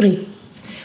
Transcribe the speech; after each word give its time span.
Three. 0.00 0.26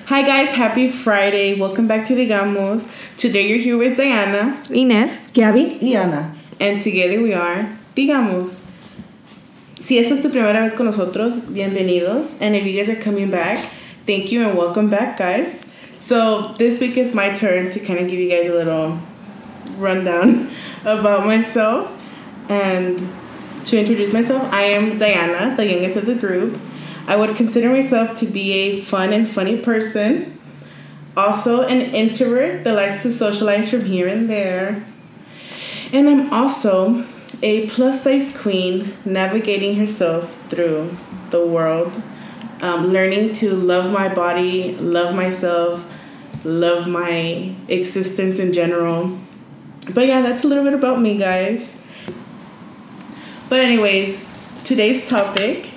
Hi 0.08 0.24
guys, 0.24 0.55
happy 0.55 0.90
Friday. 0.90 1.58
Welcome 1.58 1.88
back 1.88 2.06
to 2.08 2.16
Digamos. 2.16 2.86
Today 3.16 3.48
you're 3.48 3.60
here 3.60 3.78
with 3.78 3.96
Diana. 3.96 4.62
Inés. 4.66 5.32
Gabby. 5.32 5.78
Y 5.82 5.96
Ana. 5.96 6.36
And 6.60 6.84
together 6.84 7.21
we 7.21 7.33
are 7.33 7.65
Digamos. 7.96 8.59
Si 9.79 9.97
esta 9.99 10.15
es 10.15 10.21
tu 10.21 10.29
primera 10.29 10.59
vez 10.59 10.75
con 10.75 10.88
nosotros, 10.88 11.38
bienvenidos. 11.46 12.36
And 12.41 12.57
if 12.57 12.65
you 12.65 12.78
guys 12.78 12.89
are 12.89 13.01
coming 13.01 13.31
back, 13.31 13.71
thank 14.05 14.33
you 14.33 14.46
and 14.46 14.57
welcome 14.57 14.89
back, 14.89 15.18
guys. 15.18 15.66
So 15.97 16.54
this 16.57 16.82
week 16.82 16.97
is 16.97 17.16
my 17.16 17.34
turn 17.34 17.70
to 17.70 17.79
kind 17.79 18.00
of 18.00 18.09
give 18.09 18.20
you 18.20 18.29
guys 18.29 18.50
a 18.50 18.54
little 18.54 19.00
rundown 19.77 20.52
about 20.82 21.25
myself 21.25 21.89
and 22.50 23.00
to 23.63 23.79
introduce 23.79 24.11
myself. 24.11 24.54
I 24.54 24.63
am 24.63 25.00
Diana, 25.00 25.55
the 25.55 25.66
youngest 25.66 25.95
of 25.95 26.05
the 26.05 26.16
group. 26.16 26.59
I 27.08 27.16
would 27.16 27.36
consider 27.36 27.70
myself 27.70 28.18
to 28.20 28.26
be 28.26 28.54
a 28.54 28.82
fun 28.82 29.14
and 29.14 29.28
funny 29.28 29.58
person. 29.58 30.40
Also, 31.16 31.62
an 31.62 31.82
introvert 31.94 32.63
that 32.63 32.73
likes 32.73 33.04
to 33.04 33.13
socialize 33.13 33.70
from 33.70 33.86
here 33.86 34.08
and 34.08 34.30
there. 34.30 34.84
And 35.94 36.10
I'm 36.10 36.34
also 36.34 37.05
a 37.44 37.68
plus 37.68 38.04
size 38.04 38.36
queen 38.36 38.94
navigating 39.05 39.76
herself 39.76 40.36
through 40.49 40.98
the 41.30 41.46
world, 41.46 42.02
um, 42.62 42.88
learning 42.88 43.34
to 43.34 43.54
love 43.54 43.91
my 43.91 44.13
body, 44.13 44.76
love 44.76 45.16
myself, 45.16 45.85
love 46.44 46.88
my 46.88 47.54
existence 47.68 48.40
in 48.40 48.52
general. 48.52 49.18
But 49.94 50.08
yeah, 50.08 50.22
that's 50.22 50.44
a 50.44 50.48
little 50.48 50.63
bit 50.63 50.74
about 50.74 50.99
me, 50.99 51.18
guys. 51.18 51.77
But, 53.48 53.60
anyways, 53.60 54.27
today's 54.63 55.08
topic 55.08 55.70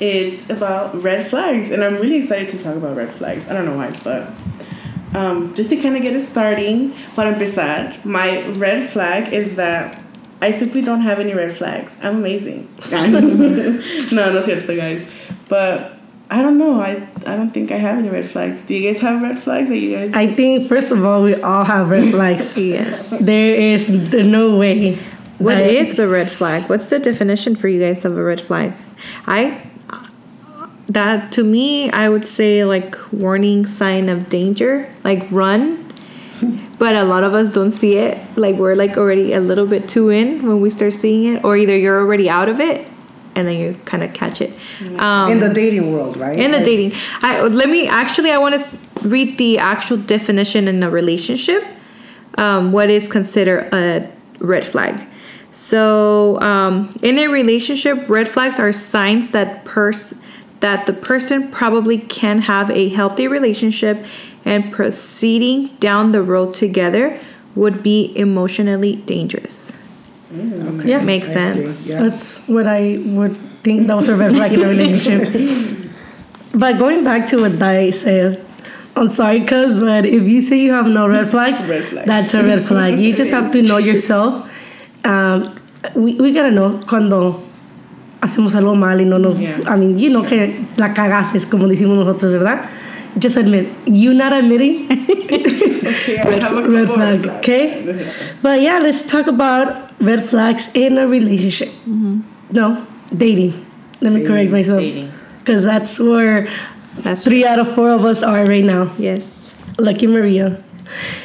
is 0.00 0.48
about 0.50 1.00
red 1.02 1.26
flags, 1.28 1.70
and 1.70 1.82
I'm 1.82 1.94
really 1.94 2.16
excited 2.16 2.50
to 2.50 2.62
talk 2.62 2.76
about 2.76 2.96
red 2.96 3.10
flags. 3.10 3.48
I 3.48 3.52
don't 3.52 3.64
know 3.64 3.76
why, 3.76 3.96
but 4.02 4.30
um, 5.14 5.54
just 5.54 5.70
to 5.70 5.76
kind 5.76 5.96
of 5.96 6.02
get 6.02 6.14
it 6.14 6.22
starting, 6.22 6.92
para 7.14 7.32
empezar, 7.32 7.94
my 8.04 8.46
red 8.50 8.90
flag 8.90 9.32
is 9.32 9.56
that 9.56 10.02
I 10.42 10.50
simply 10.50 10.82
don't 10.82 11.02
have 11.02 11.20
any 11.20 11.32
red 11.34 11.52
flags. 11.56 11.96
I'm 12.02 12.16
amazing. 12.16 12.68
no, 12.90 13.06
no 13.08 14.42
cierto, 14.42 14.76
guys. 14.76 15.08
But 15.48 15.96
I 16.30 16.42
don't 16.42 16.58
know. 16.58 16.80
I 16.80 17.06
I 17.26 17.36
don't 17.36 17.50
think 17.50 17.70
I 17.70 17.76
have 17.76 17.98
any 17.98 18.08
red 18.08 18.28
flags. 18.28 18.62
Do 18.62 18.74
you 18.74 18.92
guys 18.92 19.00
have 19.00 19.22
red 19.22 19.38
flags? 19.38 19.70
Are 19.70 19.74
you 19.74 19.96
guys? 19.96 20.14
I 20.14 20.26
think 20.26 20.68
first 20.68 20.90
of 20.90 21.04
all 21.04 21.22
we 21.22 21.40
all 21.40 21.64
have 21.64 21.90
red 21.90 22.10
flags. 22.10 22.56
Yes. 22.56 23.10
There 23.20 23.54
is 23.54 23.88
no 23.88 24.56
way. 24.56 24.96
What 25.38 25.54
that 25.54 25.70
is 25.70 25.96
the 25.96 26.08
red 26.08 26.26
flag? 26.26 26.68
What's 26.68 26.90
the 26.90 26.98
definition 26.98 27.56
for 27.56 27.68
you 27.68 27.80
guys 27.80 28.04
of 28.04 28.16
a 28.16 28.22
red 28.22 28.40
flag? 28.40 28.72
I 29.26 29.62
that 30.88 31.32
to 31.32 31.44
me 31.44 31.90
I 31.90 32.08
would 32.08 32.26
say 32.26 32.64
like 32.64 32.96
warning 33.12 33.66
sign 33.66 34.08
of 34.08 34.28
danger, 34.28 34.92
like 35.04 35.30
run. 35.30 35.80
But 36.76 36.96
a 36.96 37.04
lot 37.04 37.22
of 37.22 37.32
us 37.32 37.50
don't 37.50 37.70
see 37.70 37.96
it. 37.96 38.18
Like 38.36 38.56
we're 38.56 38.74
like 38.74 38.96
already 38.98 39.32
a 39.32 39.40
little 39.40 39.66
bit 39.66 39.88
too 39.88 40.10
in 40.10 40.46
when 40.46 40.60
we 40.60 40.68
start 40.68 40.92
seeing 40.92 41.36
it, 41.36 41.44
or 41.44 41.56
either 41.56 41.74
you're 41.76 41.98
already 42.00 42.28
out 42.28 42.48
of 42.48 42.60
it, 42.60 42.86
and 43.34 43.46
then 43.48 43.56
you 43.58 43.78
kind 43.84 44.02
of 44.02 44.12
catch 44.12 44.40
it. 44.40 44.52
Um, 44.98 45.30
in 45.30 45.40
the 45.40 45.52
dating 45.52 45.92
world, 45.92 46.16
right? 46.16 46.38
in 46.38 46.50
the 46.50 46.58
Like, 46.58 46.66
dating 46.66 46.92
i 47.22 47.40
let 47.40 47.68
me 47.68 47.86
actually 47.88 48.30
i 48.30 48.38
want 48.38 48.60
to 48.60 49.08
read 49.08 49.38
the 49.38 49.58
actual 49.58 49.96
definition 49.96 50.68
in 50.68 50.82
a 50.82 50.90
relationship 50.90 51.64
um, 52.38 52.72
what 52.72 52.90
is 52.90 53.08
considered 53.08 53.72
a 53.72 54.10
red 54.40 54.66
flag 54.66 55.00
so 55.52 56.40
um, 56.40 56.90
in 57.02 57.18
a 57.18 57.28
relationship 57.28 58.08
red 58.08 58.28
flags 58.28 58.58
are 58.58 58.72
signs 58.72 59.30
that 59.30 59.64
pers- 59.64 60.14
that 60.64 60.86
the 60.86 60.92
person 61.10 61.48
probably 61.60 61.98
can 61.98 62.38
have 62.52 62.70
a 62.70 62.88
healthy 62.98 63.26
relationship 63.28 63.96
and 64.46 64.72
proceeding 64.72 65.58
down 65.88 66.12
the 66.16 66.22
road 66.22 66.54
together 66.54 67.04
would 67.54 67.82
be 67.82 67.98
emotionally 68.16 68.96
dangerous 69.14 69.58
Okay, 70.34 70.88
Yeah, 70.90 71.00
makes 71.04 71.28
I 71.28 71.32
sense. 71.32 71.86
yeah. 71.86 72.00
That's 72.02 72.22
what 72.54 72.66
I 72.66 72.98
would 73.18 73.36
think 73.62 73.86
that 73.88 73.96
was 73.96 74.08
a 74.08 74.16
red 74.16 74.32
flag 74.32 74.52
in 74.52 74.62
a 74.62 74.68
relationship. 74.68 75.28
but 76.62 76.78
going 76.78 77.04
back 77.04 77.28
to 77.28 77.42
what 77.42 77.58
Dai 77.60 77.90
said, 77.90 78.42
I'm 78.96 79.08
sorry, 79.08 79.40
cuz, 79.44 79.78
but 79.78 80.06
if 80.06 80.24
you 80.32 80.40
say 80.40 80.58
you 80.58 80.72
have 80.72 80.88
no 80.88 81.06
red 81.06 81.30
flags, 81.30 81.58
Red 81.68 81.84
flag. 81.84 82.06
that's 82.06 82.34
a 82.34 82.42
red 82.42 82.64
flag. 82.66 82.98
You 82.98 83.14
just 83.14 83.30
have 83.30 83.52
to 83.52 83.62
know 83.62 83.78
yourself. 83.78 84.50
Um, 85.04 85.44
we, 85.94 86.14
we 86.24 86.32
gotta 86.32 86.50
know 86.50 86.80
cuando 86.90 87.20
hacemos 88.24 88.54
algo 88.54 88.74
mal 88.74 89.00
y 89.00 89.04
no 89.04 89.18
nos. 89.18 89.40
Yeah. 89.40 89.60
I 89.66 89.76
mean, 89.76 89.98
you 89.98 90.10
know 90.10 90.22
que 90.22 90.66
la 90.76 90.94
cagases, 90.94 91.46
como 91.46 91.68
decimos 91.68 91.96
nosotros, 91.98 92.32
¿verdad? 92.32 92.68
Just 93.18 93.36
admit. 93.36 93.68
You 93.86 94.12
not 94.14 94.32
admitting, 94.32 94.90
okay, 94.90 96.16
a 96.16 96.68
red 96.68 96.88
flag, 96.88 97.26
okay? 97.38 98.10
But 98.42 98.60
yeah, 98.60 98.80
let's 98.80 99.04
talk 99.06 99.28
about 99.28 99.92
red 100.00 100.24
flags 100.24 100.70
in 100.74 100.98
a 100.98 101.06
relationship. 101.06 101.70
No, 102.50 102.86
dating. 103.14 103.52
Let 104.00 104.12
me 104.12 104.24
correct 104.24 104.50
myself. 104.50 104.82
Because 105.38 105.62
that's 105.62 106.00
where 106.00 106.48
that's 106.98 107.24
three 107.24 107.44
out 107.44 107.58
of 107.58 107.74
four 107.74 107.90
of 107.90 108.04
us 108.04 108.22
are 108.22 108.44
right 108.46 108.64
now. 108.64 108.92
yes 108.98 109.52
Lucky 109.78 110.06
Maria. 110.06 110.62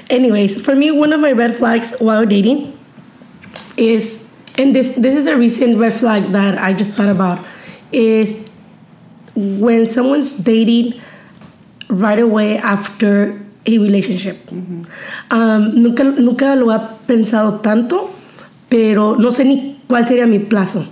Anyways, 0.09 0.63
for 0.63 0.75
me, 0.75 0.91
one 0.91 1.13
of 1.13 1.19
my 1.19 1.31
red 1.31 1.55
flags 1.55 1.93
while 1.99 2.25
dating 2.25 2.77
is, 3.77 4.25
and 4.59 4.75
this 4.75 4.91
this 4.95 5.15
is 5.15 5.25
a 5.25 5.37
recent 5.37 5.79
red 5.79 5.93
flag 5.93 6.31
that 6.33 6.57
I 6.59 6.73
just 6.73 6.91
thought 6.91 7.09
about, 7.09 7.43
is 7.91 8.45
when 9.35 9.89
someone's 9.89 10.37
dating 10.37 10.99
right 11.87 12.19
away 12.19 12.57
after 12.57 13.41
a 13.65 13.77
relationship. 13.77 14.37
Um, 15.31 15.81
nunca, 15.81 16.03
nunca 16.03 16.55
lo 16.55 16.71
he 16.71 16.79
pensado 17.07 17.61
tanto, 17.61 18.13
pero 18.69 19.15
no 19.15 19.29
sé 19.29 19.45
ni 19.45 19.79
cuál 19.87 20.05
sería 20.05 20.27
mi 20.27 20.39
plazo. 20.39 20.85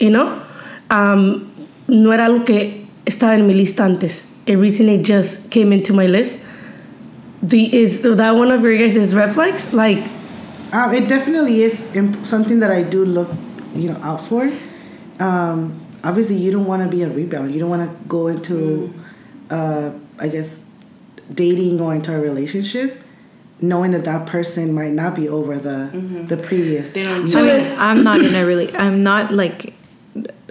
You 0.00 0.10
know? 0.10 0.42
Um, 0.90 1.52
no 1.88 2.10
era 2.12 2.26
algo 2.26 2.44
que 2.44 2.86
estaba 3.06 3.34
en 3.34 3.46
mi 3.46 3.54
lista 3.54 3.84
antes. 3.84 4.24
It 4.46 4.56
recently 4.56 5.02
just 5.02 5.50
came 5.50 5.72
into 5.72 5.92
my 5.92 6.06
list. 6.06 6.40
Do, 7.46 7.56
is 7.56 8.02
that 8.02 8.30
one 8.34 8.50
of 8.50 8.62
your 8.62 8.76
guys' 8.78 9.14
red 9.14 9.34
flags? 9.34 9.72
Like, 9.72 10.02
Um, 10.74 10.92
it 10.92 11.06
definitely 11.08 11.62
is 11.62 11.94
imp- 11.94 12.26
something 12.26 12.58
that 12.60 12.70
I 12.72 12.82
do 12.82 13.04
look, 13.04 13.30
you 13.74 13.90
know, 13.90 13.98
out 14.02 14.26
for. 14.28 14.50
Um, 15.20 15.80
obviously, 16.02 16.36
you 16.36 16.50
don't 16.50 16.66
want 16.66 16.82
to 16.82 16.88
be 16.88 17.02
a 17.02 17.08
rebound. 17.08 17.54
You 17.54 17.60
don't 17.60 17.70
want 17.70 17.88
to 17.88 18.08
go 18.08 18.26
into, 18.26 18.92
uh, 19.50 19.90
I 20.18 20.28
guess, 20.28 20.68
dating 21.32 21.80
or 21.80 21.94
into 21.94 22.14
a 22.14 22.18
relationship, 22.18 23.00
knowing 23.60 23.92
that 23.92 24.04
that 24.04 24.26
person 24.26 24.74
might 24.74 24.92
not 24.92 25.14
be 25.14 25.28
over 25.28 25.58
the 25.58 25.76
the 26.28 26.36
previous. 26.36 26.94
They 26.94 27.04
don't- 27.04 27.28
I 27.38 27.42
mean, 27.42 27.78
I'm 27.78 28.02
not 28.02 28.20
in 28.24 28.34
a 28.34 28.44
really. 28.44 28.74
I'm 28.76 29.02
not 29.02 29.32
like. 29.32 29.74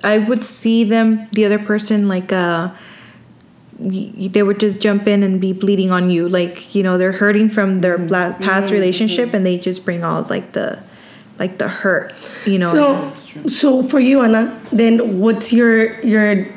I 0.06 0.17
would 0.19 0.44
see 0.44 0.83
them, 0.83 1.28
the 1.31 1.45
other 1.45 1.59
person, 1.59 2.07
like 2.09 2.31
uh, 2.33 2.69
y- 2.69 2.73
they 3.79 4.44
would 4.44 4.59
just 4.59 4.79
jump 4.79 5.07
in 5.07 5.23
and 5.23 5.41
be 5.41 5.53
bleeding 5.53 5.91
on 5.91 6.09
you, 6.09 6.29
like 6.29 6.73
you 6.75 6.84
know 6.84 6.97
they're 6.97 7.11
hurting 7.11 7.50
from 7.50 7.81
their 7.81 7.97
mm-hmm. 7.97 8.07
bla- 8.07 8.38
past 8.39 8.72
relationship, 8.72 9.34
and 9.34 9.45
they 9.45 9.57
just 9.57 9.85
bring 9.85 10.03
all 10.03 10.23
like 10.29 10.53
the, 10.53 10.81
like 11.39 11.57
the 11.57 11.67
hurt, 11.67 12.13
you 12.45 12.59
know. 12.59 12.72
so, 12.72 13.47
so 13.47 13.83
for 13.83 14.00
you, 14.00 14.22
Anna, 14.22 14.59
then 14.72 15.19
what's 15.19 15.51
your 15.51 16.00
your 16.01 16.47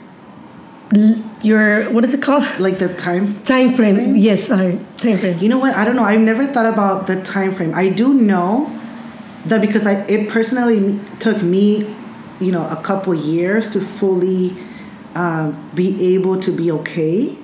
your 1.42 1.90
what 1.90 2.04
is 2.04 2.14
it 2.14 2.22
called? 2.22 2.44
like 2.58 2.78
the 2.78 2.92
time 2.94 3.32
Time 3.44 3.74
frame. 3.74 4.16
Yes, 4.16 4.44
sorry, 4.44 4.78
time 4.96 5.18
frame. 5.18 5.38
You 5.38 5.48
know 5.48 5.58
what? 5.58 5.74
I 5.74 5.84
don't 5.84 5.96
know. 5.96 6.04
I've 6.04 6.20
never 6.20 6.46
thought 6.46 6.66
about 6.66 7.06
the 7.06 7.22
time 7.22 7.52
frame. 7.52 7.74
I 7.74 7.88
do 7.88 8.14
know 8.14 8.70
that 9.46 9.60
because 9.60 9.86
I 9.86 10.02
it 10.06 10.28
personally 10.28 11.00
took 11.18 11.42
me, 11.42 11.94
you 12.40 12.52
know, 12.52 12.68
a 12.68 12.80
couple 12.82 13.14
years 13.14 13.72
to 13.72 13.80
fully 13.80 14.56
um, 15.16 15.70
be 15.74 16.14
able 16.14 16.38
to 16.46 16.52
be 16.52 16.70
okay. 16.72 17.34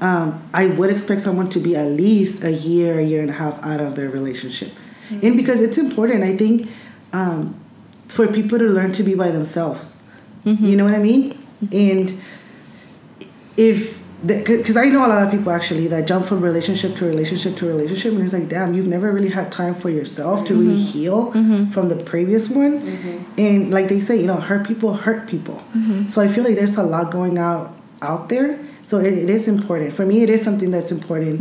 Um, 0.00 0.48
I 0.52 0.66
would 0.66 0.90
expect 0.90 1.20
someone 1.22 1.48
to 1.50 1.60
be 1.60 1.74
at 1.76 1.88
least 1.90 2.44
a 2.44 2.52
year, 2.52 2.98
a 2.98 3.04
year 3.04 3.20
and 3.20 3.30
a 3.30 3.38
half 3.42 3.58
out 3.64 3.80
of 3.80 3.94
their 3.96 4.08
relationship, 4.10 4.70
and 5.10 5.36
because 5.36 5.60
it's 5.60 5.78
important, 5.78 6.22
I 6.22 6.36
think, 6.36 6.68
um, 7.12 7.54
for 8.06 8.26
people 8.26 8.58
to 8.58 8.64
learn 8.66 8.92
to 8.92 9.02
be 9.02 9.14
by 9.14 9.30
themselves. 9.30 9.96
You 10.70 10.76
know 10.76 10.84
what 10.84 10.94
I 10.94 10.98
mean? 10.98 11.36
And 11.72 12.20
if 13.56 13.97
because 14.26 14.76
I 14.76 14.86
know 14.86 15.06
a 15.06 15.08
lot 15.08 15.22
of 15.22 15.30
people 15.30 15.52
actually 15.52 15.86
that 15.88 16.06
jump 16.08 16.26
from 16.26 16.40
relationship 16.40 16.96
to 16.96 17.04
relationship 17.04 17.56
to 17.58 17.66
relationship, 17.66 18.12
and 18.14 18.22
it's 18.22 18.32
like, 18.32 18.48
damn, 18.48 18.74
you've 18.74 18.88
never 18.88 19.12
really 19.12 19.28
had 19.28 19.52
time 19.52 19.76
for 19.76 19.90
yourself 19.90 20.44
to 20.46 20.54
really 20.54 20.74
mm-hmm. 20.74 20.98
heal 20.98 21.32
mm-hmm. 21.32 21.70
from 21.70 21.88
the 21.88 21.94
previous 21.94 22.48
one, 22.48 22.80
mm-hmm. 22.80 23.40
and 23.40 23.70
like 23.70 23.88
they 23.88 24.00
say, 24.00 24.20
you 24.20 24.26
know, 24.26 24.36
hurt 24.36 24.66
people 24.66 24.94
hurt 24.94 25.28
people. 25.28 25.62
So 26.08 26.20
I 26.20 26.26
feel 26.26 26.42
like 26.42 26.56
there's 26.56 26.76
a 26.76 26.82
lot 26.82 27.12
going 27.12 27.38
out 27.38 27.76
out 28.02 28.28
there. 28.28 28.58
So 28.82 28.98
it, 28.98 29.12
it 29.12 29.30
is 29.30 29.46
important 29.46 29.92
for 29.92 30.04
me. 30.04 30.22
It 30.22 30.30
is 30.30 30.42
something 30.42 30.70
that's 30.70 30.90
important. 30.90 31.40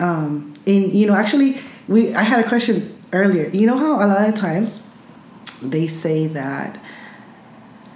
Um, 0.00 0.54
and 0.66 0.92
you 0.92 1.06
know, 1.06 1.14
actually, 1.14 1.60
we 1.86 2.14
I 2.14 2.22
had 2.22 2.44
a 2.44 2.48
question 2.48 3.00
earlier. 3.12 3.48
You 3.48 3.66
know 3.66 3.78
how 3.78 4.04
a 4.04 4.06
lot 4.06 4.28
of 4.28 4.34
times 4.34 4.82
they 5.62 5.86
say 5.86 6.26
that 6.28 6.80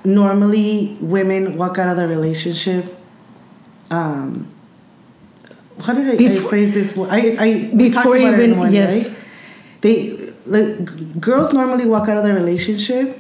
normally 0.05 0.97
women 1.01 1.57
walk 1.57 1.79
out 1.79 1.89
of 1.89 1.97
the 1.97 2.07
relationship 2.07 3.02
um, 3.93 4.47
how 5.81 5.93
did 5.95 6.21
I, 6.21 6.25
I 6.25 6.37
phrase 6.49 6.75
this? 6.75 6.97
I, 6.99 7.37
I 7.39 7.71
Before 7.77 8.17
even- 8.17 8.57
morning, 8.57 8.75
yes. 8.75 9.09
right? 9.09 9.19
They 9.83 10.33
like 10.47 11.21
girls 11.21 11.53
normally 11.53 11.87
walk 11.87 12.09
out 12.09 12.17
of 12.17 12.25
their 12.25 12.35
relationship 12.35 13.19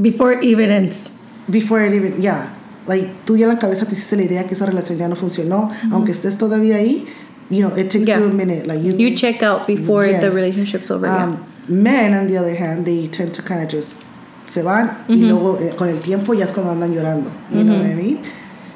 Before 0.00 0.32
it 0.32 0.44
even 0.44 0.70
ends. 0.70 1.10
before 1.48 1.80
it 1.84 1.92
even 1.94 2.20
yeah 2.20 2.50
like 2.86 3.04
tú 3.24 3.36
ya 3.38 3.46
en 3.48 3.54
la 3.54 3.58
cabeza 3.60 3.84
te 3.86 3.92
hiciste 3.94 4.16
la 4.16 4.24
idea 4.24 4.42
que 4.44 4.54
esa 4.56 4.66
relación 4.66 4.98
ya 4.98 5.06
no 5.08 5.14
funcionó 5.16 5.70
aunque 5.92 6.10
estés 6.12 6.36
todavía 6.36 6.76
ahí 6.76 7.06
you 7.50 7.60
know 7.60 7.70
it 7.76 7.88
takes 7.90 8.06
Yeah. 8.08 8.18
you 8.18 8.24
a 8.26 8.32
minute 8.32 8.66
like 8.66 8.82
you 8.82 8.96
You 8.96 9.14
check 9.16 9.42
out 9.42 9.66
before 9.66 10.06
the 10.12 10.30
relationship's 10.30 10.90
over. 10.90 11.06
yeah. 11.06 11.24
Um, 11.24 11.44
Men, 11.68 12.14
on 12.14 12.26
the 12.28 12.36
other 12.38 12.54
hand, 12.54 12.84
they 12.86 13.08
tend 13.08 13.32
to 13.34 13.42
kind 13.42 13.60
of 13.62 13.68
just 13.68 14.02
se 14.46 14.62
van 14.62 15.04
y 15.08 15.16
luego 15.16 15.58
eh, 15.60 15.74
con 15.76 15.88
el 15.88 15.98
tiempo 16.00 16.32
ya 16.34 16.44
es 16.44 16.52
cuando 16.52 16.70
andan 16.72 16.92
llorando. 16.94 17.30
You 17.52 17.64
know 17.64 17.76
what 17.76 17.86
I 17.86 17.94
mean? 17.94 18.18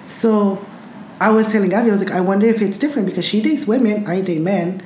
So 0.09 0.59
I 1.21 1.31
was 1.31 1.49
telling 1.53 1.73
Abby, 1.75 1.91
I 1.91 1.93
was 1.93 2.01
like, 2.03 2.13
I 2.13 2.21
wonder 2.21 2.47
if 2.47 2.63
it's 2.63 2.79
different 2.79 3.07
because 3.07 3.25
she 3.25 3.43
dates 3.43 3.67
women, 3.67 4.07
I 4.07 4.23
date 4.23 4.41
men, 4.41 4.83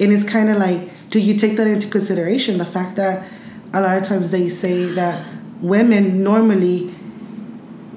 and 0.00 0.12
it's 0.12 0.24
kind 0.24 0.50
of 0.50 0.56
like, 0.58 0.90
do 1.10 1.20
you 1.20 1.34
take 1.38 1.56
that 1.56 1.66
into 1.66 1.86
consideration? 1.88 2.58
The 2.58 2.64
fact 2.66 2.96
that 2.96 3.26
a 3.72 3.80
lot 3.80 3.96
of 3.96 4.02
times 4.04 4.30
they 4.30 4.48
say 4.48 4.84
that 4.94 5.24
women 5.60 6.22
normally. 6.22 6.94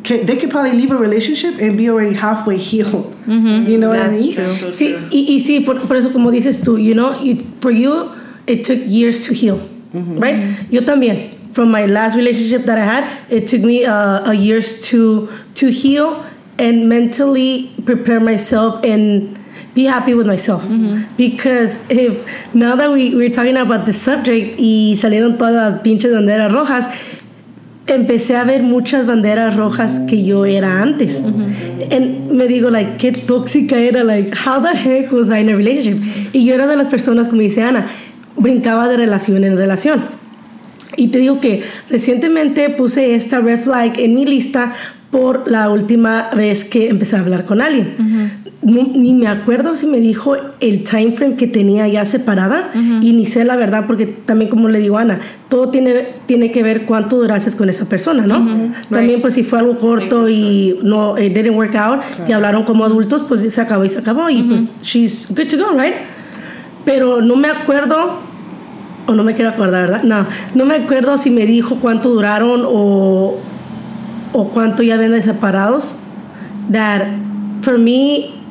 Can, 0.03 0.25
they 0.25 0.35
could 0.35 0.49
probably 0.49 0.71
leave 0.73 0.89
a 0.89 0.97
relationship 0.97 1.59
and 1.61 1.77
be 1.77 1.87
already 1.87 2.15
halfway 2.15 2.57
healed. 2.57 3.13
Mm-hmm. 3.25 3.69
You 3.69 3.77
know 3.77 3.89
what 3.89 3.99
I 3.99 4.07
That's 4.07 4.19
mean? 4.19 4.33
true. 4.33 4.53
So 4.55 4.67
Sí, 4.69 4.97
true. 4.97 5.09
y, 5.11 5.25
y 5.29 5.39
sí, 5.39 5.63
por, 5.63 5.79
por 5.79 5.95
eso 5.95 6.11
como 6.11 6.31
dices 6.31 6.63
tú, 6.63 6.83
you 6.83 6.95
know, 6.95 7.19
you, 7.21 7.35
for 7.59 7.69
you, 7.69 8.09
it 8.47 8.63
took 8.63 8.79
years 8.85 9.21
to 9.27 9.33
heal, 9.35 9.59
mm-hmm. 9.59 10.17
right? 10.17 10.35
Mm-hmm. 10.35 10.73
Yo 10.73 10.81
también. 10.81 11.37
From 11.53 11.69
my 11.69 11.85
last 11.85 12.15
relationship 12.15 12.63
that 12.65 12.77
I 12.79 12.85
had, 12.85 13.11
it 13.29 13.45
took 13.45 13.61
me 13.61 13.85
uh, 13.85 14.31
a 14.31 14.33
years 14.33 14.81
to 14.89 15.29
to 15.55 15.67
heal 15.69 16.25
and 16.61 16.87
mentally 16.87 17.71
prepare 17.85 18.19
myself 18.19 18.81
and 18.83 19.37
be 19.73 19.85
happy 19.85 20.13
with 20.13 20.27
myself. 20.27 20.63
Because 21.17 21.79
if 21.89 22.23
now 22.53 22.75
that 22.75 22.91
we, 22.91 23.15
we're 23.15 23.31
talking 23.31 23.57
about 23.57 23.85
the 23.85 23.93
subject 23.93 24.55
y 24.59 24.95
salieron 24.95 25.37
todas 25.37 25.73
las 25.73 25.81
pinches 25.81 26.11
banderas 26.11 26.51
rojas, 26.51 26.87
empecé 27.87 28.35
a 28.37 28.43
ver 28.43 28.63
muchas 28.63 29.07
banderas 29.07 29.55
rojas 29.55 29.99
que 30.07 30.23
yo 30.23 30.45
era 30.45 30.81
antes. 30.81 31.19
And 31.91 32.31
me 32.31 32.47
digo, 32.47 32.69
like, 32.69 32.97
qué 32.97 33.11
tóxica 33.11 33.77
era, 33.77 34.03
like, 34.03 34.33
how 34.35 34.59
the 34.59 34.75
heck 34.75 35.11
was 35.11 35.29
I 35.29 35.39
in 35.39 35.49
a 35.49 35.55
relationship? 35.55 36.01
Y 36.33 36.45
yo 36.45 36.53
era 36.53 36.67
de 36.67 36.75
las 36.75 36.87
personas, 36.87 37.27
como 37.27 37.41
dice 37.41 37.63
Ana, 37.63 37.87
brincaba 38.37 38.87
de 38.87 38.97
relación 38.97 39.43
en 39.43 39.57
relación. 39.57 40.03
Y 40.97 41.07
te 41.07 41.19
digo 41.19 41.39
que 41.39 41.63
recientemente 41.89 42.69
puse 42.69 43.15
esta 43.15 43.39
red 43.39 43.59
flag 43.61 43.97
en 43.99 44.13
mi 44.13 44.25
lista 44.25 44.73
por 45.11 45.49
la 45.51 45.69
última 45.69 46.29
vez 46.35 46.63
que 46.63 46.87
empecé 46.89 47.17
a 47.17 47.19
hablar 47.19 47.43
con 47.45 47.61
alguien. 47.61 47.95
No- 48.63 48.87
ni 48.95 49.13
me 49.15 49.27
acuerdo 49.27 49.75
si 49.75 49.87
me 49.87 49.99
dijo 49.99 50.35
el 50.59 50.83
time 50.83 51.11
frame 51.13 51.35
que 51.35 51.47
tenía 51.47 51.87
ya 51.87 52.05
separada 52.05 52.69
y 53.01 53.11
ni 53.13 53.25
sé 53.25 53.43
la 53.43 53.55
verdad 53.55 53.85
porque 53.87 54.05
también 54.05 54.49
como 54.49 54.69
le 54.69 54.79
digo 54.79 54.97
a 54.97 55.01
Ana, 55.01 55.19
todo 55.49 55.69
tiene, 55.69 56.09
tiene 56.27 56.51
que 56.51 56.61
ver 56.63 56.85
cuánto 56.85 57.17
duraste 57.17 57.51
con 57.57 57.69
esa 57.69 57.85
persona, 57.89 58.25
¿no? 58.27 58.35
También 58.89 59.19
pues 59.21 59.33
si 59.33 59.43
fue 59.43 59.59
algo 59.59 59.79
corto 59.79 60.29
y 60.29 60.79
no, 60.83 61.17
it 61.17 61.33
didn't 61.33 61.55
work 61.57 61.75
out 61.75 62.01
y 62.27 62.31
hablaron 62.31 62.63
como 62.63 62.85
adultos, 62.85 63.23
pues 63.27 63.41
se 63.51 63.61
acabó 63.61 63.83
y 63.83 63.89
se 63.89 63.99
acabó 63.99 64.29
y 64.29 64.43
pues 64.43 64.71
she's 64.83 65.27
good 65.29 65.47
to 65.47 65.57
go, 65.57 65.71
right? 65.77 65.95
Pero 66.85 67.21
no 67.21 67.35
me 67.35 67.47
acuerdo 67.49 68.19
o 69.07 69.13
no 69.15 69.23
me 69.23 69.33
quiero 69.33 69.49
acordar, 69.49 69.81
¿verdad? 69.89 70.03
No, 70.03 70.25
no 70.55 70.65
me 70.65 70.75
acuerdo 70.75 71.17
si 71.17 71.31
me 71.31 71.45
dijo 71.47 71.77
cuánto 71.81 72.09
duraron 72.09 72.61
o, 72.65 73.39
o 74.33 74.49
cuánto 74.49 74.83
ya 74.83 74.97
ven 74.97 75.21
separados. 75.21 75.93
That 76.69 77.05
for 77.61 77.77
me, 77.77 78.41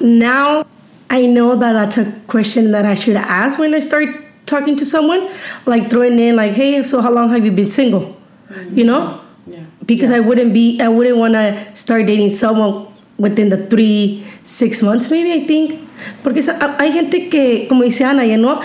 now 0.00 0.66
I 1.10 1.26
know 1.26 1.56
that 1.56 1.72
that's 1.72 1.98
a 1.98 2.12
question 2.26 2.72
that 2.72 2.86
I 2.86 2.94
should 2.94 3.16
ask 3.16 3.58
when 3.58 3.74
I 3.74 3.80
start 3.80 4.08
talking 4.46 4.76
to 4.76 4.84
someone, 4.84 5.28
like 5.66 5.90
throwing 5.90 6.18
in 6.18 6.36
like, 6.36 6.54
hey, 6.54 6.82
so 6.82 7.00
how 7.00 7.10
long 7.10 7.30
have 7.30 7.44
you 7.44 7.52
been 7.52 7.68
single? 7.68 8.16
Mm-hmm. 8.48 8.78
You 8.78 8.84
know? 8.84 9.20
Yeah. 9.46 9.64
Because 9.86 10.10
I 10.10 10.20
wouldn't 10.20 10.52
be, 10.52 10.80
I 10.80 10.88
wouldn't 10.88 11.16
want 11.16 11.34
to 11.34 11.66
start 11.74 12.06
dating 12.06 12.30
someone 12.30 12.86
within 13.18 13.48
the 13.48 13.66
three, 13.66 14.26
six 14.44 14.82
months, 14.82 15.10
maybe 15.10 15.32
I 15.32 15.46
think. 15.46 15.88
Porque 16.22 16.42
hay 16.78 16.92
gente 16.92 17.28
que, 17.28 17.66
como 17.68 17.84
dice 17.84 18.04
Ana, 18.04 18.24
ya 18.24 18.36
no, 18.36 18.62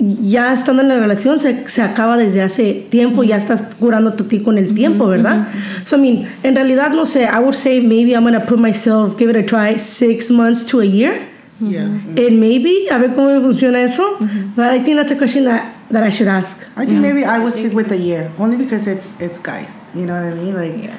ya 0.00 0.52
estando 0.52 0.82
en 0.82 0.88
la 0.88 0.98
relación 0.98 1.38
se, 1.38 1.68
se 1.68 1.82
acaba 1.82 2.16
desde 2.16 2.42
hace 2.42 2.86
tiempo, 2.90 3.22
ya 3.22 3.36
estás 3.36 3.62
curando 3.78 4.14
tu 4.14 4.24
ti 4.24 4.40
con 4.40 4.56
el 4.58 4.74
tiempo, 4.74 5.06
¿verdad? 5.06 5.48
So, 5.84 5.96
I 5.96 6.00
mean, 6.00 6.28
en 6.42 6.54
realidad, 6.56 6.90
no 6.92 7.04
sé, 7.04 7.24
I 7.24 7.38
would 7.40 7.54
say 7.54 7.80
maybe 7.80 8.14
I'm 8.14 8.24
gonna 8.24 8.44
put 8.46 8.58
myself, 8.58 9.16
give 9.18 9.30
it 9.30 9.36
a 9.36 9.42
try, 9.44 9.76
six 9.78 10.30
months 10.30 10.64
to 10.70 10.80
a 10.80 10.84
year. 10.86 11.28
Yeah. 11.60 11.82
And 11.84 12.40
maybe, 12.40 12.88
a 12.90 12.96
ver 12.98 13.12
cómo 13.12 13.34
me 13.34 13.40
funciona 13.40 13.82
eso. 13.82 14.16
But 14.56 14.70
I 14.70 14.78
think 14.82 14.96
that's 14.96 15.12
a 15.12 15.16
question 15.16 15.44
that, 15.44 15.74
that 15.90 16.02
I 16.02 16.08
should 16.08 16.28
ask. 16.28 16.66
I 16.74 16.86
think 16.86 17.00
maybe 17.02 17.24
I 17.24 17.38
would 17.38 17.52
stick 17.52 17.74
with 17.74 17.92
a 17.92 17.98
year 17.98 18.30
only 18.38 18.56
because 18.56 18.86
it's 18.86 19.20
it's 19.20 19.38
guys. 19.38 19.84
You 19.94 20.06
know 20.06 20.14
what 20.14 20.32
I 20.32 20.34
mean? 20.34 20.54
Like, 20.54 20.82
Yeah. 20.82 20.96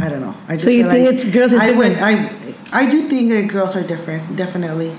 I 0.00 0.08
don't 0.08 0.20
know. 0.20 0.34
I 0.48 0.52
just 0.54 0.64
So 0.64 0.70
you 0.70 0.88
think 0.88 1.06
like 1.06 1.14
it's 1.14 1.24
girls 1.24 1.52
is 1.52 1.58
I 1.58 1.72
would. 1.72 1.96
different? 1.96 2.30
I 2.72 2.82
I 2.84 2.86
do 2.88 3.08
think 3.08 3.30
that 3.30 3.48
girls 3.48 3.74
are 3.74 3.82
different, 3.82 4.36
definitely. 4.36 4.92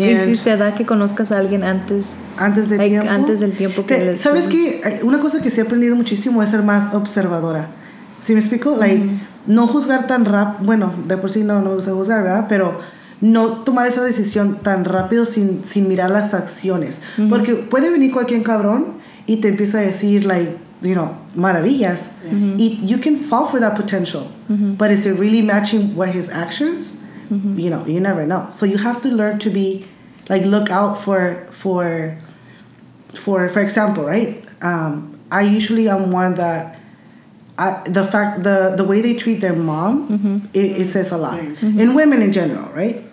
Y 0.00 0.34
si 0.34 0.34
se 0.34 0.56
da 0.56 0.74
que 0.74 0.84
conozcas 0.86 1.30
a 1.32 1.38
alguien 1.38 1.64
antes. 1.64 2.14
antes 2.36 2.68
del 2.70 2.78
like, 2.78 2.90
tiempo. 2.90 3.10
antes 3.10 3.40
del 3.40 3.52
tiempo 3.52 3.86
que 3.86 3.96
Te- 3.96 4.16
Sabes 4.16 4.46
que 4.46 5.00
una 5.02 5.18
cosa 5.20 5.40
que 5.42 5.50
sí 5.50 5.60
he 5.60 5.64
aprendido 5.64 5.94
muchísimo 5.96 6.42
es 6.42 6.50
ser 6.50 6.62
más 6.62 6.94
observadora. 6.94 7.68
¿Sí 8.20 8.34
me 8.34 8.40
explico? 8.40 8.76
Like 8.76 9.02
no 9.46 9.66
juzgar 9.66 10.06
tan 10.06 10.24
rápido. 10.24 10.64
Bueno, 10.66 10.92
de 11.06 11.16
por 11.16 11.30
sí 11.30 11.42
no 11.42 11.60
no 11.60 11.70
me 11.70 11.76
gusta 11.76 11.92
juzgar, 11.92 12.22
¿verdad? 12.22 12.46
Pero 12.48 12.78
no 13.20 13.48
tomar 13.64 13.86
esa 13.86 14.02
decisión 14.02 14.58
tan 14.62 14.84
rápido 14.84 15.26
sin, 15.26 15.64
sin 15.64 15.88
mirar 15.88 16.10
las 16.10 16.32
acciones. 16.34 17.00
Porque 17.28 17.54
puede 17.54 17.90
venir 17.90 18.12
cualquier 18.12 18.42
cabrón 18.42 18.94
y 19.26 19.36
te 19.36 19.48
empieza 19.48 19.78
a 19.78 19.82
decir, 19.82 20.24
like, 20.24 20.56
you 20.82 20.92
know, 20.94 21.10
maravillas. 21.34 22.10
Y 22.56 22.78
you 22.86 22.98
can 23.00 23.16
fall 23.18 23.46
for 23.46 23.60
that 23.60 23.74
potential. 23.76 24.22
But 24.48 24.90
is 24.90 25.04
it 25.06 25.18
really 25.18 25.42
matching 25.42 25.94
what 25.96 26.14
his 26.14 26.30
actions? 26.30 26.94
You 27.30 27.70
know, 27.70 27.86
you 27.86 28.00
never 28.00 28.24
know. 28.26 28.48
So 28.50 28.66
you 28.66 28.76
have 28.78 29.00
to 29.02 29.08
learn 29.08 29.38
to 29.38 29.50
be, 29.50 29.84
like, 30.30 30.46
look 30.46 30.70
out 30.70 30.98
for, 30.98 31.46
for, 31.50 32.16
for, 33.14 33.48
for 33.50 33.60
example, 33.60 34.04
right? 34.04 34.42
Um, 34.62 35.20
I 35.30 35.42
usually 35.42 35.88
am 35.88 36.10
one 36.10 36.34
that 36.34 36.80
I, 37.58 37.82
the 37.86 38.04
fact 38.04 38.42
the 38.42 38.72
the 38.74 38.84
way 38.84 39.02
they 39.02 39.14
treat 39.14 39.42
their 39.42 39.54
mom 39.54 40.48
it, 40.54 40.80
it 40.80 40.88
says 40.88 41.12
a 41.12 41.18
lot. 41.18 41.38
And 41.60 41.94
women 41.94 42.22
in 42.22 42.32
general 42.32 42.70
right 42.72 43.04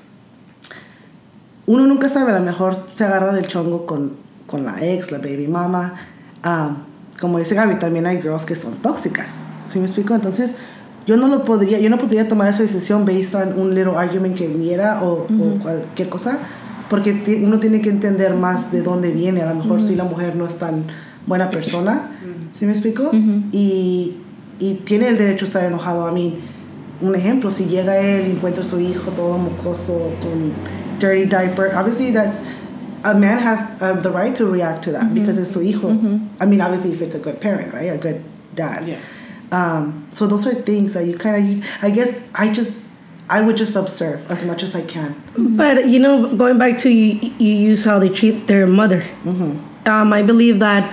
uno 1.67 1.83
nunca 1.85 2.07
sabe 2.07 2.29
a 2.29 2.39
lo 2.39 2.45
mejor 2.45 2.87
se 2.95 3.03
agarra 3.03 3.33
del 3.33 3.47
chongo 3.47 3.85
con, 3.85 4.15
con 4.47 4.63
la 4.63 4.77
ex 4.79 5.11
la 5.11 5.17
baby 5.17 5.47
mama. 5.47 5.99
Um, 6.45 6.85
como 7.19 7.39
dice 7.39 7.55
Gaby 7.55 7.77
también 7.77 8.07
hay 8.07 8.21
girls 8.21 8.45
que 8.45 8.55
son 8.55 8.75
tóxicas. 8.81 9.31
¿sí 9.67 9.79
me 9.79 9.85
explico? 9.85 10.15
entonces 10.15 10.55
yo 11.05 11.17
no 11.17 11.27
lo 11.27 11.43
podría 11.43 11.79
yo 11.79 11.89
no 11.89 11.97
podría 11.97 12.27
tomar 12.27 12.47
esa 12.47 12.63
decisión 12.63 13.05
based 13.05 13.35
on 13.35 13.59
un 13.59 13.75
little 13.75 13.97
argument 13.97 14.37
que 14.37 14.47
viera 14.47 15.03
o, 15.03 15.25
o 15.25 15.59
cualquier 15.61 16.07
cosa 16.07 16.39
porque 16.89 17.41
uno 17.43 17.59
tiene 17.59 17.81
que 17.81 17.89
entender 17.89 18.33
más 18.35 18.71
de 18.71 18.81
dónde 18.81 19.11
viene. 19.11 19.41
A 19.41 19.49
lo 19.49 19.55
mejor 19.55 19.81
si 19.83 19.95
la 19.95 20.03
mujer 20.03 20.35
no 20.35 20.45
es 20.45 20.57
tan 20.57 20.85
buena 21.25 21.51
persona 21.51 22.11
¿sí 22.53 22.65
me 22.65 22.71
explico? 22.71 23.11
y, 23.51 24.15
y 24.59 24.73
tiene 24.85 25.09
el 25.09 25.17
derecho 25.17 25.45
a 25.45 25.47
estar 25.47 25.65
enojado. 25.65 26.07
A 26.07 26.11
mí 26.11 26.39
un 27.01 27.15
ejemplo 27.15 27.51
si 27.51 27.65
llega 27.65 27.97
él 27.97 28.27
y 28.27 28.31
encuentra 28.31 28.63
a 28.63 28.65
su 28.65 28.79
hijo 28.79 29.11
todo 29.11 29.37
mocoso 29.37 30.11
con 30.21 30.51
dirty 30.99 31.25
diaper 31.25 31.75
obviously 31.75 32.11
that's 32.11 32.41
a 33.03 33.13
man 33.13 33.37
has 33.37 33.79
uh, 33.81 33.93
the 34.01 34.09
right 34.09 34.35
to 34.35 34.47
react 34.47 34.83
to 34.83 34.91
that 34.91 35.13
because 35.13 35.37
it's 35.37 35.51
su 35.51 35.61
hijo. 35.61 35.89
I 36.39 36.45
mean 36.47 36.61
obviously 36.61 36.91
if 36.93 37.01
it's 37.01 37.13
a 37.15 37.19
good 37.19 37.39
parent 37.39 37.71
right 37.73 37.91
a 37.91 37.97
good 37.97 38.23
dad. 38.55 38.87
Yeah. 38.87 38.97
um, 39.51 40.07
so 40.13 40.25
those 40.27 40.47
are 40.47 40.55
things 40.55 40.93
that 40.93 41.05
you 41.05 41.17
kind 41.17 41.59
of 41.59 41.65
I 41.83 41.91
guess 41.91 42.27
I 42.33 42.51
just 42.51 42.86
I 43.29 43.41
would 43.41 43.57
just 43.57 43.75
observe 43.75 44.19
as 44.31 44.43
much 44.45 44.63
as 44.63 44.73
I 44.75 44.81
can 44.83 45.13
But 45.37 45.87
you 45.89 45.99
know, 45.99 46.33
going 46.35 46.57
back 46.57 46.77
to 46.79 46.89
you, 46.89 47.19
you 47.39 47.53
use 47.71 47.83
how 47.85 47.99
they 47.99 48.09
treat 48.09 48.47
their 48.47 48.65
mother. 48.67 49.03
Um, 49.85 50.13
I 50.13 50.21
believe 50.23 50.59
that 50.59 50.83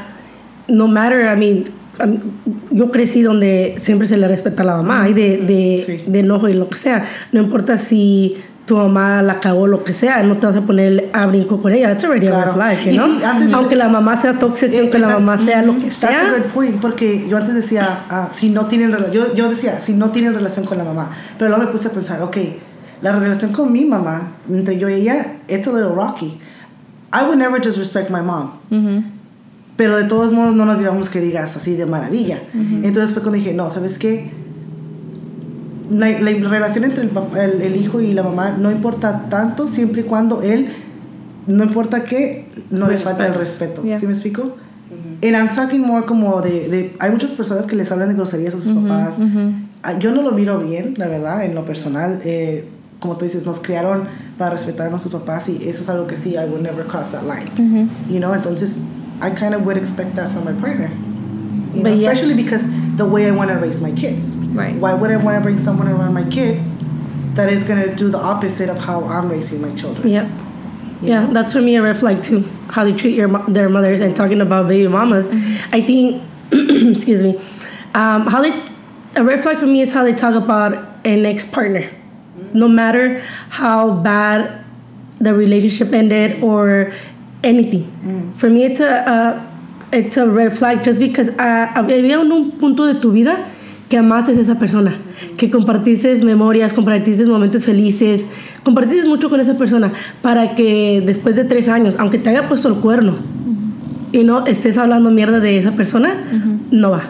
no 0.68 0.86
matter, 0.86 1.28
I 1.28 1.34
mean, 1.36 1.64
um, 2.00 2.40
yo 2.72 2.86
crecí 2.90 3.22
donde 3.22 3.74
siempre 3.78 4.08
se 4.08 4.16
le 4.16 4.26
respeta 4.28 4.62
a 4.62 4.66
la 4.66 4.76
mamá 4.82 5.08
y 5.08 5.12
de, 5.12 5.36
de, 5.38 5.84
Sí. 5.86 6.10
de 6.10 6.20
enojo 6.20 6.48
y 6.48 6.54
lo 6.54 6.68
que 6.68 6.76
sea. 6.76 7.04
No 7.32 7.40
importa 7.40 7.76
si 7.78 8.36
tu 8.66 8.76
mamá 8.78 9.20
la 9.20 9.40
cagó 9.40 9.66
lo 9.66 9.84
que 9.84 9.92
sea, 9.92 10.22
no 10.22 10.38
te 10.38 10.46
vas 10.46 10.56
a 10.56 10.62
poner 10.62 11.10
a 11.12 11.26
brinco 11.26 11.60
con 11.60 11.72
ella. 11.72 11.88
That's 11.88 12.04
already 12.04 12.28
a 12.28 12.30
Claro. 12.30 12.52
flag, 12.54 12.78
Y 12.86 12.92
you 12.92 13.02
know? 13.02 13.18
sí, 13.18 13.22
antes 13.24 13.52
aunque 13.52 13.76
la 13.76 13.88
mamá 13.90 14.16
sea 14.16 14.38
tóxica, 14.38 14.72
Eh, 14.72 14.80
aunque 14.80 14.98
la 14.98 15.08
mamá 15.08 15.36
sea 15.36 15.60
lo 15.62 15.74
que 15.76 15.84
That's 15.90 16.04
a 16.04 16.08
sea. 16.08 16.30
good 16.30 16.44
point, 16.54 16.80
porque 16.80 17.26
yo 17.28 17.36
antes 17.36 17.54
decía, 17.54 18.04
ah, 18.08 18.28
si 18.32 18.48
no 18.48 18.64
tienen 18.66 18.94
yo, 19.12 19.34
yo 19.34 19.48
decía, 19.50 19.80
si 19.82 19.92
no 19.92 20.10
tienen 20.10 20.32
relación 20.34 20.64
con 20.64 20.78
la 20.78 20.84
mamá, 20.84 21.10
pero 21.38 21.50
luego 21.50 21.64
me 21.66 21.70
puse 21.70 21.88
a 21.88 21.90
pensar, 21.90 22.22
ok, 22.22 22.36
la 23.02 23.12
relación 23.12 23.52
con 23.52 23.70
mi 23.70 23.84
mamá, 23.84 24.32
entre 24.50 24.78
yo 24.78 24.88
y 24.88 24.94
ella, 24.94 25.36
it's 25.46 25.66
a 25.66 25.70
little 25.72 25.90
rocky. 25.94 26.38
I 27.12 27.22
would 27.24 27.36
never 27.36 27.60
disrespect 27.60 28.08
my 28.10 28.22
mom. 28.22 28.50
Pero 29.76 29.96
de 29.96 30.04
todos 30.04 30.32
modos 30.32 30.54
no 30.54 30.64
nos 30.64 30.78
llevamos 30.78 31.10
que 31.10 31.20
digas 31.20 31.54
así 31.56 31.74
de 31.74 31.84
maravilla. 31.84 32.38
Entonces 32.54 33.12
fue 33.12 33.22
cuando 33.22 33.36
dije, 33.38 33.52
no, 33.52 33.70
¿sabes 33.70 33.98
qué? 33.98 34.30
La, 35.98 36.20
la 36.20 36.48
relación 36.48 36.84
entre 36.84 37.02
el, 37.04 37.10
el, 37.38 37.62
el 37.62 37.76
hijo 37.76 38.00
y 38.00 38.12
la 38.12 38.22
mamá 38.22 38.56
no 38.58 38.70
importa 38.70 39.26
tanto 39.28 39.68
siempre 39.68 40.02
y 40.02 40.04
cuando 40.04 40.42
él, 40.42 40.68
no 41.46 41.64
importa 41.64 42.04
qué, 42.04 42.46
no 42.70 42.88
le 42.88 42.98
falta 42.98 43.26
el 43.26 43.34
respeto. 43.34 43.82
Yeah. 43.82 43.98
¿Sí 43.98 44.06
me 44.06 44.12
explico? 44.12 44.56
And 45.22 45.34
I'm 45.36 45.48
talking 45.48 45.80
more 45.80 46.04
como 46.04 46.40
de, 46.42 46.68
de... 46.68 46.96
Hay 46.98 47.10
muchas 47.10 47.32
personas 47.32 47.66
que 47.66 47.76
les 47.76 47.90
hablan 47.90 48.08
de 48.08 48.14
groserías 48.14 48.54
a 48.54 48.60
sus 48.60 48.72
papás. 48.72 49.18
Ah, 49.82 49.98
Yo 49.98 50.14
no 50.14 50.22
lo 50.22 50.32
miro 50.32 50.58
bien, 50.58 50.94
la 50.96 51.06
verdad, 51.06 51.44
en 51.44 51.54
lo 51.54 51.64
personal. 51.64 52.20
Eh, 52.24 52.68
como 53.00 53.16
tú 53.16 53.24
dices, 53.24 53.44
nos 53.46 53.60
criaron 53.60 54.04
para 54.38 54.50
respetar 54.50 54.86
a 54.86 54.90
nuestros 54.90 55.12
papás 55.14 55.48
y 55.48 55.68
eso 55.68 55.82
es 55.82 55.88
algo 55.88 56.06
que 56.06 56.16
sí, 56.16 56.30
I 56.34 56.48
would 56.48 56.62
never 56.62 56.84
cross 56.84 57.10
that 57.12 57.22
line. 57.24 57.88
You 58.10 58.18
know, 58.18 58.34
entonces, 58.34 58.82
I 59.20 59.30
kind 59.30 59.54
of 59.54 59.64
would 59.64 59.76
expect 59.76 60.14
that 60.16 60.30
from 60.30 60.44
my 60.44 60.52
partner. 60.52 60.90
You 61.74 61.82
know, 61.82 61.90
But 61.90 61.98
yeah. 61.98 62.10
especially 62.12 62.34
because 62.34 62.64
the 62.96 63.04
way 63.04 63.26
I 63.26 63.32
want 63.32 63.50
to 63.50 63.56
raise 63.56 63.80
my 63.80 63.92
kids. 63.92 64.36
Right. 64.36 64.74
Why 64.74 64.94
would 64.94 65.10
I 65.10 65.16
want 65.16 65.36
to 65.36 65.40
bring 65.40 65.58
someone 65.58 65.88
around 65.88 66.14
my 66.14 66.28
kids 66.30 66.82
that 67.34 67.52
is 67.52 67.64
going 67.64 67.82
to 67.82 67.94
do 67.94 68.10
the 68.10 68.18
opposite 68.18 68.68
of 68.68 68.78
how 68.78 69.04
I'm 69.04 69.28
raising 69.28 69.60
my 69.60 69.74
children? 69.74 70.08
Yeah. 70.08 70.30
Yeah, 71.02 71.26
that's 71.32 71.52
for 71.52 71.60
me 71.60 71.76
a 71.76 71.82
red 71.82 71.98
flag 71.98 72.22
too. 72.22 72.40
How 72.70 72.84
they 72.84 72.92
treat 72.92 73.14
your 73.14 73.28
their 73.46 73.68
mothers 73.68 74.00
and 74.00 74.16
talking 74.16 74.40
about 74.40 74.68
baby 74.68 74.88
mamas. 74.88 75.28
Mm-hmm. 75.28 75.74
I 75.74 75.82
think, 75.82 76.22
excuse 76.96 77.22
me, 77.22 77.36
um, 77.94 78.26
how 78.26 78.40
they 78.40 78.50
a 79.16 79.22
red 79.22 79.42
flag 79.42 79.58
for 79.58 79.66
me 79.66 79.82
is 79.82 79.92
how 79.92 80.02
they 80.02 80.14
talk 80.14 80.34
about 80.34 80.72
an 81.04 81.26
ex 81.26 81.44
partner. 81.44 81.82
Mm-hmm. 81.82 82.58
No 82.58 82.68
matter 82.68 83.18
how 83.50 83.90
bad 84.00 84.64
the 85.20 85.34
relationship 85.34 85.92
ended 85.92 86.42
or 86.42 86.94
anything, 87.42 87.90
mm. 87.90 88.34
for 88.36 88.48
me 88.48 88.64
it's 88.64 88.80
a, 88.80 89.04
a 89.04 89.53
it's 89.94 90.16
a 90.18 90.26
red 90.26 90.52
flag 90.52 90.82
just 90.84 90.98
because 91.00 91.30
uh, 91.38 91.66
había 91.74 92.18
un 92.20 92.50
punto 92.52 92.84
de 92.84 92.94
tu 92.94 93.12
vida 93.12 93.36
que 93.88 93.98
amaste 93.98 94.32
a 94.32 94.40
esa 94.40 94.58
persona, 94.58 94.94
que 95.36 95.50
compartiste 95.50 96.14
memorias, 96.24 96.72
compartiste 96.72 97.24
momentos 97.26 97.64
felices, 97.66 98.26
compartiste 98.62 99.06
mucho 99.06 99.28
con 99.30 99.40
esa 99.40 99.56
persona 99.58 99.92
para 100.22 100.54
que 100.54 101.02
después 101.04 101.36
de 101.36 101.44
tres 101.44 101.68
años, 101.68 101.96
aunque 101.98 102.18
te 102.18 102.30
haya 102.30 102.48
puesto 102.48 102.68
el 102.68 102.76
cuerno 102.76 103.16
y 104.10 104.24
no 104.24 104.46
estés 104.46 104.78
hablando 104.78 105.10
mierda 105.10 105.38
de 105.40 105.58
esa 105.58 105.72
persona, 105.72 106.14
no 106.70 106.90
va. 106.90 107.02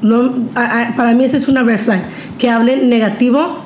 No, 0.00 0.32
a- 0.56 0.88
a- 0.88 0.96
para 0.96 1.12
mí 1.14 1.24
esa 1.24 1.36
es 1.36 1.46
una 1.48 1.62
red 1.62 1.78
flag, 1.78 2.02
que 2.38 2.48
hablen 2.50 2.88
negativo 2.88 3.58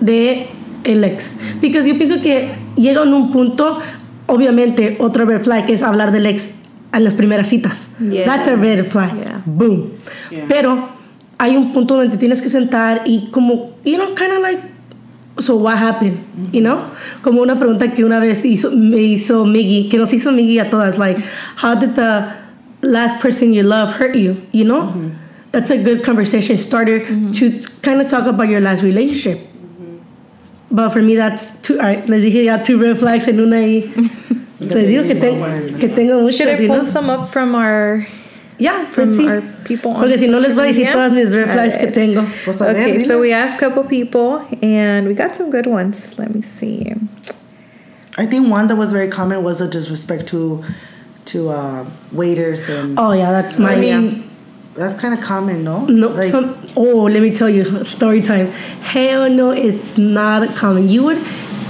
de 0.00 0.46
el 0.84 1.02
ex. 1.04 1.36
Porque 1.60 1.82
yo 1.86 1.96
pienso 1.96 2.20
que 2.20 2.50
llega 2.76 3.02
en 3.02 3.14
un 3.14 3.30
punto, 3.32 3.78
obviamente, 4.26 4.96
otro 5.00 5.24
red 5.24 5.40
flag 5.42 5.68
es 5.70 5.82
hablar 5.82 6.12
del 6.12 6.26
ex 6.26 6.54
en 6.92 7.04
las 7.04 7.14
primeras 7.14 7.48
citas. 7.48 7.86
Yes. 7.98 8.26
That's 8.26 8.48
a 8.48 8.56
red 8.56 8.84
flag. 8.84 9.18
Yeah. 9.18 9.42
Boom. 9.46 9.92
Yeah. 10.30 10.46
Pero 10.48 10.88
hay 11.38 11.56
un 11.56 11.72
punto 11.72 11.96
donde 11.96 12.16
tienes 12.16 12.40
que 12.40 12.50
sentar 12.50 13.02
y 13.06 13.28
como, 13.30 13.72
you 13.84 13.96
know, 13.96 14.14
kind 14.14 14.32
of 14.32 14.42
like, 14.42 14.60
so 15.38 15.56
what 15.56 15.78
happened? 15.78 16.18
You 16.52 16.62
know? 16.62 16.90
Como 17.22 17.42
una 17.42 17.58
pregunta 17.58 17.92
que 17.94 18.04
una 18.04 18.20
vez 18.20 18.44
hizo, 18.44 18.70
me 18.70 18.98
hizo 18.98 19.44
Miggy, 19.44 19.88
que 19.88 19.98
nos 19.98 20.12
hizo 20.12 20.30
Miggy 20.30 20.58
a 20.58 20.70
todas, 20.70 20.98
like, 20.98 21.18
how 21.56 21.74
did 21.74 21.94
the 21.94 22.36
last 22.82 23.20
person 23.20 23.52
you 23.52 23.62
love 23.62 23.94
hurt 23.94 24.14
you? 24.14 24.40
You 24.52 24.64
know? 24.64 25.10
That's 25.52 25.70
a 25.70 25.76
good 25.76 26.02
conversation 26.02 26.56
starter 26.56 27.00
to 27.32 27.60
kind 27.82 28.00
of 28.00 28.08
talk 28.08 28.26
about 28.26 28.48
your 28.48 28.60
last 28.60 28.82
relationship. 28.82 29.38
But 30.70 30.90
for 30.90 31.02
me, 31.02 31.16
that's 31.16 31.60
two. 31.60 31.74
all 31.78 31.84
right, 31.84 32.08
les 32.08 32.24
dije 32.24 32.44
ya 32.44 32.56
two 32.56 32.78
red 32.78 32.98
flags 32.98 33.28
en 33.28 33.38
una 33.38 33.60
y. 33.60 33.84
les 34.62 34.86
digo 34.88 35.02
que, 35.06 35.14
ten- 35.14 35.78
que 35.78 35.88
tengo 35.88 36.30
Should 36.30 36.48
I 36.48 36.66
pull 36.66 36.86
some 36.86 37.10
up 37.10 37.28
from 37.30 37.54
our 37.54 38.06
Yeah, 38.58 38.86
from 38.92 39.12
see. 39.12 39.26
our 39.26 39.42
people 39.64 39.92
on 39.92 40.02
Porque 40.02 40.18
si 40.18 40.26
no 40.28 40.38
les 40.38 40.54
voy 40.54 40.64
a 40.64 40.72
decir 40.72 40.86
social 40.86 40.92
todas 40.92 41.12
media? 41.12 41.24
mis 41.30 41.34
red 41.38 41.48
flags 41.52 41.76
que 41.76 41.86
tengo. 41.90 42.24
Pues 42.44 42.60
a 42.60 42.66
ver, 42.72 42.82
Okay, 42.82 43.04
so 43.04 43.18
we 43.20 43.32
asked 43.32 43.56
a 43.56 43.60
couple 43.68 43.82
people 43.84 44.46
and 44.62 45.08
we 45.08 45.14
got 45.14 45.34
some 45.34 45.50
good 45.50 45.66
ones. 45.66 46.16
Let 46.18 46.34
me 46.34 46.42
see. 46.42 46.92
I 48.18 48.26
think 48.26 48.48
one 48.50 48.66
that 48.68 48.76
was 48.76 48.92
very 48.92 49.08
common 49.08 49.42
was 49.42 49.60
a 49.60 49.68
disrespect 49.68 50.26
to 50.28 50.62
to 51.26 51.50
uh, 51.50 51.84
waiters 52.12 52.68
and 52.68 52.98
Oh 52.98 53.12
yeah, 53.12 53.32
that's 53.32 53.58
my. 53.58 53.72
I 53.74 53.80
mean 53.80 54.28
that's 54.74 54.94
kind 54.94 55.12
of 55.12 55.20
common, 55.20 55.64
no? 55.64 55.84
No, 55.84 56.08
Like, 56.08 56.28
some, 56.30 56.56
oh, 56.76 57.04
let 57.04 57.20
me 57.20 57.30
tell 57.30 57.48
you, 57.50 57.84
story 57.84 58.22
time. 58.22 58.46
Hell 58.82 59.28
no, 59.28 59.50
it's 59.50 59.98
not 59.98 60.56
common. 60.56 60.88
You 60.88 61.02
would 61.04 61.18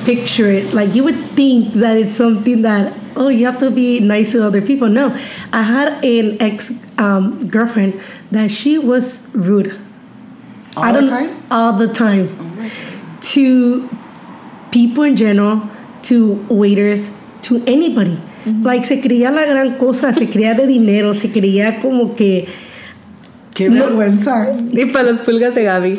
picture 0.04 0.50
it, 0.50 0.72
like 0.74 0.94
you 0.94 1.04
would 1.04 1.20
think 1.32 1.74
that 1.74 1.96
it's 1.96 2.16
something 2.16 2.62
that, 2.62 2.92
oh, 3.16 3.28
you 3.28 3.46
have 3.46 3.58
to 3.60 3.70
be 3.70 4.00
nice 4.00 4.32
to 4.32 4.44
other 4.44 4.60
people. 4.62 4.88
No, 4.88 5.10
I 5.52 5.62
had 5.62 6.04
an 6.04 6.40
ex 6.40 6.72
um, 6.98 7.46
girlfriend 7.48 8.00
that 8.30 8.50
she 8.50 8.78
was 8.78 9.30
rude. 9.34 9.78
all 10.76 10.84
I 10.84 10.92
the 10.92 11.00
don't 11.00 11.10
time. 11.10 11.42
all 11.50 11.72
the 11.74 11.88
time 11.92 12.70
to 13.20 13.88
people 14.70 15.04
in 15.04 15.16
general, 15.16 15.62
to 16.02 16.34
waiters, 16.48 17.10
to 17.42 17.62
anybody. 17.66 18.18
Like 18.44 18.84
se 18.84 19.00
creía 19.00 19.30
la 19.30 19.44
gran 19.44 19.78
cosa, 19.78 20.12
se 20.12 20.26
creía 20.26 20.56
de 20.56 20.66
dinero, 20.66 21.12
se 21.12 21.28
creía 21.28 21.80
como 21.80 22.14
que 22.16 22.48
Qué 23.54 23.68
No. 23.68 23.84
vergüenza. 23.84 24.50
Y 24.72 24.86
para 24.86 25.12
las 25.12 25.18
pulgas 25.18 25.54
de 25.54 25.64
Gaby. 25.64 25.98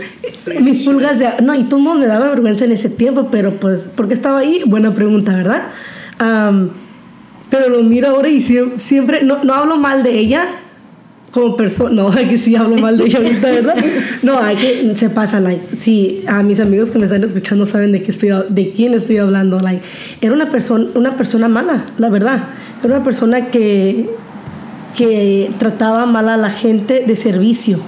mis 0.61 0.83
pulgas 0.85 1.19
de 1.19 1.29
no 1.43 1.53
y 1.55 1.63
todo 1.65 1.79
me 1.95 2.07
daba 2.07 2.29
vergüenza 2.29 2.65
en 2.65 2.71
ese 2.71 2.89
tiempo 2.89 3.29
pero 3.31 3.55
pues 3.59 3.89
porque 3.95 4.13
estaba 4.13 4.39
ahí 4.39 4.61
buena 4.65 4.93
pregunta 4.93 5.35
verdad 5.35 5.63
Am, 6.19 6.69
pero 7.49 7.69
lo 7.69 7.83
miro 7.83 8.09
ahora 8.09 8.27
y 8.29 8.41
siem- 8.41 8.77
siempre 8.77 9.23
no, 9.23 9.43
no 9.43 9.53
hablo 9.53 9.77
mal 9.77 10.03
de 10.03 10.17
ella 10.19 10.47
como 11.31 11.55
persona 11.55 11.89
no 11.91 12.11
hay 12.11 12.25
que 12.29 12.37
sí 12.37 12.55
hablo 12.55 12.75
mal 12.77 12.97
de 12.97 13.05
ella 13.05 13.17
ahorita 13.19 13.47
verdad 13.51 13.75
no 14.23 14.37
hay 14.39 14.55
que 14.57 14.93
se 14.95 15.09
pasa 15.09 15.39
like 15.39 15.75
sí 15.75 16.23
a 16.27 16.43
mis 16.43 16.59
amigos 16.59 16.91
que 16.91 16.99
me 16.99 17.05
están 17.05 17.23
escuchando 17.23 17.65
saben 17.65 17.91
de 17.91 18.01
qué 18.03 18.11
estoy 18.11 18.29
de 18.49 18.69
quién 18.71 18.93
estoy 18.95 19.17
hablando 19.17 19.59
like 19.59 19.81
era 20.21 20.33
una 20.33 20.49
persona 20.51 20.87
una 20.95 21.15
persona 21.15 21.47
mala 21.47 21.85
la 21.97 22.09
verdad 22.09 22.43
era 22.83 22.95
una 22.95 23.03
persona 23.03 23.47
que 23.47 24.09
que 24.95 25.51
trataba 25.59 26.05
mal 26.05 26.29
a 26.29 26.37
la 26.37 26.49
gente 26.49 27.03
de 27.05 27.15
servicio 27.15 27.79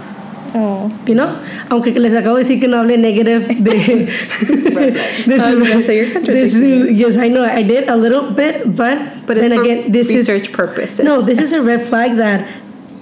Oh. 0.58 0.90
you 1.06 1.14
know? 1.16 1.28
Aunque 1.70 1.92
les 2.00 2.16
acabo 2.16 2.38
de 2.38 2.44
decir 2.44 2.62
que 2.62 2.68
no 2.70 2.78
hable 2.78 2.98
negative 2.98 3.46
de, 3.60 3.72
de 5.28 5.36
I 5.36 5.54
was 5.54 5.68
gonna 5.68 5.84
say, 5.84 5.98
you're 5.98 6.06
de 6.08 6.14
contradicting 6.14 6.88
su- 6.88 6.94
yes, 6.94 7.18
I 7.18 7.28
know 7.28 7.44
I 7.44 7.62
did 7.62 7.90
a 7.90 7.96
little 7.98 8.32
bit, 8.32 8.64
but 8.74 8.98
But 9.28 9.36
then 9.38 9.52
again, 9.52 9.92
this 9.92 10.08
research 10.10 10.44
is 10.44 10.48
purposes. 10.56 11.04
no, 11.04 11.22
this 11.22 11.40
is 11.40 11.52
a 11.52 11.62
red 11.62 11.82
flag 11.82 12.16
that 12.18 12.48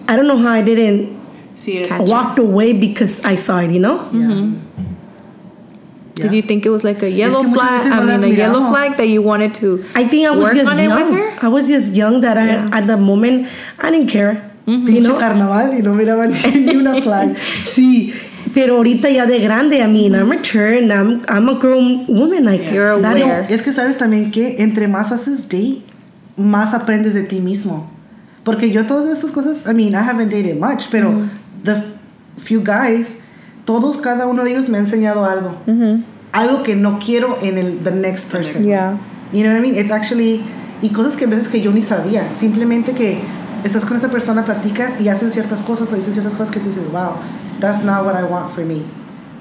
I 0.08 0.16
don't 0.16 0.26
know 0.26 0.38
how 0.38 0.50
I 0.52 0.64
didn't 0.64 1.10
See 1.56 1.78
it. 1.78 1.90
Catch. 1.90 2.10
walked 2.10 2.40
away 2.40 2.74
because 2.74 3.24
I 3.24 3.36
saw 3.36 3.60
it, 3.60 3.70
you 3.70 3.80
know? 3.80 4.00
Mm-hmm. 4.12 4.56
Did 6.16 6.32
you 6.32 6.42
think 6.44 6.66
it 6.66 6.70
was 6.70 6.84
like 6.84 7.02
a 7.02 7.10
yellow 7.10 7.42
que 7.44 7.54
flag? 7.54 7.92
I 7.92 8.00
mean, 8.06 8.24
a 8.24 8.28
yellow 8.38 8.70
flag 8.70 8.98
that 8.98 9.08
you 9.08 9.22
wanted 9.24 9.56
to. 9.56 9.84
I 9.96 10.08
think 10.08 10.28
I 10.28 10.32
was 10.32 10.44
Work 10.44 10.56
just 10.56 10.78
young. 10.78 11.16
I 11.42 11.48
was 11.48 11.68
just 11.68 11.96
young 11.96 12.22
that 12.22 12.38
I 12.38 12.70
at 12.78 12.86
the 12.86 12.98
moment 12.98 13.48
I 13.80 13.90
didn't 13.90 14.10
care. 14.10 14.52
You 14.66 14.78
Pinche 14.86 15.04
know? 15.08 15.18
carnaval 15.20 15.72
y 15.74 15.80
no 15.82 15.94
miraban 15.94 16.32
ni 16.66 16.76
una 16.76 17.02
flag. 17.02 17.36
Sí, 17.66 18.14
pero 18.54 18.78
ahorita 18.78 19.10
ya 19.10 19.26
de 19.26 19.40
grande, 19.40 19.82
I 19.82 19.88
mean, 19.88 20.14
I'm 20.16 20.30
mature 20.30 20.78
and 20.78 20.94
I'm, 20.94 21.22
I'm 21.28 21.50
a 21.50 21.56
grown 21.60 22.06
woman. 22.08 22.46
Like, 22.46 22.72
You're 22.72 23.02
that- 23.02 23.18
aware. 23.22 23.46
Es 23.50 23.62
que 23.64 23.74
sabes 23.74 23.98
también 23.98 24.32
que 24.32 24.58
entre 24.62 24.88
más 24.88 25.12
haces 25.12 25.50
date, 25.50 25.82
más 26.38 26.74
aprendes 26.74 27.14
de 27.14 27.24
ti 27.24 27.40
mismo. 27.42 27.90
Porque 28.46 28.70
yo 28.72 28.86
todas 28.86 29.08
estas 29.08 29.32
cosas, 29.32 29.66
I 29.68 29.74
mean, 29.74 29.96
I 29.96 30.04
haven't 30.04 30.30
dated 30.30 30.60
much, 30.60 30.90
pero 30.92 31.10
Mm. 31.12 31.30
the 31.64 31.84
few 32.38 32.62
guys, 32.62 33.18
todos, 33.66 33.98
cada 33.98 34.28
uno 34.28 34.44
de 34.44 34.52
ellos 34.52 34.70
me 34.70 34.78
ha 34.78 34.82
enseñado 34.82 35.26
algo. 35.26 35.58
Algo 36.32 36.64
que 36.64 36.76
no 36.76 37.00
quiero 37.00 37.38
en 37.42 37.58
el 37.58 37.84
the 37.84 37.92
next 37.92 38.32
person. 38.32 38.64
Yeah. 38.64 38.98
You 39.32 39.44
know 39.44 39.52
what 39.52 39.58
I 39.58 39.62
mean? 39.62 39.76
It's 39.76 39.92
actually 39.92 40.44
y 40.84 40.90
cosas 40.90 41.16
que 41.16 41.26
a 41.26 41.28
veces 41.28 41.48
que 41.48 41.62
yo 41.62 41.72
ni 41.72 41.82
sabía, 41.82 42.34
simplemente 42.34 42.92
que 42.94 43.20
estás 43.64 43.86
con 43.86 43.96
esa 43.96 44.10
persona, 44.10 44.44
platicas 44.44 45.00
y 45.00 45.08
hacen 45.08 45.32
ciertas 45.32 45.62
cosas 45.62 45.92
o 45.94 45.96
dicen 45.96 46.14
ciertas 46.14 46.34
cosas 46.34 46.52
que 46.52 46.60
tú 46.60 46.68
dices, 46.68 46.84
wow, 46.92 47.16
that's 47.62 47.84
not 47.86 48.06
what 48.06 48.16
I 48.16 48.24
want 48.24 48.52
for 48.52 48.66
me. 48.66 48.84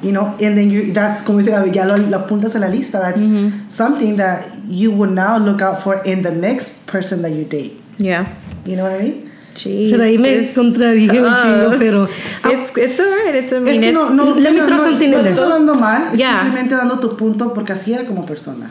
You 0.02 0.12
know, 0.12 0.34
and 0.40 0.56
then 0.56 0.70
you 0.70 0.92
that's 0.92 1.20
como 1.20 1.38
dice 1.38 1.50
Gaby, 1.50 1.72
ya 1.72 1.84
lo, 1.84 1.96
lo 1.96 2.18
apuntas 2.18 2.54
en 2.54 2.60
la 2.60 2.68
lista. 2.68 3.00
That's 3.00 3.20
something 3.68 4.16
that 4.16 4.46
you 4.68 4.92
would 4.92 5.10
now 5.10 5.36
look 5.36 5.62
out 5.62 5.82
for 5.82 6.02
in 6.04 6.22
the 6.22 6.30
next 6.30 6.86
person 6.86 7.22
that 7.22 7.32
you 7.32 7.44
date. 7.44 7.80
Yeah. 7.98 8.26
You 8.64 8.76
know 8.76 8.84
what 8.84 9.00
I 9.00 9.02
mean? 9.02 9.31
Jeez. 9.54 9.90
Pero 9.90 10.04
ahí 10.04 10.18
me 10.18 10.50
contradije 10.52 11.20
un 11.20 11.26
tough. 11.26 11.42
chingo, 11.42 11.78
pero 11.78 12.08
It's 12.52 12.76
it's 12.76 13.00
alright. 13.00 13.34
It's 13.34 13.52
I 13.52 13.60
mean 13.60 13.74
es 13.74 13.80
que 13.80 13.92
no, 13.92 14.10
no, 14.10 14.34
let 14.34 14.50
me 14.52 14.60
no, 14.60 14.66
no, 14.66 14.76
estoy 15.20 15.48
dando 15.48 15.74
mal, 15.74 16.16
Yeah. 16.16 16.40
simplemente 16.42 16.74
dando 16.74 16.98
tu 16.98 17.16
punto 17.16 17.52
porque 17.52 17.72
así 17.72 17.92
era 17.92 18.04
como 18.06 18.24
persona. 18.24 18.70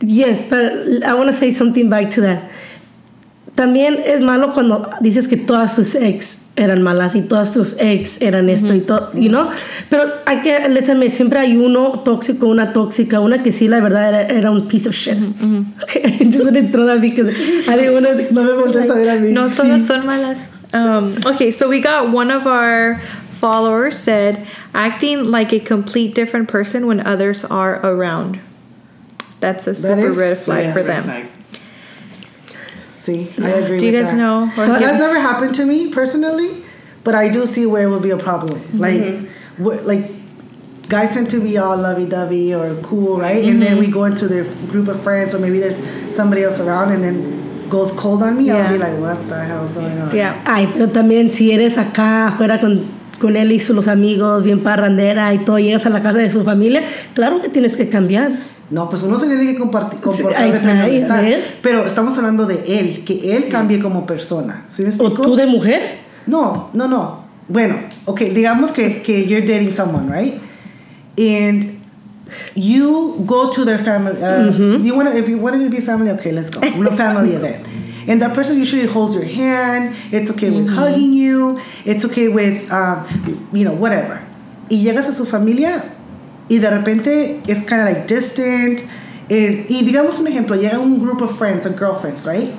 Yes, 0.00 0.42
but 0.42 1.02
I 1.04 1.14
want 1.14 1.30
to 1.30 1.32
say 1.32 1.52
something 1.52 1.88
back 1.88 2.10
to 2.14 2.20
that. 2.22 2.42
También 3.54 4.00
es 4.04 4.20
malo 4.20 4.52
cuando 4.52 4.90
dices 5.00 5.28
que 5.28 5.36
todas 5.36 5.76
tus 5.76 5.94
ex 5.94 6.38
eran 6.56 6.82
malas 6.82 7.14
y 7.14 7.20
todas 7.22 7.52
tus 7.52 7.76
ex 7.78 8.20
eran 8.20 8.48
esto 8.48 8.74
y 8.74 8.80
todo, 8.80 9.12
you 9.14 9.28
know? 9.28 9.48
Pero 9.88 10.04
hay 10.26 10.40
que, 10.42 10.68
let's 10.68 10.88
admit, 10.88 11.10
siempre 11.10 11.38
hay 11.38 11.56
uno 11.56 12.00
tóxico, 12.04 12.46
una 12.48 12.72
tóxica, 12.72 13.20
una 13.20 13.44
que 13.44 13.52
sí, 13.52 13.68
la 13.68 13.80
verdad, 13.80 14.08
era, 14.08 14.22
era 14.22 14.50
un 14.50 14.66
piece 14.66 14.88
of 14.88 14.94
shit. 14.94 15.16
Okay, 15.84 16.02
I 16.04 16.24
just 16.24 16.40
wanted 16.44 16.66
to 16.66 16.72
throw 16.72 16.86
that 16.86 17.00
because 17.00 17.28
I 17.68 17.76
didn't 17.76 17.94
want 17.94 18.06
to, 18.06 18.34
No 18.34 18.42
me 18.42 18.50
voltees 18.52 18.90
a 18.90 18.94
ver 18.94 19.08
a 19.10 19.20
mí. 19.20 19.30
No 19.32 19.48
Sí. 19.48 19.56
todas 19.56 19.86
son 19.86 20.04
malas. 20.06 20.38
Um, 20.72 21.14
okay, 21.24 21.52
so 21.52 21.68
we 21.68 21.80
got 21.80 22.10
one 22.12 22.32
of 22.32 22.48
our 22.48 23.00
follower 23.40 23.92
said, 23.92 24.44
acting 24.74 25.30
like 25.30 25.52
a 25.52 25.60
complete 25.60 26.14
different 26.16 26.48
person 26.48 26.86
when 26.88 26.98
others 27.06 27.44
are 27.44 27.78
around. 27.86 28.38
That's 29.38 29.68
a 29.68 29.72
That 29.74 29.96
super 29.98 30.10
is- 30.10 30.16
red 30.16 30.38
flag 30.38 30.64
Yeah, 30.64 30.72
for 30.72 30.78
red 30.80 30.86
them. 30.88 31.04
flag. 31.04 31.24
See, 33.04 33.28
I 33.42 33.48
agree. 33.60 33.78
Do 33.80 33.86
you 33.86 33.92
guys 33.92 34.10
that. 34.12 34.16
know? 34.16 34.44
Or 34.56 34.66
But 34.66 34.80
that's 34.80 34.98
never 34.98 35.20
happened 35.20 35.54
to 35.56 35.66
me 35.66 35.90
personally, 35.92 36.50
but 37.04 37.14
I 37.14 37.28
do 37.28 37.46
see 37.46 37.66
where 37.66 37.82
it 37.86 37.90
would 37.90 38.02
be 38.02 38.10
a 38.10 38.16
problem. 38.16 38.58
Mm-hmm. 38.58 38.78
Like, 38.80 39.04
wh- 39.60 39.84
like 39.86 40.04
guys 40.88 41.10
tend 41.12 41.28
to 41.30 41.40
be 41.40 41.58
all 41.58 41.76
lovey-dovey 41.76 42.54
or 42.54 42.74
cool, 42.82 43.18
right? 43.20 43.44
And 43.44 43.60
Mm-hmm. 43.60 43.60
then 43.60 43.78
we 43.78 43.88
go 43.88 44.04
into 44.04 44.26
their 44.28 44.44
group 44.72 44.88
of 44.88 44.98
friends, 45.02 45.34
or 45.34 45.38
maybe 45.38 45.58
there's 45.60 45.76
somebody 46.14 46.42
else 46.44 46.60
around, 46.60 46.92
and 46.92 47.02
then 47.04 47.68
goes 47.68 47.92
cold 47.92 48.22
on 48.22 48.38
me. 48.38 48.50
I'll 48.50 48.72
be 48.72 48.78
like, 48.78 48.96
what 48.98 49.18
the 49.28 49.42
hell 49.44 49.64
is 49.64 49.72
going 49.72 49.98
on? 50.00 50.10
Yeah. 50.14 50.40
Ay, 50.46 50.68
pero 50.72 50.88
también 50.88 51.30
si 51.30 51.50
eres 51.52 51.76
acá 51.76 52.28
afuera 52.28 52.58
con, 52.60 52.86
con 53.18 53.36
él 53.36 53.52
y 53.52 53.58
sus 53.60 53.86
amigos, 53.88 54.44
bien 54.44 54.62
parrandera 54.62 55.32
y 55.34 55.44
todo, 55.44 55.58
llegas 55.58 55.84
a 55.86 55.90
la 55.90 56.00
casa 56.00 56.18
de 56.18 56.30
su 56.30 56.42
familia, 56.44 56.84
claro 57.14 57.40
que 57.42 57.48
tienes 57.48 57.76
que 57.76 57.88
cambiar. 57.88 58.32
No, 58.74 58.88
pues 58.90 59.04
uno 59.04 59.16
se 59.20 59.26
tiene 59.28 59.46
que 59.52 59.56
compartir, 59.56 60.00
comportar 60.00 60.50
de. 60.50 61.44
Pero 61.62 61.86
estamos 61.86 62.18
hablando 62.18 62.44
de 62.44 62.80
él, 62.80 63.04
que 63.04 63.36
él 63.36 63.46
cambie 63.48 63.78
como 63.78 64.04
persona. 64.04 64.64
¿Sí 64.68 64.82
me 64.82 64.88
O 64.88 64.90
explico? 64.90 65.22
tú 65.22 65.36
de 65.36 65.46
mujer. 65.46 66.00
No, 66.26 66.70
no, 66.72 66.88
no. 66.88 67.20
Bueno, 67.48 67.76
okay, 68.04 68.30
digamos 68.30 68.72
que, 68.72 69.00
que 69.02 69.26
you're 69.26 69.46
dating 69.46 69.70
someone, 69.70 70.10
right? 70.10 70.40
And 71.16 71.78
you 72.56 73.22
go 73.24 73.48
to 73.50 73.64
their 73.64 73.78
family. 73.78 74.20
Uh, 74.20 74.78
You 74.82 74.96
want 74.96 75.14
if 75.14 75.28
you 75.28 75.38
want 75.38 75.54
it 75.54 75.64
to 75.64 75.70
be 75.70 75.80
family, 75.80 76.10
okay, 76.10 76.32
let's 76.32 76.50
go. 76.50 76.60
A 76.60 76.96
family 76.96 77.34
event. 77.36 77.64
And 78.08 78.20
that 78.22 78.34
person 78.34 78.58
usually 78.58 78.86
holds 78.86 79.14
your 79.14 79.24
hand. 79.24 79.94
It's 80.10 80.30
okay 80.32 80.50
with 80.50 80.68
hugging 80.68 81.12
you. 81.14 81.60
It's 81.84 82.04
okay 82.06 82.26
with, 82.28 82.68
um, 82.72 83.04
you 83.52 83.64
know, 83.64 83.72
whatever. 83.74 84.20
Y 84.68 84.78
llegas 84.82 85.08
a 85.08 85.12
su 85.12 85.24
familia 85.26 85.93
y 86.48 86.58
de 86.58 86.70
repente 86.70 87.42
es 87.46 87.64
kind 87.64 87.80
of 87.80 87.86
like 87.86 88.06
distant. 88.06 88.80
And, 89.30 89.64
y 89.70 89.82
digamos 89.84 90.18
un 90.18 90.26
ejemplo, 90.26 90.56
llega 90.56 90.78
un 90.78 90.98
group 90.98 91.22
of 91.22 91.36
friends 91.36 91.66
and 91.66 91.78
girlfriends, 91.78 92.26
right? 92.26 92.50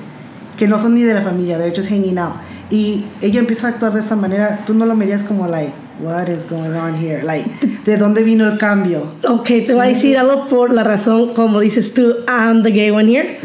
que 0.58 0.68
no 0.68 0.80
son 0.80 0.96
ni 0.96 1.04
de 1.04 1.14
la 1.14 1.22
familia, 1.22 1.58
they're 1.58 1.76
just 1.76 1.90
hanging 1.90 2.18
out. 2.18 2.36
Y 2.72 3.06
ella 3.22 3.40
empieza 3.40 3.68
a 3.68 3.70
actuar 3.72 3.94
de 3.94 4.00
esa 4.00 4.16
manera, 4.16 4.64
tú 4.66 4.74
no 4.74 4.86
lo 4.86 4.96
miras 4.96 5.24
como 5.24 5.48
like, 5.48 5.72
what 6.00 6.28
is 6.30 6.46
going 6.50 6.74
on 6.74 6.96
here? 6.96 7.24
Like, 7.24 7.48
¿de 7.86 7.98
dónde 7.98 8.24
vino 8.24 8.48
el 8.50 8.58
cambio? 8.58 9.12
Ok, 9.28 9.46
te 9.46 9.74
voy 9.74 9.86
a 9.86 9.90
decir 9.90 10.18
algo 10.18 10.48
por 10.48 10.74
la 10.74 10.84
razón, 10.84 11.34
como 11.34 11.60
dices 11.60 11.94
tú, 11.94 12.16
I'm 12.28 12.64
the 12.64 12.72
gay 12.72 12.90
one 12.90 13.10
here. 13.10 13.38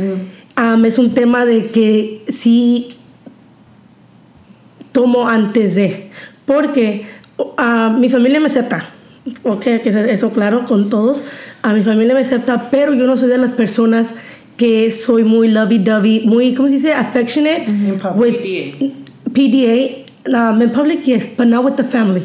Um, 0.57 0.85
es 0.85 0.99
un 0.99 1.15
tema 1.15 1.45
de 1.45 1.67
que 1.67 2.25
sí 2.29 2.97
tomo 4.93 5.29
antes 5.29 5.75
de. 5.75 6.11
Porque 6.47 7.07
ah, 7.57 7.95
mi 7.97 8.09
familia 8.09 8.41
me 8.41 8.47
acepta. 8.47 8.85
Ok, 9.43 9.63
que 9.63 10.07
eso 10.11 10.31
claro 10.31 10.65
con 10.65 10.89
todos. 10.89 11.25
A 11.63 11.73
mi 11.75 11.83
familia 11.83 12.15
me 12.15 12.21
acepta, 12.21 12.71
pero 12.71 12.95
yo 12.95 13.07
no 13.07 13.17
soy 13.17 13.29
de 13.29 13.39
las 13.39 13.53
personas 13.53 14.13
que 14.57 14.91
soy 14.91 15.25
muy 15.25 15.49
lovey-dovey, 15.49 16.27
muy, 16.27 16.55
¿cómo 16.55 16.69
se 16.69 16.75
dice? 16.75 16.93
Affectionate. 16.95 17.65
In 17.65 17.99
public. 17.99 18.79
With 18.81 18.93
PDA. 19.33 20.07
Um, 20.33 20.61
in 20.61 20.71
public, 20.71 21.07
yes, 21.07 21.27
but 21.37 21.47
not 21.47 21.65
with 21.65 21.77
the 21.77 21.85
family. 21.85 22.23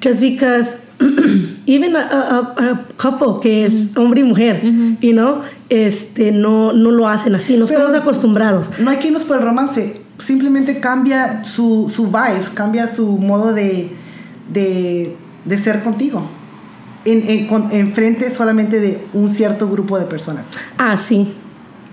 Just 0.00 0.20
because 0.20 0.76
even 1.66 1.96
a, 1.96 2.00
a, 2.00 2.54
a- 2.56 2.70
a 2.72 2.84
couple 2.96 3.40
que 3.42 3.64
es 3.64 3.96
hombre 3.96 4.20
y 4.20 4.24
mujer, 4.24 4.60
you 5.00 5.12
know, 5.12 5.40
este, 5.70 6.30
no, 6.30 6.72
no 6.72 6.90
lo 6.92 7.08
hacen 7.08 7.34
así, 7.34 7.56
no 7.56 7.66
Pero- 7.66 7.80
estamos 7.80 7.94
acostumbrados. 8.00 8.70
No 8.78 8.90
hay 8.90 8.98
que 8.98 9.08
irnos 9.08 9.24
por 9.24 9.38
el 9.38 9.42
romance, 9.42 9.96
simplemente 10.18 10.78
cambia 10.78 11.44
su, 11.44 11.90
su 11.92 12.06
vibes, 12.06 12.48
cambia 12.50 12.86
su 12.86 13.06
modo 13.18 13.52
de, 13.52 13.88
de, 14.52 15.16
de 15.44 15.58
ser 15.58 15.82
contigo. 15.82 16.26
En, 17.04 17.28
en, 17.28 17.46
con- 17.46 17.70
en 17.70 17.92
frente 17.92 18.30
solamente 18.30 18.80
de 18.80 19.04
un 19.12 19.28
cierto 19.28 19.68
grupo 19.68 19.98
de 19.98 20.06
personas. 20.06 20.46
Ah, 20.78 20.96
sí. 20.96 21.34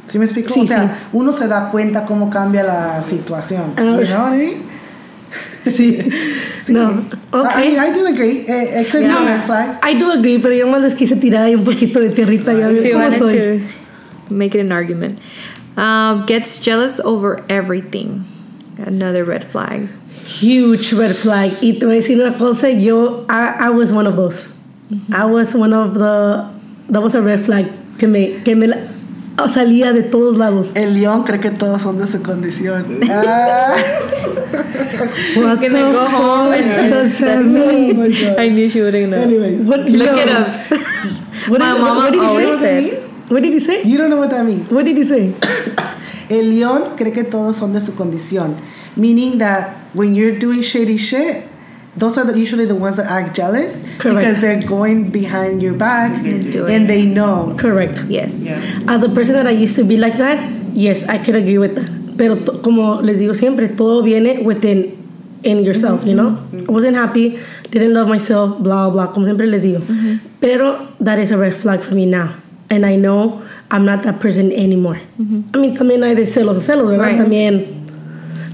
¿Sí 0.08 0.18
me 0.18 0.26
explico? 0.26 0.54
Sí, 0.54 0.62
o 0.62 0.66
sea, 0.66 0.84
sí. 0.84 0.90
uno 1.14 1.32
se 1.32 1.48
da 1.48 1.70
cuenta 1.70 2.06
cómo 2.06 2.30
cambia 2.30 2.64
la 2.64 3.04
situación. 3.04 3.74
Ah, 3.78 3.82
you 4.00 4.06
know 4.06 4.22
what 4.24 4.34
I 4.34 4.38
mean? 4.38 4.54
Sí. 5.66 6.00
Sí. 6.66 6.74
No, 6.74 6.92
I- 6.92 6.96
ok. 7.32 7.50
I, 7.56 7.60
mean, 7.70 7.80
I 7.80 7.94
do 7.94 8.06
agree. 8.08 8.40
It, 8.48 8.86
it 8.88 8.92
could 8.92 9.04
be 9.04 9.12
a 9.12 9.20
red 9.26 9.42
flag. 9.46 9.80
I 9.84 9.94
do 9.98 10.12
agree, 10.12 10.40
pero 10.40 10.54
yo 10.56 10.68
más 10.68 10.82
les 10.82 10.96
quise 10.96 11.16
tirar 11.18 11.44
ahí 11.44 11.56
un 11.56 11.64
poquito 11.64 12.00
de 12.00 12.10
tierrita. 12.10 12.54
Ya 12.54 12.68
ves 12.68 12.84
you 12.84 12.92
cómo 12.94 13.12
soy. 13.12 13.62
to 14.28 14.34
make 14.34 14.56
it 14.56 14.62
an 14.62 14.72
argument. 14.72 15.20
Um, 15.78 16.26
gets 16.26 16.60
jealous 16.60 17.00
over 17.00 17.44
everything. 17.50 18.24
Another 18.86 19.24
red 19.24 19.44
flag. 19.44 19.88
Huge 20.42 20.94
red 20.94 21.16
flag. 21.16 21.52
Y 21.62 21.74
te 21.74 21.86
voy 21.86 21.96
a 21.96 21.98
decir 21.98 22.20
una 22.22 22.38
cosa, 22.38 22.70
yo, 22.70 23.26
I, 23.30 23.66
I 23.68 23.70
was 23.70 23.92
one 23.92 24.08
of 24.08 24.16
those. 24.16 24.46
I 25.14 25.26
was 25.26 25.54
one 25.56 25.74
of 25.74 25.94
the, 25.94 26.46
that 26.90 27.02
was 27.02 27.16
a 27.16 27.22
red 27.22 27.46
flag 27.46 27.66
que 27.98 28.08
me, 28.08 28.40
que 28.44 28.56
me 28.56 28.68
la- 28.68 28.78
salía 29.48 29.94
de 29.94 30.04
todos 30.04 30.38
lados. 30.38 30.72
El 30.76 30.94
león 30.94 31.24
cree 31.24 31.40
que 31.40 31.52
todos 31.52 31.82
son 31.82 31.98
de 31.98 32.08
su 32.08 32.22
condición. 32.22 33.00
Ah. 33.10 33.76
What 35.36 35.60
Can 35.62 35.76
I 35.76 35.92
go 35.92 36.06
home 36.08 36.54
and-. 36.54 38.40
I 38.40 38.50
knew 38.50 38.70
she 38.70 38.82
wouldn't 38.82 39.10
know. 39.12 39.18
Anyways, 39.22 39.62
What, 39.62 39.90
Look 39.90 40.12
no. 40.12 40.18
it 40.18 40.30
up. 40.30 40.48
What, 41.50 41.60
My 41.60 41.74
did, 41.74 41.82
mama 41.82 42.00
what 42.02 42.12
did 42.12 42.22
always. 42.22 43.00
What 43.30 43.42
did 43.44 43.54
he 43.54 43.60
say? 43.60 43.84
you 43.84 43.98
don't 43.98 44.10
know 44.10 44.18
what 44.18 44.30
that 44.30 44.46
means. 44.46 44.70
What 44.70 44.86
did 44.86 44.98
he 44.98 45.04
say? 45.04 45.34
El 46.30 46.50
león 46.52 46.96
cree 46.98 47.12
que 47.12 47.24
todos 47.24 47.58
son 47.58 47.74
de 47.74 47.80
su 47.82 47.94
condición, 47.96 48.56
meaning 48.96 49.38
that 49.40 49.78
when 49.94 50.16
you're 50.16 50.38
doing 50.38 50.62
shady 50.62 50.98
shit, 50.98 51.48
those 51.96 52.18
are 52.18 52.24
the, 52.24 52.38
usually 52.38 52.66
the 52.66 52.76
ones 52.76 52.98
that 52.98 53.08
act 53.08 53.36
jealous 53.36 53.76
Correct. 53.98 54.18
because 54.18 54.40
they're 54.40 54.64
going 54.64 55.10
behind 55.10 55.62
your 55.62 55.74
back 55.74 56.24
do 56.24 56.68
and 56.68 56.88
they 56.88 57.06
know. 57.06 57.54
Correct. 57.58 58.00
Yes. 58.08 58.34
Yeah. 58.36 58.62
As 58.88 59.04
a 59.04 59.10
person 59.10 59.36
that 59.36 59.48
I 59.48 59.52
used 59.52 59.76
to 59.76 59.84
be 59.84 59.98
like 59.98 60.18
that, 60.18 60.50
yes, 60.74 61.08
I 61.08 61.18
could 61.18 61.36
agree 61.36 61.58
with 61.58 61.76
that. 61.76 62.18
Pero 62.18 62.36
to- 62.36 62.60
como 62.60 63.02
les 63.02 63.20
digo 63.20 63.36
siempre, 63.36 63.68
todo 63.68 64.04
viene 64.04 64.44
within 64.44 64.98
in 65.44 65.66
yourself, 65.66 66.06
you 66.06 66.14
know? 66.14 66.32
Mm-hmm. 66.32 66.70
I 66.70 66.72
wasn't 66.72 66.96
happy, 66.96 67.40
didn't 67.72 67.94
love 67.94 68.08
myself, 68.08 68.60
blah, 68.60 68.90
blah, 68.90 69.08
como 69.08 69.26
siempre 69.26 69.48
les 69.48 69.64
digo. 69.64 69.82
Pero 70.40 70.88
that 71.00 71.20
is 71.20 71.32
a 71.32 71.38
red 71.38 71.56
flag 71.56 71.82
for 71.82 71.94
me 71.94 72.06
now. 72.06 72.36
And 72.70 72.86
I 72.86 72.96
know 72.96 73.42
I'm 73.70 73.84
not 73.84 74.04
that 74.04 74.22
person 74.22 74.52
anymore. 74.54 75.02
I 75.20 75.58
mean, 75.58 75.76
también 75.76 76.04
hay 76.04 76.16
de 76.16 76.26
celos 76.26 76.58
a 76.58 76.62
celos, 76.62 76.90
¿verdad? 76.90 77.06
Right. 77.06 77.18
También. 77.18 77.81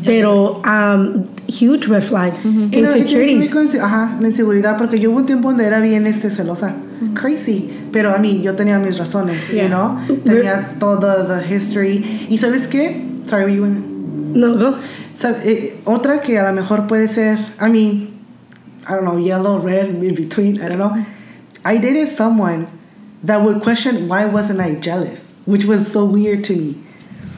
Pero 0.07 0.61
um, 0.65 1.23
huge 1.47 1.87
red 1.87 2.01
flag. 2.01 2.33
Y 2.43 2.47
no, 2.47 2.65
y 2.65 2.69
tiene 2.69 3.05
que 3.05 3.17
ver 3.17 3.29
Insecurities. 3.29 3.51
con 3.53 3.67
inse- 3.67 3.79
Ajá, 3.81 4.17
la 4.19 4.27
inseguridad, 4.27 4.77
porque 4.77 4.99
yo 4.99 5.11
hubo 5.11 5.17
un 5.19 5.25
tiempo 5.27 5.49
donde 5.49 5.65
era 5.65 5.79
bien 5.81 6.07
este, 6.07 6.29
celosa. 6.31 6.73
Crazy. 7.13 7.69
Pero, 7.91 8.15
I 8.15 8.19
mean, 8.19 8.41
yo 8.41 8.55
tenía 8.55 8.79
mis 8.79 8.97
razones, 8.97 9.49
you 9.49 9.55
Yeah. 9.57 9.67
know? 9.67 9.97
Tenía 10.25 10.75
todo 10.79 11.25
the 11.27 11.53
history. 11.55 12.25
¿Y 12.29 12.37
sabes 12.39 12.67
qué? 12.67 13.03
Sorry, 13.27 13.55
you 13.55 13.63
went- 13.63 13.85
No, 14.33 14.55
go. 14.57 14.75
Sab- 15.19 15.41
eh, 15.45 15.75
otra 15.85 16.21
que 16.21 16.37
a 16.39 16.43
lo 16.49 16.53
mejor 16.53 16.87
puede 16.87 17.07
ser, 17.07 17.37
I 17.61 17.69
mean, 17.69 18.09
I 18.87 18.93
don't 18.93 19.03
know, 19.03 19.17
yellow, 19.19 19.59
red, 19.59 19.89
in 20.03 20.15
between, 20.15 20.55
I 20.57 20.67
don't 20.69 20.77
know. 20.77 20.93
I 21.65 21.77
dated 21.77 22.07
someone 22.09 22.67
that 23.25 23.41
would 23.43 23.59
question 23.61 24.07
why 24.07 24.25
wasn't 24.25 24.61
I 24.61 24.75
jealous, 24.79 25.31
which 25.45 25.65
was 25.65 25.87
so 25.87 26.05
weird 26.05 26.43
to 26.45 26.53
me. 26.53 26.75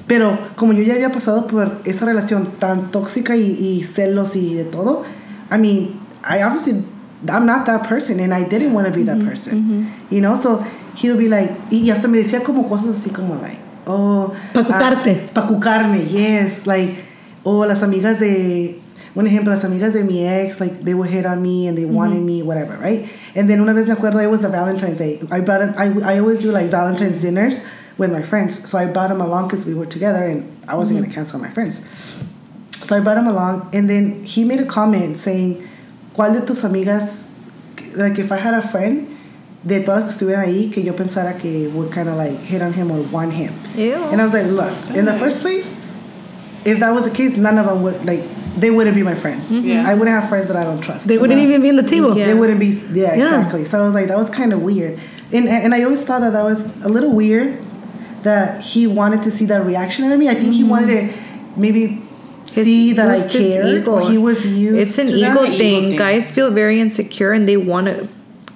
Pero 0.10 0.40
como 0.56 0.74
yo 0.74 0.82
ya 0.82 0.96
había 0.96 1.12
pasado 1.12 1.46
por 1.46 1.82
esa 1.86 2.04
relación 2.04 2.48
tan 2.58 2.90
tóxica 2.90 3.36
y, 3.36 3.52
y 3.52 3.84
celos 3.84 4.36
y 4.36 4.56
de 4.56 4.64
todo, 4.64 5.04
I 5.52 5.60
mean, 5.60 6.00
I 6.24 6.42
obviously, 6.42 6.84
I'm 7.28 7.46
not 7.46 7.68
that 7.68 7.88
person 7.88 8.20
and 8.20 8.34
I 8.34 8.44
didn't 8.44 8.74
want 8.74 8.88
to 8.88 8.92
be 8.92 9.04
that 9.04 9.20
person. 9.20 9.94
You 10.10 10.22
know, 10.22 10.36
so 10.36 10.66
he 10.96 11.10
would 11.10 11.20
be 11.20 11.30
like, 11.30 11.52
y 11.70 11.92
hasta 11.92 12.08
me 12.08 12.18
decía 12.18 12.44
como 12.44 12.68
cosas 12.68 12.98
así 12.98 13.12
como 13.12 13.36
like, 13.40 13.60
oh. 13.86 14.34
Pa' 14.52 14.64
cucarte. 14.64 15.32
para 15.32 15.48
cucarme, 15.48 16.04
yes, 16.10 16.66
like, 16.66 17.06
o 17.44 17.64
las 17.68 17.84
amigas 17.84 18.20
de, 18.20 18.82
un 19.14 19.28
ejemplo, 19.28 19.52
las 19.52 19.64
amigas 19.64 19.94
de 19.94 20.04
mi 20.04 20.26
ex, 20.28 20.60
like, 20.60 20.84
they 20.84 20.96
would 20.96 21.12
hit 21.12 21.28
on 21.28 21.40
me 21.40 21.68
and 21.68 21.78
they 21.78 21.86
wanted 21.86 22.24
me, 22.24 22.42
whatever, 22.42 22.76
right? 22.80 23.08
And 23.36 23.48
then 23.48 23.62
una 23.62 23.76
vez 23.76 23.86
me 23.86 23.94
acuerdo, 23.94 24.24
it 24.24 24.28
was 24.32 24.44
a 24.44 24.50
Valentine's 24.50 24.98
Day. 24.98 25.20
I 25.30 25.40
brought, 25.42 25.78
I, 25.78 25.94
I 26.04 26.18
always 26.18 26.42
do 26.42 26.52
like 26.52 26.72
Valentine's 26.72 27.22
dinners 27.22 27.62
with 28.00 28.12
my 28.12 28.24
friends. 28.24 28.68
So 28.68 28.78
I 28.78 28.86
brought 28.86 29.12
him 29.12 29.22
along 29.22 29.50
because 29.50 29.66
we 29.66 29.76
were 29.76 29.86
together 29.86 30.24
and 30.24 30.58
I 30.68 30.76
wasn't 30.76 30.98
going 30.98 31.04
to 31.04 31.10
mm-hmm. 31.10 31.20
cancel 31.20 31.40
my 31.40 31.50
friends. 31.50 31.86
So 32.72 32.98
I 32.98 33.02
brought 33.02 33.18
him 33.18 33.28
along 33.28 33.70
and 33.74 33.90
then 33.90 34.24
he 34.24 34.44
made 34.44 34.60
a 34.60 34.66
comment 34.66 35.18
saying, 35.18 35.70
¿cuál 36.16 36.34
de 36.34 36.46
tus 36.46 36.62
amigas, 36.62 37.28
like 37.94 38.18
if 38.18 38.32
I 38.32 38.38
had 38.38 38.54
a 38.56 38.62
friend, 38.62 39.18
de 39.66 39.84
todas 39.84 40.06
las 40.06 40.16
que 40.16 40.28
estuvieran 40.28 40.46
ahí, 40.46 40.72
que 40.72 40.82
yo 40.82 40.94
pensara 40.94 41.38
que 41.38 41.70
would 41.70 41.92
kind 41.92 42.08
of 42.08 42.16
like 42.16 42.40
hit 42.40 42.62
on 42.62 42.74
him 42.74 42.90
or 42.90 43.02
want 43.12 43.34
him? 43.34 43.54
Ew. 43.76 43.94
And 43.94 44.22
I 44.22 44.24
was 44.24 44.34
like, 44.34 44.46
look, 44.46 44.74
in 44.96 45.06
the 45.06 45.18
first 45.20 45.42
place, 45.42 45.76
if 46.66 46.80
that 46.80 46.92
was 46.92 47.06
the 47.06 47.12
case, 47.12 47.36
none 47.38 47.58
of 47.58 47.66
them 47.66 47.84
would 47.84 48.06
like 48.06 48.24
they 48.58 48.72
wouldn't 48.72 48.96
be 48.96 49.04
my 49.04 49.16
friend. 49.16 49.42
Mm-hmm. 49.44 49.68
Yeah. 49.68 49.90
I 49.90 49.94
wouldn't 49.94 50.20
have 50.20 50.28
friends 50.28 50.48
that 50.48 50.58
I 50.58 50.64
don't 50.64 50.82
trust. 50.82 51.08
They 51.08 51.18
wouldn't 51.18 51.40
No. 51.40 51.48
even 51.48 51.62
be 51.62 51.70
in 51.70 51.76
the 51.76 51.84
table. 51.84 52.18
Yeah. 52.18 52.26
They 52.26 52.34
wouldn't 52.34 52.60
be. 52.60 52.68
Yeah, 52.68 53.14
Yeah. 53.14 53.40
exactly. 53.40 53.66
So 53.66 53.80
I 53.80 53.86
was 53.86 53.94
like, 53.94 54.08
that 54.08 54.18
was 54.18 54.30
kind 54.30 54.54
of 54.54 54.62
weird, 54.62 55.00
and 55.32 55.48
and 55.48 55.76
I 55.76 55.84
always 55.84 56.04
thought 56.04 56.22
that 56.22 56.34
that 56.34 56.44
was 56.44 56.66
a 56.84 56.90
little 56.90 57.12
weird 57.12 57.60
that 58.24 58.62
he 58.62 58.88
wanted 58.88 59.24
to 59.24 59.32
see 59.32 59.46
that 59.46 59.66
reaction 59.66 60.06
out 60.06 60.12
of 60.12 60.20
me. 60.20 60.30
I 60.30 60.36
think 60.36 60.54
he 60.54 60.62
mm-hmm. 60.62 60.70
wanted 60.70 61.12
to 61.12 61.18
maybe 61.56 62.02
his- 62.46 62.66
see 62.66 62.94
that 62.94 63.10
I 63.10 63.18
boost 63.18 63.34
his 63.34 63.54
care, 63.54 64.10
he 64.10 64.18
was 64.18 64.46
used 64.46 64.78
It's 64.78 64.98
an 64.98 65.08
to 65.08 65.14
ego 65.14 65.34
that. 65.34 65.44
It's 65.44 65.50
ego 65.50 65.58
thing. 65.58 65.90
thing. 65.90 65.98
Guys 65.98 66.32
feel 66.32 66.52
very 66.52 66.80
insecure 66.80 67.32
and 67.32 67.48
they 67.48 67.58
want 67.58 67.88
to, 67.88 68.08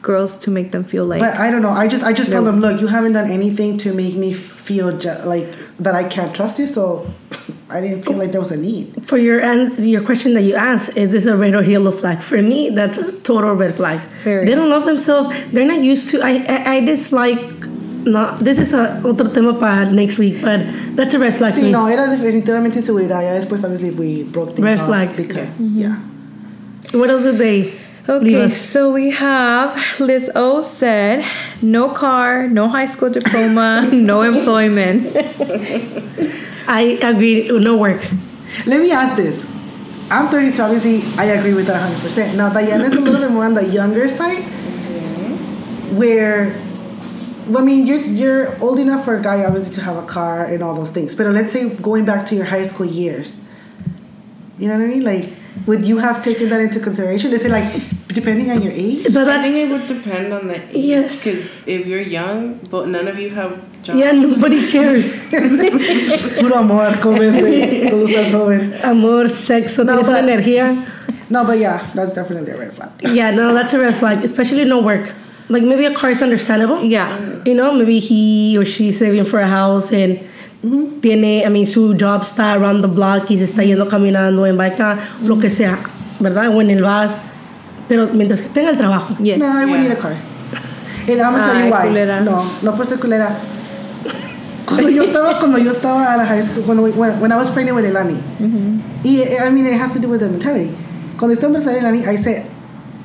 girls 0.02 0.38
to 0.40 0.52
make 0.52 0.72
them 0.72 0.84
feel 0.84 1.06
like. 1.06 1.20
But 1.20 1.38
I 1.38 1.50
don't 1.50 1.62
know. 1.62 1.70
I 1.70 1.88
just 1.88 2.04
I 2.04 2.14
just 2.14 2.32
told 2.32 2.46
them, 2.46 2.60
look, 2.60 2.82
you 2.82 2.88
haven't 2.88 3.14
done 3.14 3.32
anything 3.32 3.78
to 3.80 3.94
make 3.94 4.16
me 4.16 4.34
feel 4.34 4.98
ju- 4.98 5.22
like 5.26 5.48
that 5.80 5.96
I 5.96 6.04
can't 6.04 6.36
trust 6.36 6.60
you. 6.60 6.68
So 6.68 7.12
I 7.70 7.82
didn't 7.82 8.04
feel 8.04 8.18
like 8.18 8.32
there 8.32 8.42
was 8.42 8.52
a 8.52 8.58
need. 8.58 9.08
For 9.08 9.18
your 9.18 9.42
ans- 9.42 9.86
your 9.86 10.04
question 10.04 10.34
that 10.36 10.42
you 10.42 10.56
asked, 10.56 10.96
is 10.98 11.10
this 11.10 11.26
a 11.26 11.36
red 11.36 11.56
or 11.56 11.64
yellow 11.64 11.92
flag? 11.92 12.22
For 12.22 12.42
me, 12.42 12.70
that's 12.70 12.98
a 12.98 13.12
total 13.22 13.54
red 13.54 13.76
flag. 13.76 14.00
Very. 14.24 14.46
They 14.46 14.56
don't 14.56 14.70
love 14.70 14.86
themselves. 14.86 15.36
They're 15.52 15.66
not 15.66 15.82
used 15.82 16.10
to. 16.12 16.22
I 16.22 16.34
I, 16.48 16.74
I 16.76 16.80
dislike. 16.82 17.68
No, 18.06 18.38
this 18.40 18.60
is 18.60 18.74
a 18.74 19.02
otro 19.06 19.26
tema 19.28 19.54
para 19.54 19.90
next 19.92 20.20
week, 20.20 20.42
but 20.42 20.60
that's 20.96 21.14
a 21.14 21.20
red 21.20 21.34
flag. 21.36 21.54
to 21.54 21.60
Sí, 21.62 21.64
me. 21.64 21.72
no, 21.72 21.88
era 21.88 22.08
definitivamente 22.08 22.78
inseguridad. 22.80 23.22
Ya 23.24 23.34
después, 23.34 23.64
obviously, 23.64 23.92
we 23.92 24.24
broke 24.24 24.56
things 24.56 24.66
Red 24.66 24.80
off 24.80 24.88
flag. 24.88 25.16
because 25.16 25.62
yeah. 25.62 25.96
Mm-hmm. 25.96 27.00
What 27.00 27.10
else 27.10 27.24
did 27.24 27.38
they? 27.38 27.62
leave 27.64 27.80
Okay, 28.10 28.42
us? 28.48 28.58
so 28.58 28.92
we 28.92 29.12
have 29.12 29.78
Liz 30.00 30.30
O 30.36 30.62
said, 30.62 31.24
no 31.62 31.88
car, 31.88 32.50
no 32.50 32.68
high 32.68 32.86
school 32.88 33.10
diploma, 33.10 33.88
no 33.94 34.22
employment. 34.24 35.16
I 36.68 37.00
agree. 37.02 37.48
No 37.48 37.78
work. 37.78 38.02
Let 38.66 38.82
me 38.82 38.92
ask 38.92 39.16
this. 39.16 39.46
I'm 40.12 40.28
32, 40.28 40.62
obviously, 40.62 41.02
I 41.18 41.26
agree 41.32 41.54
with 41.54 41.68
that 41.68 41.80
100%. 42.04 42.36
Now, 42.36 42.50
Diana 42.50 42.84
is 42.84 42.94
a 42.94 43.00
little 43.00 43.22
bit 43.22 43.32
more 43.32 43.46
on 43.46 43.54
the 43.54 43.66
younger 43.66 44.10
side, 44.10 44.44
where, 45.96 46.50
well, 46.52 46.63
I 47.58 47.62
mean, 47.62 47.86
you're, 47.88 48.00
you're 48.00 48.62
old 48.62 48.80
enough 48.80 49.06
for 49.06 49.16
a 49.16 49.22
guy, 49.22 49.44
obviously, 49.44 49.74
to 49.76 49.82
have 49.82 49.98
a 49.98 50.06
car 50.06 50.46
and 50.46 50.64
all 50.64 50.74
those 50.76 50.92
things. 50.92 51.16
But 51.16 51.28
let's 51.28 51.52
say 51.52 51.70
going 51.76 52.06
back 52.06 52.26
to 52.28 52.36
your 52.36 52.46
high 52.46 52.64
school 52.64 52.86
years, 52.86 53.42
you 54.60 54.68
know 54.68 54.78
what 54.78 54.84
I 54.84 54.88
mean? 54.88 55.04
Like, 55.04 55.26
would 55.66 55.86
you 55.86 55.98
have 55.98 56.24
taken 56.24 56.50
that 56.50 56.62
into 56.62 56.80
consideration? 56.80 57.32
Is 57.34 57.44
it 57.46 57.52
like, 57.52 57.72
depending 58.08 58.50
on 58.52 58.62
your 58.62 58.72
age? 58.72 59.14
But 59.14 59.28
I 59.30 59.42
think 59.44 59.56
it 59.70 59.74
would 59.74 59.88
depend 59.88 60.34
on 60.34 60.48
the 60.48 60.56
age. 60.70 60.86
Yes. 60.86 61.24
Because 61.24 61.68
if 61.68 61.86
you're 61.86 62.02
young, 62.02 62.60
but 62.70 62.88
none 62.88 63.08
of 63.08 63.18
you 63.20 63.30
have 63.32 63.60
jobs. 63.84 64.00
yeah. 64.00 64.12
Nobody 64.12 64.70
cares. 64.72 65.30
Puro 66.40 66.56
amor, 66.60 66.98
como 67.02 67.22
es, 67.22 67.36
güey, 67.36 67.90
cuando 67.90 68.08
estás 68.08 68.32
joven. 68.32 68.74
Amor, 68.84 69.26
sexo, 69.30 69.84
No, 69.86 70.02
but- 70.02 70.24
energía. 70.24 70.86
No, 71.30 71.44
but 71.46 71.58
yeah, 71.58 71.90
that's 71.96 72.14
definitely 72.14 72.52
a 72.52 72.58
red 72.58 72.74
flag. 72.74 72.92
Yeah, 73.02 73.32
no, 73.32 73.54
that's 73.54 73.74
a 73.74 73.80
red 73.80 73.96
flag, 73.96 74.24
especially 74.24 74.66
no 74.66 74.80
work. 74.82 75.12
Like 75.50 75.64
maybe 75.64 75.86
a 75.86 75.94
car 75.94 76.12
is 76.12 76.22
understandable. 76.22 76.84
Yeah. 76.84 77.44
You 77.46 77.54
know, 77.54 77.74
maybe 77.74 78.00
he 78.00 78.58
or 78.58 78.66
she's 78.66 78.98
saving 79.00 79.26
for 79.26 79.40
a 79.40 79.48
house 79.48 79.92
and 79.92 80.20
mm-hmm. 80.64 81.00
tiene, 81.02 81.46
I 81.46 81.50
mean, 81.50 81.66
su 81.66 81.94
job 81.96 82.22
está 82.22 82.56
around 82.56 82.82
the 82.82 82.88
block 82.88 83.30
y 83.30 83.38
se 83.38 83.46
está 83.46 83.64
yendo 83.64 83.88
caminando 83.90 84.48
en 84.48 84.58
bike, 84.58 84.78
mm-hmm. 84.78 85.28
lo 85.28 85.40
que 85.40 85.50
sea, 85.50 85.80
¿verdad? 86.20 86.48
O 86.48 86.62
en 86.62 86.70
el 86.70 86.82
bus. 86.82 87.12
Pero 87.90 88.08
mientras 88.14 88.42
que 88.42 88.50
tenga 88.50 88.70
el 88.70 88.78
trabajo. 88.78 89.14
Yes. 89.22 89.40
No, 89.40 89.46
I 89.46 89.66
would 89.66 89.70
Yeah. 89.70 89.82
need 89.82 89.92
a 89.92 89.98
car. 89.98 90.16
And 91.06 91.22
I'm 91.22 91.34
gonna 91.34 91.44
tell 91.44 91.56
Ay, 91.56 91.66
you 91.66 91.72
why. 91.72 91.88
culera. 91.88 92.22
No, 92.22 92.44
no 92.62 92.76
por 92.76 92.86
ser 92.86 92.98
culera. 92.98 93.38
Cuando 94.66 94.90
yo 94.90 95.04
estaba, 95.04 95.40
cuando 95.40 95.58
yo 95.58 95.72
estaba 95.72 96.14
a 96.14 96.18
la 96.18 96.26
high 96.26 96.42
school, 96.42 96.64
cuando, 96.64 96.84
when, 96.84 97.20
when 97.20 97.32
I 97.34 97.36
was 97.36 97.50
pregnant 97.50 97.76
with 97.76 97.84
Elani, 97.84 98.16
mm-hmm. 98.40 98.80
y 99.04 99.38
I 99.38 99.50
mean, 99.50 99.66
it 99.66 99.74
has 99.74 99.92
to 99.94 100.00
do 100.00 100.08
with 100.08 100.22
the 100.22 100.30
mentality. 100.30 100.74
Cuando 101.18 101.36
estaba 101.36 101.54
embarazada 101.54 101.74
de 101.74 101.80
Elani, 101.82 102.08
I 102.08 102.16
said, 102.16 102.50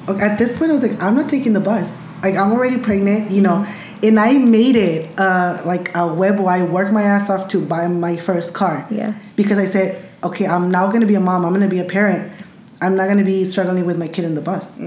okay, 0.07 0.23
at 0.23 0.39
this 0.39 0.57
point, 0.57 0.71
I 0.71 0.75
was 0.75 0.83
like, 0.83 1.03
I'm 1.03 1.17
not 1.17 1.29
taking 1.29 1.53
the 1.53 1.61
bus. 1.61 1.93
Like, 2.23 2.37
I'm 2.37 2.53
already 2.53 2.79
pregnant, 2.79 3.31
you 3.31 3.41
know. 3.41 3.67
And 4.03 4.19
I 4.21 4.35
made 4.39 4.77
it 4.77 5.11
uh, 5.19 5.61
like 5.65 5.95
a 5.97 6.07
web 6.13 6.39
where 6.39 6.55
I 6.55 6.63
worked 6.63 6.93
my 6.93 7.03
ass 7.03 7.31
off 7.31 7.49
to 7.49 7.61
buy 7.61 7.87
my 7.89 8.17
first 8.17 8.55
car. 8.55 8.87
Yeah. 8.91 9.15
Because 9.37 9.59
I 9.59 9.65
said, 9.65 10.09
okay, 10.23 10.47
I'm 10.47 10.71
now 10.71 10.87
going 10.89 11.01
to 11.01 11.07
be 11.07 11.15
a 11.17 11.21
mom. 11.21 11.45
I'm 11.45 11.53
going 11.53 11.69
to 11.69 11.75
be 11.75 11.81
a 11.81 11.85
parent. 11.85 12.33
I'm 12.81 12.95
not 12.97 13.07
going 13.07 13.19
to 13.19 13.25
be 13.25 13.45
struggling 13.45 13.87
with 13.87 13.99
my 13.99 14.07
kid 14.09 14.25
in 14.25 14.35
the 14.35 14.41
bus. 14.41 14.79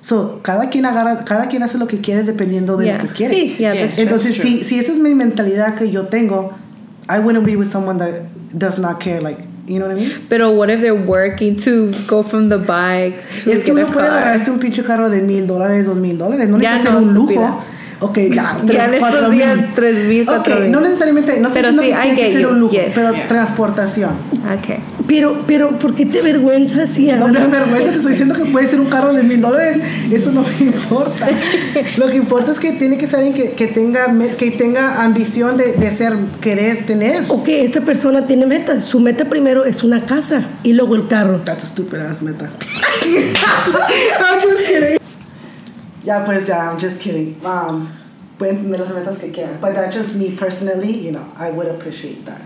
So, 0.00 0.38
cada 0.42 0.68
quien, 0.70 0.84
agarra, 0.84 1.24
cada 1.26 1.48
quien 1.48 1.62
hace 1.62 1.76
lo 1.78 1.86
que 1.86 1.98
quiere 2.00 2.22
dependiendo 2.24 2.76
de 2.78 2.86
Yeah. 2.86 2.98
lo 3.02 3.08
que 3.08 3.14
quiere. 3.14 3.34
Sí, 3.34 3.58
Yeah, 3.58 3.72
Yes. 3.74 3.96
that's. 3.96 3.98
Entonces, 3.98 4.34
true. 4.36 4.44
si, 4.50 4.64
si 4.64 4.78
esa 4.78 4.92
es 4.92 4.98
mi 4.98 5.14
mentalidad 5.14 5.76
que 5.76 5.90
yo 5.90 6.06
tengo, 6.06 6.52
I 7.08 7.18
wouldn't 7.18 7.44
be 7.44 7.56
with 7.56 7.70
someone 7.70 7.98
that 7.98 8.58
does 8.58 8.78
not 8.78 9.00
care. 9.00 9.20
Like, 9.20 9.38
you 9.66 9.78
know 9.78 9.86
what 9.88 9.96
I 9.96 10.00
mean? 10.00 10.26
Pero 10.28 10.50
what 10.50 10.70
if 10.70 10.80
they're 10.80 10.94
working 10.94 11.56
to 11.60 11.92
go 12.06 12.22
from 12.22 12.48
the 12.48 12.58
bike 12.58 13.20
to 13.44 13.52
es 13.52 13.64
que 13.64 13.72
uno 13.72 13.86
puede 13.86 14.08
car? 14.08 14.18
agarrarse 14.18 14.50
un 14.50 14.58
pinche 14.58 14.82
carro 14.82 15.08
de 15.08 15.20
mil 15.20 15.46
dólares, 15.46 15.86
dos 15.86 15.96
mil 15.96 16.18
dólares. 16.18 16.48
No 16.48 16.58
necesita 16.58 16.90
no, 16.92 16.98
un 16.98 17.14
lujo. 17.14 17.30
estúpida. 17.30 17.64
Ok, 18.02 18.18
ya. 18.30 18.58
Ya 18.64 18.86
tres, 18.86 18.92
en 18.94 18.98
cuatro 18.98 19.28
mil. 19.28 19.42
tres 19.76 20.04
mil, 20.08 20.24
cuatro 20.26 20.54
Ok, 20.54 20.60
mil. 20.62 20.70
no 20.72 20.80
necesariamente, 20.80 21.38
no 21.40 21.48
estoy 21.48 21.62
Pero 21.62 21.72
diciendo 21.72 21.96
sí, 22.02 22.02
tiene 22.02 22.20
que 22.20 22.32
ser 22.32 22.46
un 22.48 22.58
lujo, 22.60 22.72
yes. 22.74 22.84
pero 22.94 23.12
Yeah. 23.12 23.28
transportación. 23.28 24.10
Okay. 24.58 24.78
Pero, 25.06 25.42
pero, 25.46 25.78
¿por 25.78 25.94
qué 25.94 26.06
te 26.06 26.20
avergüenzas 26.20 26.90
si 26.90 27.06
No 27.12 27.28
me 27.28 27.46
vergüenza, 27.46 27.90
te 27.90 27.96
estoy 27.98 28.10
diciendo 28.12 28.34
que 28.34 28.44
puede 28.46 28.66
ser 28.66 28.80
un 28.80 28.86
carro 28.86 29.12
de 29.12 29.22
mil 29.22 29.40
dólares. 29.40 29.78
Eso 30.10 30.32
no 30.32 30.42
me 30.42 30.66
importa. 30.66 31.28
Lo 31.96 32.06
que 32.08 32.16
importa 32.16 32.50
es 32.52 32.58
que 32.58 32.72
tiene 32.72 32.98
que 32.98 33.06
ser 33.06 33.20
alguien 33.20 33.34
que, 33.34 33.50
que, 33.52 33.66
tenga, 33.68 34.06
que 34.36 34.50
tenga 34.50 35.02
ambición 35.02 35.56
de, 35.56 35.72
de 35.74 35.90
ser, 35.90 36.14
querer 36.40 36.86
tener. 36.86 37.24
Ok, 37.28 37.48
esta 37.48 37.82
persona 37.82 38.26
tiene 38.26 38.46
metas. 38.46 38.84
Su 38.84 39.00
meta 39.00 39.26
primero 39.26 39.64
es 39.64 39.84
una 39.84 40.04
casa 40.06 40.42
y 40.62 40.72
luego 40.72 40.94
el 40.96 41.06
carro. 41.08 41.42
That's 41.44 41.64
a 41.64 41.66
stupid 41.66 41.98
ass 41.98 42.22
meta. 42.22 42.48
I'm 43.04 44.40
just 44.40 44.66
kidding. 44.66 45.01
Ya, 46.04 46.24
pues 46.24 46.46
ya, 46.48 46.70
I'm 46.70 46.78
just 46.78 47.00
kidding. 47.00 47.36
Um, 47.44 47.88
pueden 48.38 48.62
tener 48.62 48.78
las 48.80 48.90
metas 48.90 49.18
que 49.18 49.30
quieran. 49.32 49.58
But 49.60 49.74
that's 49.74 49.94
just 49.94 50.16
me 50.16 50.30
personally, 50.36 50.90
you 50.92 51.12
know, 51.12 51.24
I 51.38 51.50
would 51.50 51.68
appreciate 51.68 52.24
that. 52.26 52.40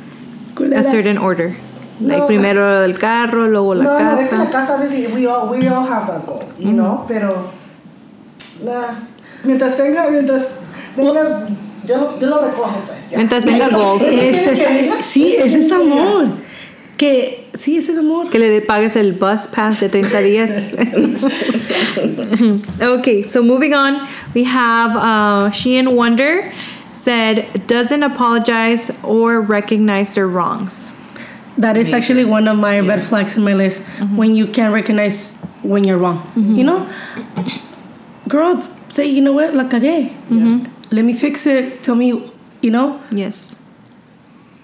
A 0.74 0.82
certain 0.84 1.18
order. 1.18 1.56
Like 2.00 2.18
No. 2.18 2.26
primero 2.26 2.84
el 2.84 2.98
carro, 2.98 3.46
luego 3.48 3.74
la 3.74 3.84
no, 3.84 3.98
no, 3.98 4.18
es 4.20 4.28
que 4.28 4.36
la 4.36 4.44
casa. 4.46 4.52
casa, 4.52 4.74
obviously, 4.74 5.06
we 5.06 5.26
all, 5.26 5.48
we 5.48 5.66
all 5.68 5.82
have 5.86 6.06
that 6.08 6.26
goal, 6.26 6.44
you 6.58 6.72
know, 6.74 7.06
pero, 7.08 7.50
nah, 8.62 8.96
mientras 9.42 9.76
tenga, 9.78 10.10
mientras 10.10 10.44
tenga, 10.94 11.48
yo, 11.86 12.18
yo 12.20 12.26
lo 12.28 12.42
recojo, 12.46 12.80
pues, 12.86 13.10
ya. 13.10 13.16
Mientras 13.16 13.44
tenga 13.46 13.68
goals. 13.70 14.02
Ese 14.02 14.52
es- 14.52 15.06
sí, 15.06 15.36
ese 15.36 15.60
es 15.60 15.72
amor. 15.72 16.26
Que 16.96 17.44
sí, 17.54 17.76
ese 17.76 17.92
es 17.92 17.98
amor. 17.98 18.30
Que 18.30 18.38
le 18.38 18.60
pagues 18.62 18.96
el 18.96 19.12
bus 19.12 19.46
pass 19.48 19.80
de 19.80 19.88
30 19.88 20.20
días. 20.22 20.50
okay, 22.80 23.22
so 23.24 23.42
moving 23.42 23.74
on, 23.74 24.08
we 24.34 24.44
have 24.44 24.96
uh, 24.96 25.50
Sheehan 25.50 25.94
Wonder 25.94 26.52
said 26.92 27.66
doesn't 27.66 28.02
apologize 28.02 28.90
or 29.02 29.40
recognize 29.40 30.14
their 30.14 30.26
wrongs. 30.26 30.90
That 31.58 31.76
is 31.76 31.92
actually 31.92 32.24
one 32.24 32.48
of 32.48 32.58
my 32.58 32.80
red 32.80 33.02
flags 33.04 33.36
in 33.36 33.44
my 33.44 33.54
list. 33.54 33.82
Mm-hmm. 33.82 34.16
When 34.16 34.34
you 34.34 34.46
can't 34.46 34.74
recognize 34.74 35.34
when 35.62 35.84
you're 35.84 35.98
wrong. 35.98 36.18
Mm-hmm. 36.34 36.54
You 36.56 36.64
know? 36.64 36.88
Grow 38.28 38.58
up. 38.58 38.92
Say, 38.92 39.06
you 39.06 39.22
know 39.22 39.32
what? 39.32 39.54
La 39.54 39.64
cagué. 39.64 40.10
Mm-hmm. 40.28 40.66
Let 40.90 41.04
me 41.04 41.12
fix 41.14 41.46
it. 41.46 41.82
Tell 41.82 41.94
me, 41.94 42.30
you 42.60 42.70
know? 42.70 43.00
Yes. 43.10 43.62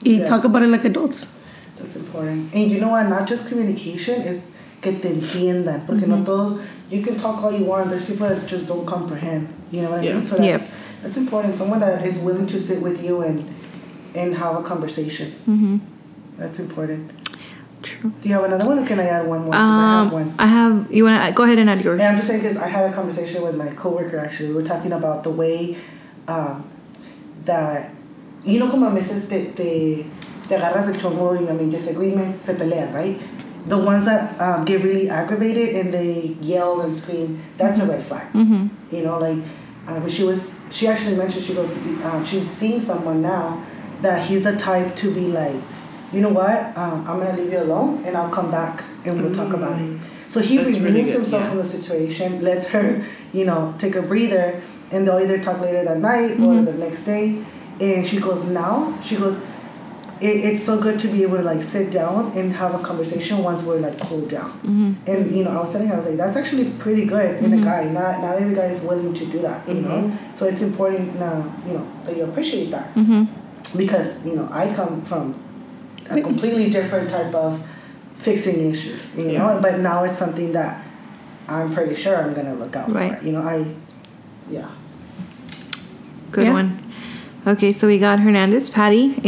Y 0.04 0.18
Yeah. 0.18 0.24
talk 0.26 0.44
about 0.44 0.62
it 0.62 0.68
like 0.68 0.84
adults. 0.84 1.26
That's 1.82 1.96
important. 1.96 2.54
And 2.54 2.70
you 2.70 2.80
know 2.80 2.88
what? 2.90 3.08
Not 3.08 3.26
just 3.28 3.48
communication 3.48 4.22
is 4.22 4.50
que 4.80 4.92
te 4.92 5.08
entiendan. 5.08 5.84
Porque 5.86 6.06
no 6.06 6.24
todos, 6.24 6.60
you 6.90 7.02
can 7.02 7.16
talk 7.16 7.42
all 7.42 7.52
you 7.52 7.64
want. 7.64 7.90
There's 7.90 8.04
people 8.04 8.28
that 8.28 8.46
just 8.46 8.68
don't 8.68 8.86
comprehend. 8.86 9.48
You 9.72 9.82
know 9.82 9.90
what 9.90 10.00
I 10.00 10.04
Yeah. 10.04 10.14
mean? 10.14 10.24
So 10.24 10.36
Yep. 10.42 10.60
that's, 10.60 10.70
that's 11.02 11.16
important. 11.16 11.54
Someone 11.54 11.80
that 11.80 12.04
is 12.06 12.18
willing 12.18 12.46
to 12.46 12.58
sit 12.58 12.80
with 12.82 13.02
you 13.04 13.20
and 13.22 13.44
and 14.14 14.34
have 14.36 14.56
a 14.56 14.62
conversation. 14.62 15.32
Mm-hmm. 15.48 15.78
That's 16.38 16.58
important. 16.58 17.10
True. 17.82 18.12
Do 18.20 18.28
you 18.28 18.34
have 18.34 18.44
another 18.44 18.66
one 18.66 18.78
or 18.80 18.86
can 18.86 19.00
I 19.00 19.04
add 19.08 19.26
one 19.26 19.40
more? 19.44 19.54
'Cause 19.54 19.78
I 19.78 19.90
have 19.96 20.06
Um, 20.06 20.10
one. 20.12 20.34
I 20.38 20.46
have. 20.46 20.86
You 20.90 21.04
wanna 21.04 21.32
go 21.32 21.42
ahead 21.44 21.58
and 21.58 21.68
add 21.70 21.82
yours? 21.82 21.98
And 21.98 22.08
I'm 22.10 22.16
just 22.16 22.28
saying 22.28 22.42
because 22.42 22.56
I 22.58 22.68
had 22.68 22.88
a 22.90 22.92
conversation 22.92 23.42
with 23.42 23.56
my 23.56 23.68
coworker 23.68 24.18
actually. 24.18 24.50
We 24.50 24.54
were 24.56 24.62
talking 24.74 24.92
about 24.92 25.24
the 25.24 25.30
way 25.30 25.76
um, 26.28 26.62
that, 27.46 27.90
you 28.44 28.58
know, 28.60 28.68
como 28.70 28.86
a 28.86 28.90
veces 28.90 29.26
te, 29.28 29.46
te, 29.56 30.06
te 30.48 30.56
agarras 30.56 30.88
el 30.88 30.94
chongo 30.94 31.34
y 31.34 31.48
I 31.48 31.52
mean, 31.52 31.70
disagreements 31.70 32.36
se 32.36 32.54
pelean, 32.54 32.92
right? 32.92 33.20
The 33.66 33.78
ones 33.78 34.04
that 34.06 34.40
um, 34.40 34.64
get 34.64 34.82
really 34.82 35.08
aggravated 35.08 35.76
and 35.76 35.94
they 35.94 36.36
yell 36.40 36.80
and 36.80 36.94
scream, 36.94 37.42
that's 37.56 37.78
a 37.78 37.86
red 37.86 38.02
flag. 38.02 38.32
Mm-hmm. 38.32 38.94
You 38.94 39.02
know, 39.04 39.18
like 39.18 39.38
uh, 39.86 40.00
when 40.00 40.08
she 40.08 40.24
was, 40.24 40.60
she 40.70 40.88
actually 40.88 41.16
mentioned 41.16 41.44
she 41.44 41.54
goes, 41.54 41.70
um, 42.04 42.24
she's 42.24 42.50
seeing 42.50 42.80
someone 42.80 43.22
now 43.22 43.64
that 44.00 44.24
he's 44.26 44.44
the 44.44 44.56
type 44.56 44.96
to 44.96 45.14
be 45.14 45.28
like, 45.28 45.60
you 46.12 46.20
know 46.20 46.28
what, 46.28 46.76
um, 46.76 47.06
I'm 47.06 47.20
gonna 47.20 47.36
leave 47.36 47.52
you 47.52 47.60
alone 47.62 48.04
and 48.04 48.16
I'll 48.16 48.30
come 48.30 48.50
back 48.50 48.84
and 49.04 49.22
we'll 49.22 49.32
talk 49.32 49.52
about 49.54 49.80
it. 49.80 49.98
So 50.28 50.40
he 50.40 50.56
That's 50.56 50.78
removes 50.78 50.80
really 50.80 51.10
himself 51.12 51.42
yeah. 51.42 51.48
from 51.48 51.58
the 51.58 51.64
situation, 51.64 52.42
lets 52.42 52.68
her, 52.68 53.04
you 53.32 53.44
know, 53.44 53.74
take 53.78 53.96
a 53.96 54.02
breather, 54.02 54.62
and 54.90 55.06
they'll 55.06 55.18
either 55.18 55.38
talk 55.38 55.60
later 55.60 55.84
that 55.84 55.98
night 55.98 56.40
or 56.40 56.62
the 56.62 56.72
next 56.72 57.02
day. 57.02 57.44
And 57.80 58.06
she 58.06 58.18
goes, 58.18 58.42
now 58.42 58.98
she 59.02 59.16
goes, 59.16 59.42
it, 60.22 60.44
it's 60.44 60.62
so 60.62 60.80
good 60.80 60.98
to 61.00 61.08
be 61.08 61.22
able 61.22 61.36
to 61.38 61.42
like 61.42 61.62
sit 61.62 61.90
down 61.90 62.32
and 62.38 62.52
have 62.52 62.74
a 62.74 62.78
conversation 62.78 63.38
once 63.42 63.62
we're 63.62 63.78
like 63.80 63.98
cooled 64.00 64.28
down. 64.28 64.50
Mm-hmm. 64.60 64.92
And 65.10 65.36
you 65.36 65.44
know, 65.44 65.50
I 65.50 65.60
was 65.60 65.72
telling 65.72 65.88
her, 65.88 65.94
I 65.94 65.96
was 65.96 66.06
like, 66.06 66.16
that's 66.16 66.36
actually 66.36 66.70
pretty 66.84 67.04
good 67.04 67.42
in 67.42 67.52
a 67.52 67.60
guy. 67.62 67.84
Not 67.84 68.20
not 68.22 68.36
every 68.36 68.54
guy 68.54 68.66
is 68.66 68.80
willing 68.80 69.12
to 69.14 69.26
do 69.26 69.38
that, 69.40 69.66
you 69.68 69.80
know. 69.82 70.16
So 70.34 70.46
it's 70.46 70.62
important, 70.62 71.20
uh, 71.20 71.42
you 71.66 71.74
know, 71.74 71.86
that 72.04 72.16
you 72.16 72.24
appreciate 72.24 72.70
that 72.70 72.94
Mm-hmm. 72.94 73.24
because 73.78 74.24
you 74.26 74.34
know 74.36 74.48
I 74.52 74.72
come 74.74 75.02
from 75.02 75.34
a 76.10 76.20
completely 76.20 76.68
different 76.70 77.08
type 77.10 77.34
of 77.34 77.60
fixing 78.16 78.70
issues. 78.70 79.10
You 79.16 79.30
Yeah. 79.30 79.38
know, 79.38 79.60
but 79.60 79.80
now 79.80 80.04
it's 80.04 80.18
something 80.18 80.52
that 80.52 80.84
I'm 81.48 81.70
pretty 81.72 81.94
sure 81.94 82.16
I'm 82.16 82.34
gonna 82.34 82.54
look 82.54 82.76
out 82.76 82.90
Right. 82.92 83.18
for. 83.18 83.24
You 83.26 83.32
know, 83.32 83.42
I 83.42 83.66
yeah. 84.50 84.68
Good 86.30 86.46
Yeah. 86.46 86.52
one. 86.52 86.78
Okay, 87.46 87.72
so 87.72 87.86
we 87.88 87.98
got 87.98 88.20
Hernandez 88.20 88.70
Patty, 88.70 89.18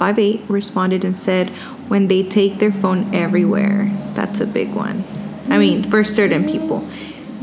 858, 0.00 0.48
responded 0.48 1.04
and 1.04 1.16
said, 1.16 1.50
when 1.88 2.08
they 2.08 2.22
take 2.22 2.58
their 2.58 2.72
phone 2.72 3.12
everywhere. 3.14 3.90
That's 4.14 4.40
a 4.40 4.46
big 4.46 4.74
one. 4.74 5.04
I 5.50 5.58
mean, 5.58 5.84
for 5.90 6.04
certain 6.04 6.44
people. 6.44 6.82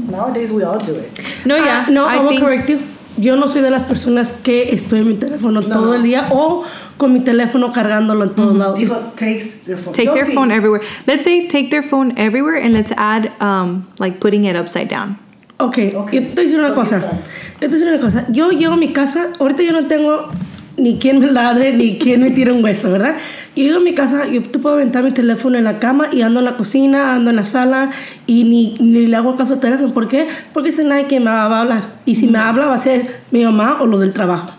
Nowadays 0.10 0.52
we 0.52 0.64
all 0.64 0.80
do 0.80 0.96
it. 0.96 1.12
No, 1.46 1.56
Ah, 1.56 1.66
yeah. 1.66 1.86
no, 1.90 2.06
I, 2.06 2.16
I 2.16 2.20
will 2.22 2.30
think, 2.30 2.42
correct 2.42 2.70
you. 2.70 2.80
Yo 3.20 3.36
no 3.36 3.48
soy 3.48 3.62
de 3.62 3.70
las 3.72 3.84
personas 3.86 4.32
que 4.44 4.70
estoy 4.72 5.00
en 5.00 5.08
mi 5.08 5.16
teléfono 5.16 5.62
todo 5.62 5.94
el 5.94 6.04
día 6.04 6.30
o 6.32 6.66
con 6.98 7.12
mi 7.14 7.20
teléfono 7.22 7.72
cargándolo 7.74 8.24
en 8.26 8.36
todos 8.36 8.56
lados. 8.56 8.80
People 8.80 8.98
takes 9.16 9.66
their 9.66 9.76
phone. 9.78 9.94
take 9.94 10.06
You'll 10.06 10.16
their 10.16 10.26
see. 10.28 10.36
phone 10.36 10.52
everywhere. 10.52 10.82
Let's 11.08 11.24
say 11.24 11.48
take 11.48 11.70
their 11.72 11.82
phone 11.84 12.14
everywhere 12.18 12.58
and 12.58 12.74
let's 12.74 12.92
add 12.96 13.32
um 13.42 13.88
like 14.00 14.20
putting 14.20 14.46
it 14.46 14.56
upside 14.56 14.88
down. 14.88 15.18
Ok, 15.60 15.78
Ok. 15.96 16.12
yo 16.14 16.22
te 16.22 16.36
voy 16.36 16.38
a 16.38 16.42
decir 16.44 16.60
una 16.60 16.70
Ok, 16.70 16.76
cosa. 16.76 16.98
está. 16.98 17.12
Yo 17.60 17.68
te 17.68 17.68
voy 17.68 17.76
a 17.76 17.80
decir 17.80 17.88
una 17.88 18.00
cosa. 18.00 18.26
Yo 18.32 18.52
llego 18.52 18.74
a 18.74 18.78
mi 18.78 18.94
casa, 18.94 19.30
ahorita 19.40 19.64
yo 19.64 19.72
no 19.74 19.88
tengo 19.88 20.30
ni 20.78 20.98
quien 20.98 21.20
me 21.20 21.32
ladre, 21.32 21.76
ni 21.76 21.98
quien 21.98 22.22
me 22.22 22.32
tire 22.32 22.52
un 22.52 22.64
hueso, 22.64 22.92
¿verdad? 22.92 23.16
Yo 23.56 23.64
llego 23.64 23.78
a 23.78 23.82
mi 23.82 23.96
casa, 23.96 24.28
yo 24.28 24.42
te 24.44 24.60
puedo 24.60 24.76
aventar 24.76 25.04
mi 25.04 25.12
teléfono 25.12 25.58
en 25.58 25.64
la 25.64 25.80
cama 25.80 26.10
y 26.12 26.22
ando 26.22 26.40
en 26.40 26.46
la 26.46 26.56
cocina, 26.56 27.16
ando 27.16 27.32
en 27.32 27.36
la 27.36 27.44
sala 27.44 27.90
y 28.28 28.44
ni, 28.44 28.76
ni 28.80 29.08
le 29.08 29.16
hago 29.16 29.36
caso 29.36 29.56
al 29.56 29.60
teléfono. 29.60 29.92
¿Por 29.94 30.08
qué? 30.08 30.28
Porque 30.54 30.72
sé 30.72 30.84
nadie 30.84 31.08
que 31.08 31.20
me 31.20 31.32
va 31.32 31.44
a 31.44 31.62
hablar. 31.62 31.96
Y 32.06 32.16
si 32.16 32.28
me 32.28 32.38
habla 32.38 32.68
va 32.68 32.76
a 32.76 32.80
ser 32.80 33.22
mi 33.32 33.44
mamá 33.44 33.82
o 33.82 33.88
los 33.88 34.02
del 34.02 34.14
trabajo. 34.14 34.54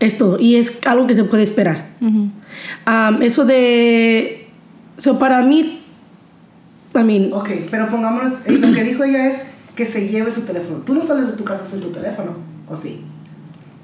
Es 0.00 0.16
todo. 0.16 0.38
Y 0.40 0.56
es 0.56 0.78
algo 0.86 1.06
que 1.06 1.14
se 1.14 1.24
puede 1.24 1.42
esperar. 1.42 1.88
Um, 2.00 3.22
eso 3.22 3.44
de... 3.44 4.48
So 4.96 5.18
para 5.18 5.42
mí... 5.42 5.80
I 6.94 7.04
mean, 7.04 7.32
Ok, 7.32 7.50
pero 7.70 7.88
pongámonos, 7.88 8.32
eh, 8.46 8.52
lo 8.52 8.72
que 8.72 8.82
dijo 8.82 9.04
ella 9.04 9.28
es 9.28 9.40
que 9.76 9.84
se 9.84 10.08
lleve 10.08 10.32
su 10.32 10.40
teléfono. 10.40 10.78
Tú 10.78 10.94
no 10.94 11.02
sales 11.02 11.30
de 11.30 11.36
tu 11.36 11.44
casa 11.44 11.64
sin 11.64 11.80
tu 11.80 11.88
teléfono, 11.88 12.32
¿o 12.66 12.74
sí? 12.74 13.04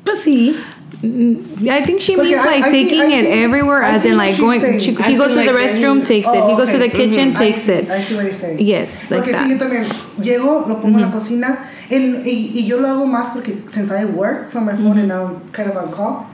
pues 0.04 0.20
sí. 0.20 0.56
Mm, 1.02 1.68
I 1.68 1.82
think 1.84 2.00
she 2.00 2.16
means 2.16 2.38
I- 2.38 2.44
like 2.44 2.64
I 2.64 2.70
see- 2.70 2.84
taking 2.84 3.00
I 3.02 3.06
it 3.18 3.24
see- 3.24 3.42
everywhere, 3.44 3.82
I 3.82 3.90
as 3.96 4.04
in 4.04 4.16
like 4.16 4.36
going. 4.38 4.60
She, 4.80 4.96
I 4.96 5.02
he 5.10 5.16
goes 5.16 5.32
see, 5.34 5.40
to 5.46 5.52
the 5.52 5.58
restroom, 5.58 5.98
any- 5.98 6.06
takes 6.06 6.28
it. 6.28 6.34
He 6.34 6.40
Oh, 6.40 6.56
goes 6.56 6.68
to 6.70 6.76
oh, 6.76 6.78
the 6.78 6.88
kitchen, 6.88 7.32
mm-hmm. 7.32 7.42
I 7.42 7.50
takes 7.50 7.62
see, 7.62 7.72
it. 7.72 7.90
I 7.90 8.02
see 8.02 8.14
what 8.16 8.24
you're 8.24 8.32
saying. 8.34 8.58
Yes, 8.60 9.10
like 9.10 9.22
porque 9.24 9.32
that. 9.32 9.42
sí, 9.46 9.50
yo 9.50 9.58
también 9.58 9.84
llego, 10.18 10.66
lo 10.68 10.76
pongo 10.80 10.96
en 10.96 11.00
la 11.02 11.08
mm-hmm. 11.08 11.12
cocina 11.12 11.58
el- 11.90 12.24
y, 12.26 12.52
y 12.54 12.60
yo 12.66 12.78
lo 12.78 12.88
hago 12.88 13.06
más 13.06 13.30
porque 13.32 13.56
since 13.68 13.90
I 13.90 14.04
work 14.06 14.50
from 14.50 14.64
my 14.66 14.72
phone 14.74 14.98
and 14.98 15.08
mm-hmm. 15.10 15.30
now 15.30 15.36
I'm 15.36 15.48
kind 15.52 15.70
of 15.70 15.76
on 15.76 15.90
call, 15.92 16.26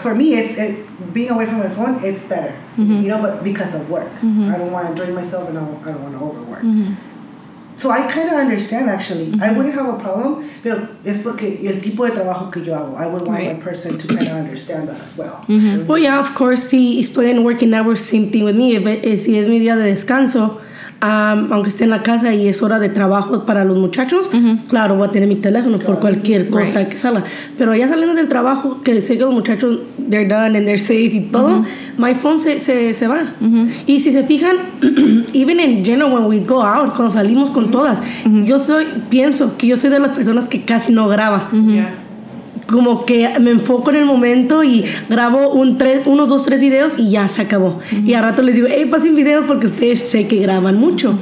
for 0.00 0.14
me, 0.14 0.34
it's 0.34 0.56
it, 0.58 0.74
being 1.14 1.30
away 1.30 1.46
from 1.46 1.58
my 1.58 1.68
phone, 1.68 2.02
it's 2.04 2.24
better, 2.24 2.52
you 2.76 3.06
know, 3.08 3.22
but 3.22 3.44
because 3.44 3.74
of 3.76 3.88
work. 3.88 4.10
I 4.22 4.58
don't 4.58 4.72
want 4.72 4.88
to 4.88 4.94
drain 4.94 5.14
myself 5.14 5.48
and 5.48 5.56
I 5.58 5.60
don't, 5.64 5.86
I 5.86 5.92
don't 5.92 6.02
want 6.02 6.18
to 6.18 6.24
overwork. 6.24 6.64
So 7.76 7.90
I 7.90 8.06
kind 8.06 8.28
of 8.28 8.34
understand 8.34 8.88
actually. 8.88 9.32
I 9.42 9.50
wouldn't 9.52 9.74
have 9.74 9.88
a 9.88 9.98
problem, 9.98 10.44
pero 10.62 10.88
es 11.04 11.18
porque 11.18 11.58
el 11.66 11.80
tipo 11.80 12.04
de 12.06 12.12
trabajo 12.12 12.50
que 12.50 12.62
yo 12.64 12.74
hago. 12.74 12.96
I 12.96 13.06
would 13.06 13.22
want 13.26 13.42
my 13.44 13.54
person 13.60 13.98
to 13.98 14.06
kind 14.08 14.28
of 14.28 14.36
understand 14.36 14.88
that 14.88 15.00
as 15.02 15.16
well. 15.18 15.44
Well, 15.88 15.98
yeah, 15.98 16.18
of 16.20 16.34
course, 16.34 16.62
si 16.68 17.00
estoy 17.00 17.30
en 17.30 17.42
working 17.44 17.74
hours, 17.74 18.00
same 18.00 18.30
thing 18.30 18.44
with 18.44 18.54
me. 18.56 18.76
If 18.76 18.86
it- 18.86 19.04
eh, 19.04 19.16
si 19.16 19.36
es 19.38 19.48
mi 19.48 19.58
día 19.58 19.76
de 19.76 19.84
descanso, 19.92 20.60
um, 21.04 21.52
aunque 21.52 21.68
esté 21.68 21.84
en 21.84 21.90
la 21.90 22.02
casa 22.02 22.32
y 22.34 22.48
es 22.48 22.62
hora 22.62 22.78
de 22.80 22.88
trabajo 22.88 23.44
para 23.44 23.64
los 23.64 23.76
muchachos, 23.76 24.28
claro, 24.68 24.96
voy 24.96 25.08
a 25.08 25.10
tener 25.10 25.28
mi 25.28 25.36
teléfono 25.36 25.78
por 25.78 26.00
cualquier 26.00 26.48
cosa 26.48 26.80
Right. 26.80 26.88
que 26.88 26.96
salga. 26.98 27.24
Pero 27.58 27.74
ya 27.74 27.88
saliendo 27.88 28.14
del 28.14 28.28
trabajo, 28.28 28.80
que 28.82 29.00
sé 29.02 29.16
que 29.18 29.24
los 29.24 29.34
muchachos, 29.34 29.80
they're 30.10 30.26
done 30.28 30.56
and 30.56 30.66
they're 30.66 30.78
safe 30.78 31.12
y 31.14 31.20
todo, 31.30 31.64
my 31.98 32.14
phone 32.14 32.40
se, 32.40 32.58
se, 32.58 32.94
se 32.94 33.06
va. 33.06 33.20
Y 33.86 34.00
si 34.00 34.12
se 34.12 34.22
fijan, 34.24 34.56
even 35.34 35.60
in 35.60 35.84
general, 35.84 36.12
when 36.12 36.24
we 36.26 36.40
go 36.40 36.62
out, 36.62 36.94
cuando 36.94 37.10
salimos 37.12 37.50
con 37.50 37.70
todas, 37.70 38.02
yo 38.44 38.58
soy, 38.58 38.86
pienso 39.10 39.56
que 39.58 39.66
yo 39.68 39.76
soy 39.76 39.90
de 39.90 39.98
las 40.00 40.12
personas 40.12 40.48
que 40.48 40.62
casi 40.62 40.92
no 40.92 41.08
graba 41.08 41.48
Yeah. 41.52 41.92
Como 42.74 43.04
que 43.04 43.30
me 43.38 43.52
enfoco 43.52 43.90
en 43.90 43.96
el 43.98 44.04
momento 44.04 44.64
y 44.64 44.84
grabo 45.08 45.50
un 45.52 45.78
tres, 45.78 46.00
unos 46.06 46.28
dos, 46.28 46.44
tres 46.44 46.60
videos 46.60 46.98
y 46.98 47.08
ya 47.08 47.28
se 47.28 47.40
acabó. 47.40 47.78
Y 48.04 48.14
a 48.14 48.20
rato 48.20 48.42
les 48.42 48.56
digo, 48.56 48.66
hey, 48.68 48.88
pasen 48.90 49.14
videos 49.14 49.44
porque 49.44 49.66
ustedes 49.66 50.00
sé 50.00 50.26
que 50.26 50.38
graban 50.40 50.76
mucho. 50.76 51.14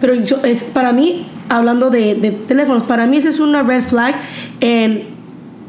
Pero 0.00 0.16
yo, 0.16 0.38
es, 0.42 0.64
para 0.64 0.92
mí, 0.92 1.26
hablando 1.48 1.90
de, 1.90 2.16
de 2.16 2.32
teléfonos, 2.32 2.82
para 2.82 3.06
mí 3.06 3.18
esa 3.18 3.28
es 3.28 3.38
una 3.38 3.62
red 3.62 3.84
flag 3.84 4.16
en, 4.58 5.04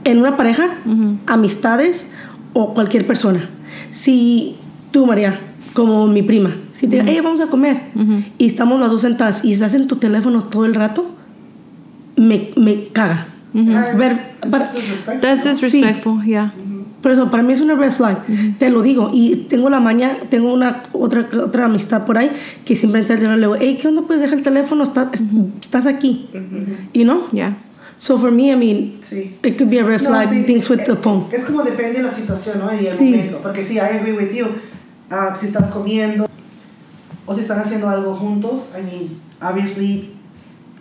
en 0.05 0.17
una 0.17 0.35
pareja, 0.37 0.79
amistades 1.27 2.09
o 2.53 2.73
cualquier 2.73 3.05
persona. 3.05 3.47
Si 3.91 4.55
tú, 4.89 5.05
María, 5.05 5.39
como 5.73 6.07
mi 6.07 6.23
prima, 6.23 6.55
si 6.73 6.87
te 6.87 7.03
hey, 7.05 7.19
vamos 7.23 7.41
a 7.41 7.45
comer 7.45 7.79
y 8.39 8.47
estamos 8.47 8.81
las 8.81 8.89
dos 8.89 9.01
sentadas 9.01 9.45
y 9.45 9.53
estás 9.53 9.75
en 9.75 9.87
tu 9.87 9.97
teléfono 9.97 10.41
todo 10.41 10.65
el 10.65 10.73
rato, 10.73 11.11
me, 12.15 12.49
me 12.55 12.87
caga. 12.87 13.27
I- 13.53 13.97
Ver- 13.97 14.35
just 14.43 14.75
disrespectful. 14.75 15.19
That's 15.21 15.43
disrespectful. 15.43 16.23
Yeah. 16.25 16.53
Por 17.01 17.11
eso, 17.11 17.31
para 17.31 17.41
mí 17.43 17.51
es 17.53 17.61
una 17.61 17.73
red 17.75 17.91
flag. 17.91 18.19
Te 18.59 18.69
lo 18.69 18.81
digo. 18.83 19.09
Y 19.11 19.47
tengo 19.49 19.69
la 19.69 19.79
maña, 19.79 20.17
tengo 20.29 20.53
una 20.53 20.83
otra, 20.93 21.27
otra 21.43 21.65
amistad 21.65 22.05
por 22.05 22.17
ahí 22.17 22.31
que 22.63 22.75
siempre 22.75 23.01
está 23.01 23.13
el 23.13 23.19
teléfono. 23.19 23.37
Le 23.37 23.47
digo, 23.47 23.57
hey, 23.59 23.77
¿qué 23.81 23.87
onda? 23.87 24.03
Puedes 24.03 24.21
dejar 24.21 24.37
el 24.37 24.43
teléfono, 24.43 24.83
Está- 24.83 25.09
estás 25.61 25.85
aquí. 25.87 26.29
You 26.93 27.03
know? 27.03 27.27
Yeah. 27.31 27.57
So 27.97 28.17
for 28.17 28.31
me, 28.31 28.51
I 28.51 28.55
mean, 28.55 28.95
Sí. 29.01 29.35
it 29.43 29.57
could 29.57 29.69
be 29.69 29.79
a 29.79 29.83
red 29.83 30.01
No, 30.01 30.09
flag, 30.09 30.29
sí, 30.29 30.43
things 30.43 30.69
with 30.69 30.83
the 30.85 30.93
eh, 30.93 30.95
phone. 30.95 31.25
Es 31.31 31.43
como 31.45 31.61
depende 31.63 31.97
de 31.97 32.03
la 32.03 32.09
situación, 32.09 32.59
¿no? 32.59 32.73
Y 32.73 32.85
el 32.87 32.95
Sí. 32.95 33.03
momento. 33.11 33.39
Porque 33.43 33.63
sí, 33.63 33.75
I 33.75 33.79
agree 33.79 34.13
with 34.13 34.31
you. 34.33 34.45
Ah, 35.09 35.33
si 35.35 35.45
estás 35.47 35.67
comiendo 35.67 36.27
o 37.25 37.33
si 37.35 37.41
están 37.41 37.59
haciendo 37.59 37.89
algo 37.89 38.13
juntos, 38.15 38.69
I 38.77 38.81
mean, 38.83 39.09
obviously 39.41 40.09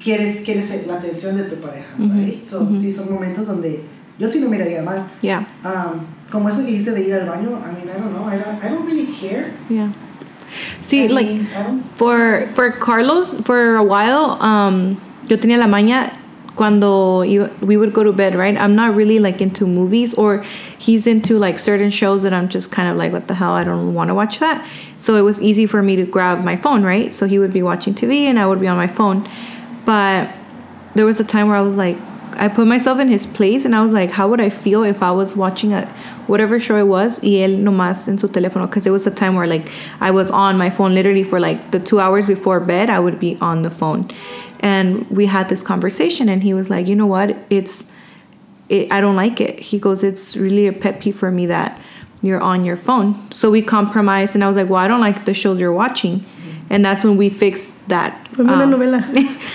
quieres, 0.03 0.43
quieres 0.43 0.87
la 0.87 0.95
atención 0.95 1.37
de 1.37 1.45
tu 1.45 1.57
pareja, 1.57 1.87
right? 1.99 2.41
So, 2.43 2.67
sí, 2.79 2.91
son 2.91 3.13
momentos 3.13 3.47
donde 3.47 3.81
yo 4.19 4.29
sí 4.29 4.41
lo 4.41 4.49
miraría 4.49 4.83
mal. 4.83 5.07
Yeah. 5.23 5.45
Um, 5.65 6.07
como 6.31 6.49
eso 6.49 6.61
que 6.61 6.67
dijiste 6.73 6.93
de 6.93 7.03
ir 7.03 7.15
al 7.15 7.27
baño, 7.29 7.59
I 7.63 7.73
mean, 7.73 7.89
I 7.89 7.99
don't 7.99 8.13
know. 8.13 8.25
I 8.25 8.37
don't, 8.37 8.63
I 8.65 8.69
don't 8.69 8.87
really 8.87 9.07
care. 9.07 9.53
Yeah. 9.69 9.93
See, 10.83 11.05
I 11.05 11.07
like 11.09 11.27
mean, 11.27 11.47
I 11.57 11.63
don't, 11.63 11.83
for 11.97 12.47
for 12.55 12.71
Carlos, 12.73 13.41
for 13.43 13.77
a 13.77 13.83
while, 13.83 14.37
um, 14.43 14.97
yo 15.29 15.37
tenía 15.37 15.59
la 15.59 15.67
maña 15.67 16.13
cuando 16.57 17.23
iba- 17.25 17.51
we 17.63 17.77
would 17.77 17.93
go 17.93 18.03
to 18.03 18.13
bed, 18.13 18.35
right? 18.35 18.57
I'm 18.57 18.75
not 18.75 18.95
really 18.97 19.19
like 19.19 19.41
into 19.41 19.67
movies, 19.67 20.13
or 20.15 20.45
he's 20.79 21.07
into 21.07 21.39
like 21.39 21.59
certain 21.59 21.91
shows 21.91 22.23
that 22.23 22.33
I'm 22.33 22.49
just 22.49 22.71
kind 22.73 22.89
of 22.89 22.97
like, 22.97 23.13
what 23.13 23.29
the 23.29 23.35
hell? 23.35 23.53
I 23.53 23.65
don't 23.65 23.95
want 23.95 24.09
to 24.09 24.15
watch 24.15 24.41
that. 24.41 24.67
So 24.99 25.15
it 25.17 25.23
was 25.23 25.41
easy 25.41 25.67
for 25.67 25.83
me 25.83 25.97
to 25.97 26.05
grab 26.05 26.45
my 26.45 26.57
phone, 26.57 26.83
right? 26.83 27.15
So 27.15 27.27
he 27.27 27.39
would 27.39 27.53
be 27.53 27.63
watching 27.63 27.95
TV 27.95 28.25
and 28.25 28.39
I 28.39 28.47
would 28.47 28.61
be 28.61 28.67
on 28.69 28.77
my 28.77 28.89
phone. 28.89 29.27
But 29.91 30.33
there 30.95 31.05
was 31.05 31.19
a 31.19 31.25
time 31.25 31.49
where 31.49 31.57
I 31.57 31.63
was 31.63 31.75
like, 31.75 31.99
I 32.37 32.47
put 32.47 32.69
myself 32.69 33.01
in 33.01 33.09
his 33.09 33.27
place 33.27 33.65
and 33.65 33.75
I 33.75 33.83
was 33.83 33.93
like, 33.93 34.13
how 34.13 34.29
would 34.29 34.41
I 34.41 34.49
feel 34.49 34.85
if 34.85 35.03
I 35.03 35.11
was 35.11 35.35
watching 35.35 35.73
a 35.73 35.85
whatever 36.29 36.61
show 36.61 36.79
it 36.79 36.87
was 36.87 37.19
y 37.25 37.41
él 37.41 37.65
nomás 37.65 38.07
en 38.07 38.17
su 38.17 38.29
teléfono? 38.29 38.69
Because 38.69 38.87
it 38.87 38.93
was 38.93 39.09
a 39.09 39.11
time 39.11 39.35
where 39.35 39.49
like 39.49 39.69
I 40.01 40.13
was 40.13 40.31
on 40.31 40.57
my 40.57 40.71
phone 40.71 40.95
literally 40.95 41.25
for 41.25 41.41
like 41.41 41.73
the 41.73 41.81
two 41.81 41.99
hours 41.99 42.25
before 42.25 42.61
bed, 42.61 42.89
I 42.89 43.01
would 43.01 43.19
be 43.19 43.37
on 43.41 43.63
the 43.63 43.71
phone. 43.71 44.09
And 44.61 45.11
we 45.11 45.27
had 45.27 45.49
this 45.49 45.61
conversation 45.61 46.29
and 46.29 46.41
he 46.41 46.55
was 46.55 46.71
like, 46.71 46.87
you 46.87 46.95
know 46.95 47.09
what? 47.09 47.37
It's, 47.51 47.83
it, 48.69 48.93
I 48.93 49.01
don't 49.01 49.17
like 49.17 49.41
it. 49.41 49.59
He 49.59 49.81
goes, 49.81 50.05
it's 50.05 50.37
really 50.37 50.69
a 50.69 50.73
pet 50.73 51.01
peeve 51.01 51.19
for 51.19 51.33
me 51.33 51.47
that 51.47 51.81
you're 52.23 52.41
on 52.41 52.65
your 52.65 52.77
phone. 52.77 53.17
So 53.33 53.51
we 53.51 53.61
compromised 53.61 54.37
and 54.37 54.45
I 54.45 54.47
was 54.47 54.57
like, 54.57 54.69
well, 54.69 54.79
I 54.79 54.87
don't 54.87 55.01
like 55.01 55.25
the 55.25 55.35
shows 55.35 55.59
you're 55.59 55.73
watching. 55.73 56.25
And 56.71 56.85
that's 56.85 57.05
when 57.05 57.17
we 57.17 57.29
fixed 57.29 57.89
that. 57.89 58.29
Um, 58.39 58.47
novela. 58.47 59.03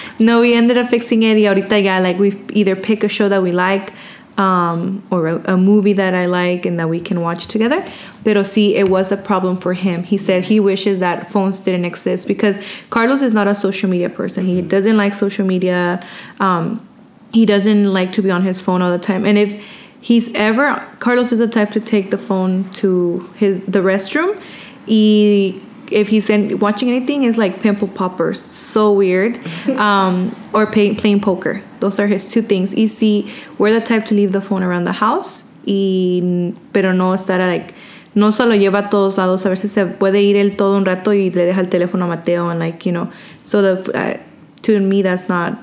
no, 0.19 0.41
we 0.41 0.54
ended 0.54 0.78
up 0.78 0.89
fixing 0.89 1.23
it. 1.23 1.36
Y 1.36 1.43
ahorita 1.43 1.84
ya, 1.84 1.97
like, 1.97 2.19
we 2.19 2.39
either 2.54 2.75
pick 2.75 3.04
a 3.04 3.10
show 3.10 3.30
that 3.30 3.41
we 3.41 3.51
like 3.51 3.93
um, 4.38 5.04
or 5.12 5.28
a, 5.28 5.54
a 5.54 5.58
movie 5.58 5.93
that 5.93 6.13
I 6.13 6.25
like 6.25 6.65
and 6.65 6.80
that 6.80 6.89
we 6.89 6.99
can 6.99 7.21
watch 7.21 7.47
together. 7.47 7.82
Pero 8.23 8.43
sí, 8.43 8.73
it 8.73 8.89
was 8.89 9.12
a 9.12 9.17
problem 9.17 9.58
for 9.58 9.73
him. 9.73 10.04
He 10.04 10.17
said 10.17 10.43
he 10.43 10.60
wishes 10.60 10.99
that 10.99 11.32
phones 11.32 11.60
didn't 11.60 11.86
exist 11.86 12.28
because 12.28 12.58
Carlos 12.89 13.21
is 13.21 13.34
not 13.34 13.47
a 13.47 13.56
social 13.56 13.89
media 13.89 14.10
person. 14.10 14.45
He 14.45 14.62
doesn't 14.62 14.97
like 14.97 15.13
social 15.13 15.45
media. 15.45 16.06
Um, 16.39 16.86
he 17.32 17.45
doesn't 17.45 17.91
like 17.93 18.12
to 18.13 18.21
be 18.21 18.32
on 18.32 18.43
his 18.43 18.60
phone 18.60 18.82
all 18.82 18.91
the 18.91 19.04
time. 19.04 19.25
And 19.25 19.38
if 19.38 19.63
he's 20.01 20.34
ever, 20.34 20.86
Carlos 20.99 21.32
is 21.32 21.39
the 21.39 21.47
type 21.47 21.71
to 21.71 21.80
take 21.80 22.12
the 22.12 22.17
phone 22.17 22.69
to 22.73 23.30
his 23.36 23.65
the 23.65 23.80
restroom. 23.80 24.41
Y 24.88 25.62
if 25.91 26.08
he's 26.10 26.30
in, 26.30 26.60
watching 26.60 26.89
anything, 26.89 27.24
is 27.24 27.38
like 27.38 27.62
pimple 27.62 27.88
poppers. 27.88 28.41
So 28.41 28.91
weird. 28.91 29.39
Um, 29.78 30.36
or 30.54 30.65
pay, 30.67 30.93
playing 30.95 31.19
poker. 31.21 31.62
Those 31.80 32.00
are 32.00 32.08
his 32.08 32.30
two 32.32 32.41
things. 32.41 32.74
Y 32.74 32.86
si 32.88 33.32
we're 33.58 33.74
the 33.78 33.86
type 33.86 34.06
to 34.08 34.15
leave 34.15 34.32
the 34.32 34.41
phone 34.41 34.63
around 34.63 34.86
the 34.86 34.93
house. 34.93 35.52
Y, 35.67 36.54
pero 36.74 36.93
no 36.93 37.13
estar 37.13 37.39
like, 37.39 37.74
no 38.13 38.32
solo 38.32 38.56
lleva 38.56 38.86
a 38.86 38.89
todos 38.89 39.17
lados. 39.17 39.45
A 39.45 39.50
veces 39.50 39.71
se 39.71 39.86
puede 39.86 40.21
ir 40.24 40.36
él 40.38 40.56
todo 40.56 40.78
un 40.78 40.86
rato 40.86 41.12
y 41.12 41.30
le 41.32 41.45
deja 41.45 41.60
el 41.62 41.67
teléfono 41.69 42.04
a 42.06 42.08
Mateo. 42.08 42.50
And 42.50 42.60
like, 42.60 42.86
you 42.86 42.91
know, 42.91 43.12
so 43.43 43.62
the, 43.62 43.91
uh, 43.93 44.17
to 44.63 44.80
me, 44.80 45.02
that's 45.02 45.28
not, 45.28 45.58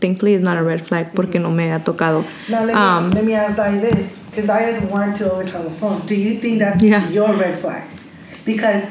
thankfully, 0.00 0.34
it's 0.34 0.42
not 0.42 0.56
a 0.58 0.62
red 0.62 0.84
flag 0.84 1.14
porque 1.14 1.34
no 1.40 1.50
me 1.50 1.68
ha 1.68 1.78
tocado. 1.78 2.24
Now 2.48 2.64
let 2.64 2.66
me, 2.66 2.72
Um, 2.74 3.10
let 3.12 3.24
me 3.24 3.34
ask 3.34 3.56
Dai 3.56 3.78
this, 3.78 4.18
because 4.30 4.46
Dai 4.46 4.64
is 4.64 4.82
one 4.90 5.14
to 5.14 5.30
always 5.30 5.50
have 5.52 5.64
a 5.66 5.70
phone. 5.70 6.00
Do 6.06 6.14
you 6.14 6.38
think 6.40 6.58
that's 6.58 6.82
Yeah. 6.82 7.08
your 7.10 7.32
red 7.34 7.58
flag? 7.58 7.84
Because 8.44 8.84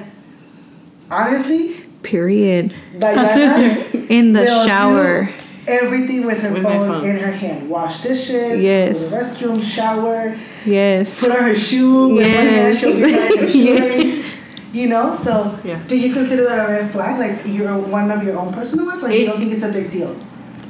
honestly, 1.11 1.77
Period. 2.03 2.73
Diana 2.97 3.27
sister. 3.27 3.97
In 4.09 4.33
the 4.33 4.39
will 4.39 4.63
do 4.63 4.67
shower. 4.67 5.29
everything 5.67 6.25
with 6.25 6.39
her 6.39 6.51
With 6.51 6.63
phone, 6.63 6.87
phone. 6.87 7.05
in 7.07 7.15
her 7.17 7.31
hand. 7.31 7.69
Wash 7.69 7.99
dishes. 8.01 8.59
Yes. 8.59 9.03
Go 9.03 9.09
the 9.09 9.17
restroom. 9.17 9.61
Shower. 9.63 10.35
Yes. 10.65 11.19
Put 11.19 11.29
on 11.31 11.43
her 11.43 11.53
shoe. 11.53 12.15
With 12.15 12.23
one 12.23 12.31
hand, 12.31 12.73
Yes. 12.73 12.79
she'll 12.79 12.95
be 12.95 13.01
wearing. 13.01 13.49
Yes. 13.53 14.25
You 14.73 14.87
know, 14.87 15.15
so 15.21 15.59
Yeah. 15.63 15.79
do 15.85 15.95
you 15.97 16.11
consider 16.13 16.45
that 16.45 16.67
a 16.67 16.71
red 16.71 16.89
flag? 16.91 17.19
Like 17.19 17.45
you're 17.45 17.77
one 17.77 18.09
of 18.09 18.23
your 18.23 18.39
own 18.39 18.51
personal 18.53 18.85
ones, 18.87 19.03
or 19.03 19.11
you 19.11 19.25
eh. 19.27 19.29
don't 19.29 19.37
think 19.39 19.51
it's 19.53 19.63
a 19.63 19.69
big 19.71 19.91
deal? 19.91 20.15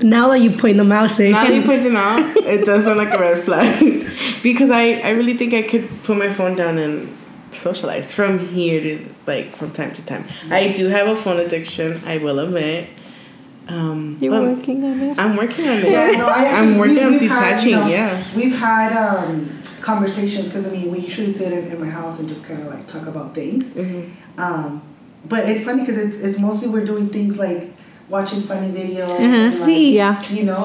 Now 0.01 0.27
that 0.30 0.39
you 0.41 0.51
point 0.58 0.77
them 0.77 0.91
out, 0.91 1.12
say, 1.12 1.32
Now 1.32 1.45
that 1.45 1.54
you 1.54 1.62
point 1.62 1.84
them 1.84 1.95
out, 1.95 2.36
it 2.36 2.65
does 2.65 2.84
sound 2.86 2.97
like 2.97 3.13
a 3.13 3.19
red 3.19 3.43
flag. 3.45 3.80
because 4.43 4.69
I, 4.71 4.93
I 5.06 5.12
really 5.12 5.38
think 5.38 5.54
I 5.54 5.62
could 5.62 5.88
put 6.04 6.17
my 6.17 6.30
phone 6.34 6.56
down 6.56 6.77
and 6.80 7.08
socialize 7.51 8.13
from 8.13 8.39
here 8.39 8.81
to 8.81 9.13
like 9.27 9.55
from 9.55 9.71
time 9.71 9.91
to 9.93 10.01
time. 10.05 10.25
I 10.49 10.71
do 10.73 10.87
have 10.87 11.07
a 11.07 11.15
phone 11.15 11.39
addiction, 11.39 12.01
I 12.05 12.17
will 12.17 12.39
admit. 12.39 12.89
Um, 13.67 14.17
You're 14.19 14.31
working 14.41 14.83
on 14.83 14.99
it. 14.99 15.19
I'm 15.19 15.35
working 15.37 15.67
on 15.67 15.77
it. 15.77 15.91
Yeah, 15.91 16.11
no, 16.11 16.27
I 16.27 16.45
I'm 16.45 16.77
working 16.77 16.95
we- 16.95 17.03
on 17.03 17.11
we've 17.13 17.21
had, 17.29 17.49
detaching, 17.51 17.69
you 17.69 17.75
know, 17.75 17.87
yeah. 17.87 18.35
We've 18.35 18.55
had 18.57 18.91
um, 18.97 19.59
conversations 19.81 20.47
because 20.47 20.67
I 20.67 20.71
mean 20.71 20.91
we 20.91 20.99
usually 20.99 21.29
sit 21.29 21.53
in, 21.53 21.71
in 21.71 21.79
my 21.79 21.87
house 21.87 22.19
and 22.19 22.27
just 22.27 22.43
kind 22.43 22.61
of 22.61 22.67
like 22.67 22.87
talk 22.87 23.07
about 23.07 23.33
things. 23.33 23.73
Mm-hmm. 23.73 24.39
Um, 24.39 24.81
but 25.25 25.47
it's 25.47 25.63
funny 25.63 25.81
because 25.81 25.97
it's, 25.97 26.15
it's 26.17 26.39
mostly 26.39 26.67
we're 26.67 26.85
doing 26.85 27.07
things 27.09 27.37
like 27.37 27.71
watching 28.12 28.41
funny 28.41 28.67
videos. 28.69 29.10
Uh-huh. 29.10 29.24
and, 29.24 29.43
like, 29.45 29.52
See. 29.52 29.95
Yeah. 29.95 30.19
You 30.30 30.43
know. 30.43 30.63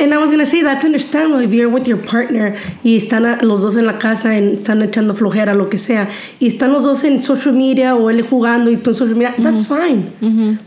And 0.00 0.12
I 0.14 0.18
was 0.18 0.30
gonna 0.30 0.46
say 0.46 0.62
that's 0.62 0.84
understandable 0.84 1.40
if 1.44 1.52
you're 1.52 1.68
with 1.68 1.86
your 1.86 1.98
partner 1.98 2.56
y 2.82 2.96
están 2.96 3.24
a- 3.26 3.44
los 3.44 3.60
dos 3.62 3.76
en 3.76 3.86
la 3.86 3.98
casa 3.98 4.34
y 4.38 4.54
están 4.56 4.82
echando 4.82 5.14
flojera 5.14 5.54
lo 5.54 5.68
que 5.68 5.78
sea 5.78 6.08
y 6.40 6.46
están 6.48 6.72
los 6.72 6.82
dos 6.84 7.04
en 7.04 7.18
social 7.20 7.54
media 7.54 7.94
o 7.94 8.08
él 8.10 8.22
jugando 8.22 8.70
y 8.70 8.76
tú 8.78 8.90
en 8.90 8.94
social 8.96 9.16
media 9.16 9.34
that's 9.42 9.66
fine 9.66 10.10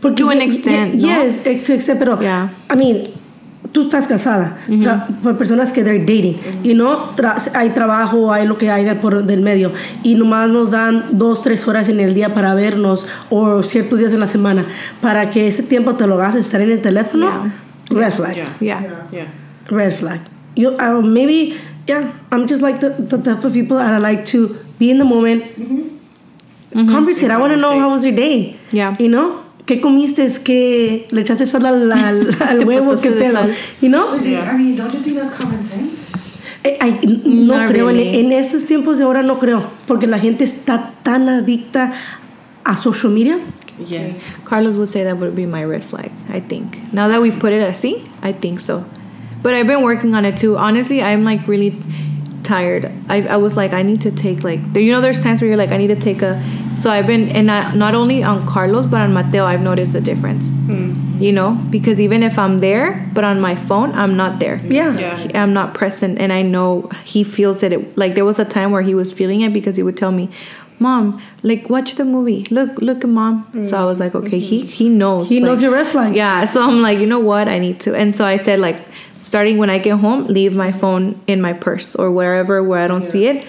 porque 0.00 0.22
To 0.22 0.30
an 0.30 0.40
extent, 0.40 0.94
¿no? 0.94 1.06
yes 1.08 1.38
to 1.42 1.72
extent 1.74 1.98
pero 1.98 2.18
Yeah. 2.20 2.50
I 2.70 2.76
mean 2.76 3.02
tú 3.72 3.82
estás 3.82 4.08
casada 4.08 4.58
tra- 4.82 5.06
por 5.22 5.36
personas 5.38 5.70
que 5.72 5.84
they're 5.84 6.00
dating 6.00 6.36
y 6.64 6.74
no 6.74 7.14
tra- 7.14 7.36
hay 7.54 7.70
trabajo 7.70 8.32
hay 8.32 8.46
lo 8.46 8.58
que 8.58 8.68
haya 8.70 9.00
por 9.00 9.24
del 9.24 9.40
medio 9.42 9.70
y 10.02 10.14
nomás 10.16 10.50
nos 10.50 10.70
dan 10.72 11.04
dos 11.12 11.42
tres 11.42 11.66
horas 11.68 11.88
en 11.88 12.00
el 12.00 12.12
día 12.14 12.34
para 12.34 12.54
vernos 12.54 13.06
o 13.30 13.62
ciertos 13.62 13.98
días 14.00 14.12
en 14.12 14.20
la 14.20 14.26
semana 14.26 14.64
para 15.00 15.30
que 15.30 15.46
ese 15.46 15.62
tiempo 15.62 15.94
te 15.94 16.06
lo 16.06 16.14
hagas 16.14 16.34
estar 16.34 16.60
en 16.60 16.70
el 16.72 16.80
teléfono 16.80 17.28
red 17.90 18.12
flag 18.12 18.34
Yeah. 18.34 18.48
Yeah. 18.60 19.06
Yeah. 19.12 19.26
red 19.70 19.92
flag. 19.92 20.20
You 20.56 20.70
uh, 20.80 21.00
maybe 21.00 21.54
yeah. 21.86 22.10
I'm 22.32 22.46
just 22.48 22.62
like 22.62 22.80
the, 22.80 22.90
the 22.90 23.18
type 23.18 23.44
of 23.44 23.52
people 23.52 23.76
that 23.78 23.92
I 23.92 23.98
like 23.98 24.24
to 24.32 24.56
be 24.80 24.90
in 24.90 24.98
the 24.98 25.04
moment. 25.04 25.44
Conversate. 26.72 27.30
I 27.30 27.36
want 27.38 27.52
to 27.52 27.56
know 27.56 27.78
how 27.78 27.90
was 27.90 28.04
your 28.04 28.14
day. 28.14 28.56
Yeah. 28.72 28.96
You 28.98 29.08
know. 29.08 29.42
¿Qué 29.66 29.80
comiste? 29.80 30.26
¿Qué 30.44 31.06
le 31.10 31.20
echaste 31.20 31.46
sal 31.46 31.66
al, 31.66 31.92
al, 31.92 32.36
al 32.48 32.64
huevo? 32.66 32.96
¿Qué 33.00 33.10
pedo? 33.10 33.32
sal. 33.32 33.54
You 33.80 33.88
know. 33.88 34.10
But 34.12 34.22
do 34.22 34.28
you- 34.28 34.30
Yeah. 34.32 34.52
I 34.52 34.56
mean, 34.58 34.76
don't 34.76 34.92
you 34.92 35.00
think 35.00 35.16
that's 35.18 35.36
common 35.36 35.60
sense? 35.60 36.12
Eh, 36.64 36.76
ay, 36.80 36.98
n- 37.02 37.22
no 37.46 37.56
Not 37.56 37.70
creo. 37.70 37.88
En- 37.88 37.96
really. 37.96 38.18
En, 38.20 38.32
estos 38.32 38.66
tiempos 38.66 38.98
de 38.98 39.04
ahora 39.04 39.22
no 39.22 39.38
creo. 39.38 39.62
Porque 39.86 40.06
la 40.06 40.18
gente 40.18 40.44
está 40.44 40.92
tan 41.02 41.28
adicta 41.28 41.92
a 42.64 42.76
social 42.76 43.12
media. 43.12 43.38
Yeah. 43.86 44.12
Carlos 44.44 44.76
would 44.76 44.88
say 44.88 45.04
that 45.04 45.16
would 45.18 45.34
be 45.34 45.46
my 45.46 45.64
red 45.64 45.82
flag, 45.82 46.10
I 46.28 46.40
think. 46.40 46.76
Now 46.92 47.08
that 47.08 47.20
we 47.22 47.30
put 47.30 47.52
it 47.52 47.62
at 47.62 47.76
sea, 47.78 48.02
I 48.22 48.32
think 48.32 48.60
so. 48.60 48.84
But 49.42 49.54
I've 49.54 49.66
been 49.66 49.82
working 49.82 50.14
on 50.14 50.26
it 50.26 50.36
too. 50.36 50.58
Honestly, 50.58 51.00
I'm 51.02 51.24
like 51.24 51.48
really 51.48 51.74
tired. 52.42 52.90
I, 53.08 53.22
I 53.26 53.36
was 53.38 53.56
like, 53.56 53.72
I 53.72 53.82
need 53.82 54.02
to 54.02 54.10
take 54.10 54.44
like, 54.44 54.60
you 54.74 54.92
know, 54.92 55.00
there's 55.00 55.22
times 55.22 55.40
where 55.40 55.48
you're 55.48 55.56
like, 55.56 55.70
I 55.72 55.78
need 55.78 55.88
to 55.88 55.96
take 56.00 56.20
a. 56.20 56.36
So 56.80 56.90
I've 56.90 57.06
been, 57.06 57.28
and 57.28 57.50
I, 57.50 57.74
not 57.74 57.94
only 57.94 58.22
on 58.22 58.46
Carlos, 58.46 58.86
but 58.86 59.00
on 59.02 59.12
Mateo, 59.12 59.44
I've 59.44 59.60
noticed 59.60 59.92
the 59.92 60.00
difference. 60.00 60.50
Hmm. 60.50 61.18
You 61.18 61.32
know, 61.32 61.52
because 61.68 62.00
even 62.00 62.22
if 62.22 62.38
I'm 62.38 62.58
there, 62.58 63.06
but 63.12 63.24
on 63.24 63.40
my 63.40 63.54
phone, 63.54 63.92
I'm 63.92 64.16
not 64.16 64.38
there. 64.38 64.56
Yeah. 64.64 64.98
Yeah. 64.98 65.42
I'm 65.42 65.52
not 65.52 65.74
present, 65.74 66.18
and 66.18 66.32
I 66.32 66.40
know 66.40 66.88
he 67.04 67.24
feels 67.24 67.62
it. 67.62 67.72
it. 67.72 67.98
Like 67.98 68.14
there 68.14 68.24
was 68.24 68.38
a 68.38 68.46
time 68.46 68.70
where 68.70 68.80
he 68.80 68.94
was 68.94 69.12
feeling 69.12 69.42
it 69.42 69.52
because 69.52 69.76
he 69.76 69.82
would 69.82 69.98
tell 69.98 70.12
me, 70.12 70.30
"Mom, 70.78 71.20
like 71.42 71.68
watch 71.68 71.96
the 71.96 72.06
movie. 72.06 72.46
Look, 72.50 72.80
look 72.80 73.04
at 73.04 73.10
mom." 73.10 73.44
So 73.62 73.76
I 73.76 73.84
was 73.84 74.00
like, 74.00 74.14
"Okay, 74.14 74.38
he 74.38 74.60
mm-hmm. 74.60 74.68
he 74.68 74.88
knows. 74.88 75.28
He 75.28 75.40
knows 75.40 75.60
your 75.60 75.72
red 75.72 75.88
flags. 75.88 76.16
Yeah. 76.16 76.46
So 76.46 76.62
I'm 76.62 76.80
like, 76.80 76.98
you 76.98 77.06
know 77.06 77.20
what? 77.20 77.48
I 77.48 77.58
need 77.58 77.80
to. 77.80 77.94
And 77.94 78.16
so 78.16 78.24
I 78.24 78.38
said, 78.38 78.58
like, 78.58 78.80
starting 79.18 79.58
when 79.58 79.68
I 79.68 79.76
get 79.76 79.98
home, 79.98 80.26
leave 80.26 80.54
my 80.54 80.72
phone 80.72 81.20
in 81.26 81.42
my 81.42 81.52
purse 81.52 81.94
or 81.94 82.10
wherever 82.10 82.64
where 82.64 82.80
I 82.80 82.86
don't 82.86 83.04
see 83.04 83.26
it. 83.26 83.44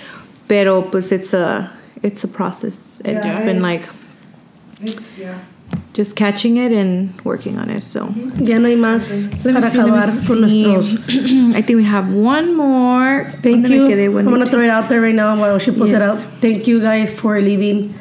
Pero 0.49 0.81
pues 0.81 1.13
it's 1.13 1.33
a 1.33 1.71
it's 2.03 2.25
a 2.25 2.27
process. 2.27 2.90
It's 3.05 3.25
Yeah, 3.25 3.45
been 3.45 3.57
it's- 3.57 3.61
like 3.61 3.83
It's 4.83 5.19
yeah. 5.19 5.37
just 5.93 6.15
catching 6.15 6.57
it 6.57 6.71
and 6.71 7.13
working 7.23 7.57
on 7.59 7.69
it. 7.69 7.81
So. 7.81 8.07
Mm-hmm. 8.07 8.43
Ya 8.43 8.57
no 8.57 8.67
hay 8.67 8.75
más 8.75 9.29
Let 9.43 9.53
me 9.53 9.53
para 9.53 9.69
see, 9.69 9.77
let 9.77 9.85
me 9.85 9.91
acabar 9.91 10.27
con 10.27 10.41
nuestros. 10.41 10.95
I 11.55 11.61
think 11.61 11.77
we 11.77 11.83
have 11.83 12.11
one 12.11 12.55
more. 12.55 13.29
Thank 13.43 13.67
you. 13.69 13.85
I'm 14.17 14.25
gonna 14.25 14.45
throw 14.45 14.61
it 14.61 14.69
out 14.69 14.89
there 14.89 15.01
right 15.01 15.15
now 15.15 15.39
while 15.39 15.59
she 15.59 15.71
pulls 15.71 15.91
it 15.91 16.01
out. 16.01 16.17
Thank 16.41 16.67
you 16.67 16.79
guys 16.79 17.13
for 17.13 17.39
leaving 17.39 17.93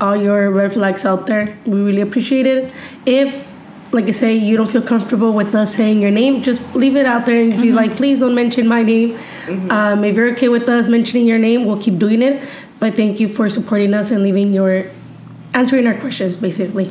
all 0.00 0.16
your 0.16 0.50
red 0.50 0.72
flags 0.72 1.04
out 1.04 1.26
there. 1.26 1.56
We 1.66 1.80
really 1.80 2.00
appreciate 2.02 2.46
it. 2.46 2.72
If, 3.04 3.46
like 3.92 4.06
I 4.06 4.12
say, 4.12 4.36
you 4.36 4.56
don't 4.56 4.70
feel 4.70 4.82
comfortable 4.82 5.32
with 5.32 5.54
us 5.54 5.74
saying 5.74 6.00
your 6.00 6.10
name, 6.10 6.42
just 6.42 6.62
leave 6.76 6.96
it 6.96 7.06
out 7.06 7.26
there 7.26 7.42
and 7.42 7.50
be 7.50 7.68
mm-hmm. 7.68 7.76
like, 7.76 7.96
please 7.96 8.20
don't 8.20 8.34
mention 8.34 8.68
my 8.68 8.82
name. 8.82 9.18
Mm-hmm. 9.46 9.70
Um, 9.70 10.04
if 10.04 10.14
you're 10.14 10.30
okay 10.32 10.48
with 10.48 10.68
us 10.68 10.86
mentioning 10.86 11.26
your 11.26 11.38
name, 11.38 11.64
we'll 11.64 11.82
keep 11.82 11.98
doing 11.98 12.22
it. 12.22 12.46
But 12.80 12.94
thank 12.94 13.18
you 13.20 13.28
for 13.28 13.48
supporting 13.48 13.92
us 13.94 14.10
and 14.10 14.22
leaving 14.22 14.52
your 14.54 14.84
answering 15.54 15.86
our 15.86 15.94
questions, 15.98 16.36
basically. 16.36 16.88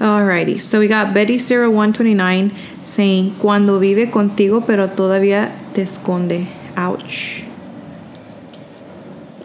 Alrighty, 0.00 0.60
so 0.60 0.80
we 0.80 0.88
got 0.88 1.14
Betty0129 1.14 2.52
saying, 2.82 3.36
Cuando 3.38 3.78
vive 3.78 4.10
contigo 4.10 4.66
pero 4.66 4.88
todavía 4.88 5.52
te 5.74 5.82
esconde. 5.82 6.48
Ouch. 6.76 7.44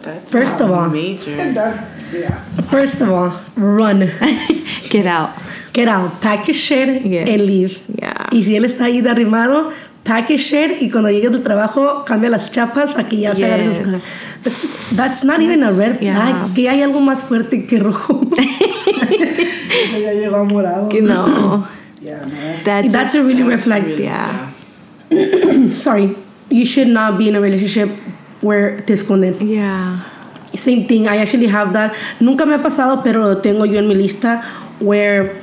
That's 0.02 0.30
First 0.30 0.60
of 0.60 0.70
all- 0.70 0.88
major. 0.90 1.84
Yeah. 2.10 2.40
First 2.70 3.02
of 3.02 3.10
all, 3.10 3.38
run. 3.54 4.00
Get 4.88 5.04
out. 5.04 5.30
Get 5.74 5.88
out, 5.88 6.22
pack 6.22 6.48
your 6.48 6.54
shit 6.54 7.04
Yes. 7.04 7.28
and 7.28 7.42
leave. 7.46 7.78
Yeah. 7.98 8.28
Y 8.32 8.40
si 8.42 8.56
él 8.56 8.64
está 8.64 8.86
ahí 8.86 9.02
derrimado, 9.02 9.74
shit 10.38 10.80
y 10.82 10.90
cuando 10.90 11.10
llegue 11.10 11.28
del 11.30 11.42
trabajo, 11.42 12.04
cambia 12.04 12.30
las 12.30 12.50
chapas 12.50 12.92
para 12.92 13.08
que 13.08 13.18
ya 13.18 13.34
se 13.34 13.44
agarre 13.44 13.64
esas 13.70 13.78
Yes. 13.78 13.86
cosas. 13.86 14.02
That's, 14.42 14.66
that's 14.96 15.24
not 15.24 15.40
even 15.40 15.62
a 15.62 15.70
red 15.72 15.98
flag. 15.98 16.00
Yeah. 16.00 16.48
Que 16.54 16.68
hay 16.68 16.82
algo 16.82 17.00
más 17.00 17.22
fuerte 17.24 17.66
que 17.66 17.78
rojo. 17.78 18.20
Ya 20.00 20.12
llegó 20.12 20.44
morado. 20.44 20.88
You 20.90 21.02
know. 21.02 21.64
Yeah, 22.00 22.24
man. 22.26 22.64
That 22.64 22.90
That's 22.90 23.14
a 23.14 23.18
just- 23.18 23.28
really 23.28 23.42
red 23.42 23.60
flag. 23.60 23.86
Yeah. 23.98 24.50
Sorry. 25.76 26.16
You 26.50 26.64
should 26.64 26.88
not 26.88 27.18
be 27.18 27.28
in 27.28 27.36
a 27.36 27.40
relationship 27.40 27.90
where 28.40 28.80
te 28.82 28.94
esconden. 28.94 29.36
Yeah. 29.40 30.00
Same 30.54 30.86
thing. 30.86 31.06
I 31.08 31.18
actually 31.18 31.48
have 31.48 31.72
that. 31.74 31.94
Nunca 32.20 32.46
me 32.46 32.54
ha 32.54 32.62
pasado, 32.62 33.02
pero 33.04 33.20
lo 33.28 33.36
tengo 33.40 33.64
yo 33.66 33.78
en 33.78 33.88
mi 33.88 33.94
lista 33.94 34.42
where 34.80 35.34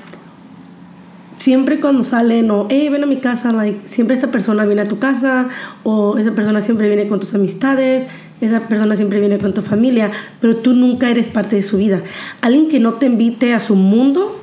siempre 1.37 1.79
cuando 1.79 2.03
salen 2.03 2.49
o, 2.51 2.67
hey, 2.69 2.89
ven 2.89 3.03
a 3.03 3.07
mi 3.07 3.17
casa, 3.17 3.51
like, 3.51 3.87
siempre 3.87 4.15
esta 4.15 4.31
persona 4.31 4.65
viene 4.65 4.81
a 4.81 4.87
tu 4.87 4.99
casa 4.99 5.49
o 5.83 6.17
esa 6.17 6.33
persona 6.33 6.61
siempre 6.61 6.87
viene 6.87 7.07
con 7.07 7.19
tus 7.19 7.33
amistades, 7.33 8.07
esa 8.41 8.67
persona 8.67 8.95
siempre 8.95 9.19
viene 9.19 9.37
con 9.37 9.53
tu 9.53 9.61
familia, 9.61 10.11
pero 10.41 10.57
tú 10.57 10.73
nunca 10.73 11.09
eres 11.09 11.27
parte 11.27 11.55
de 11.55 11.63
su 11.63 11.77
vida. 11.77 12.01
Alguien 12.41 12.67
que 12.67 12.79
no 12.79 12.95
te 12.95 13.05
invite 13.05 13.53
a 13.53 13.59
su 13.59 13.75
mundo, 13.75 14.39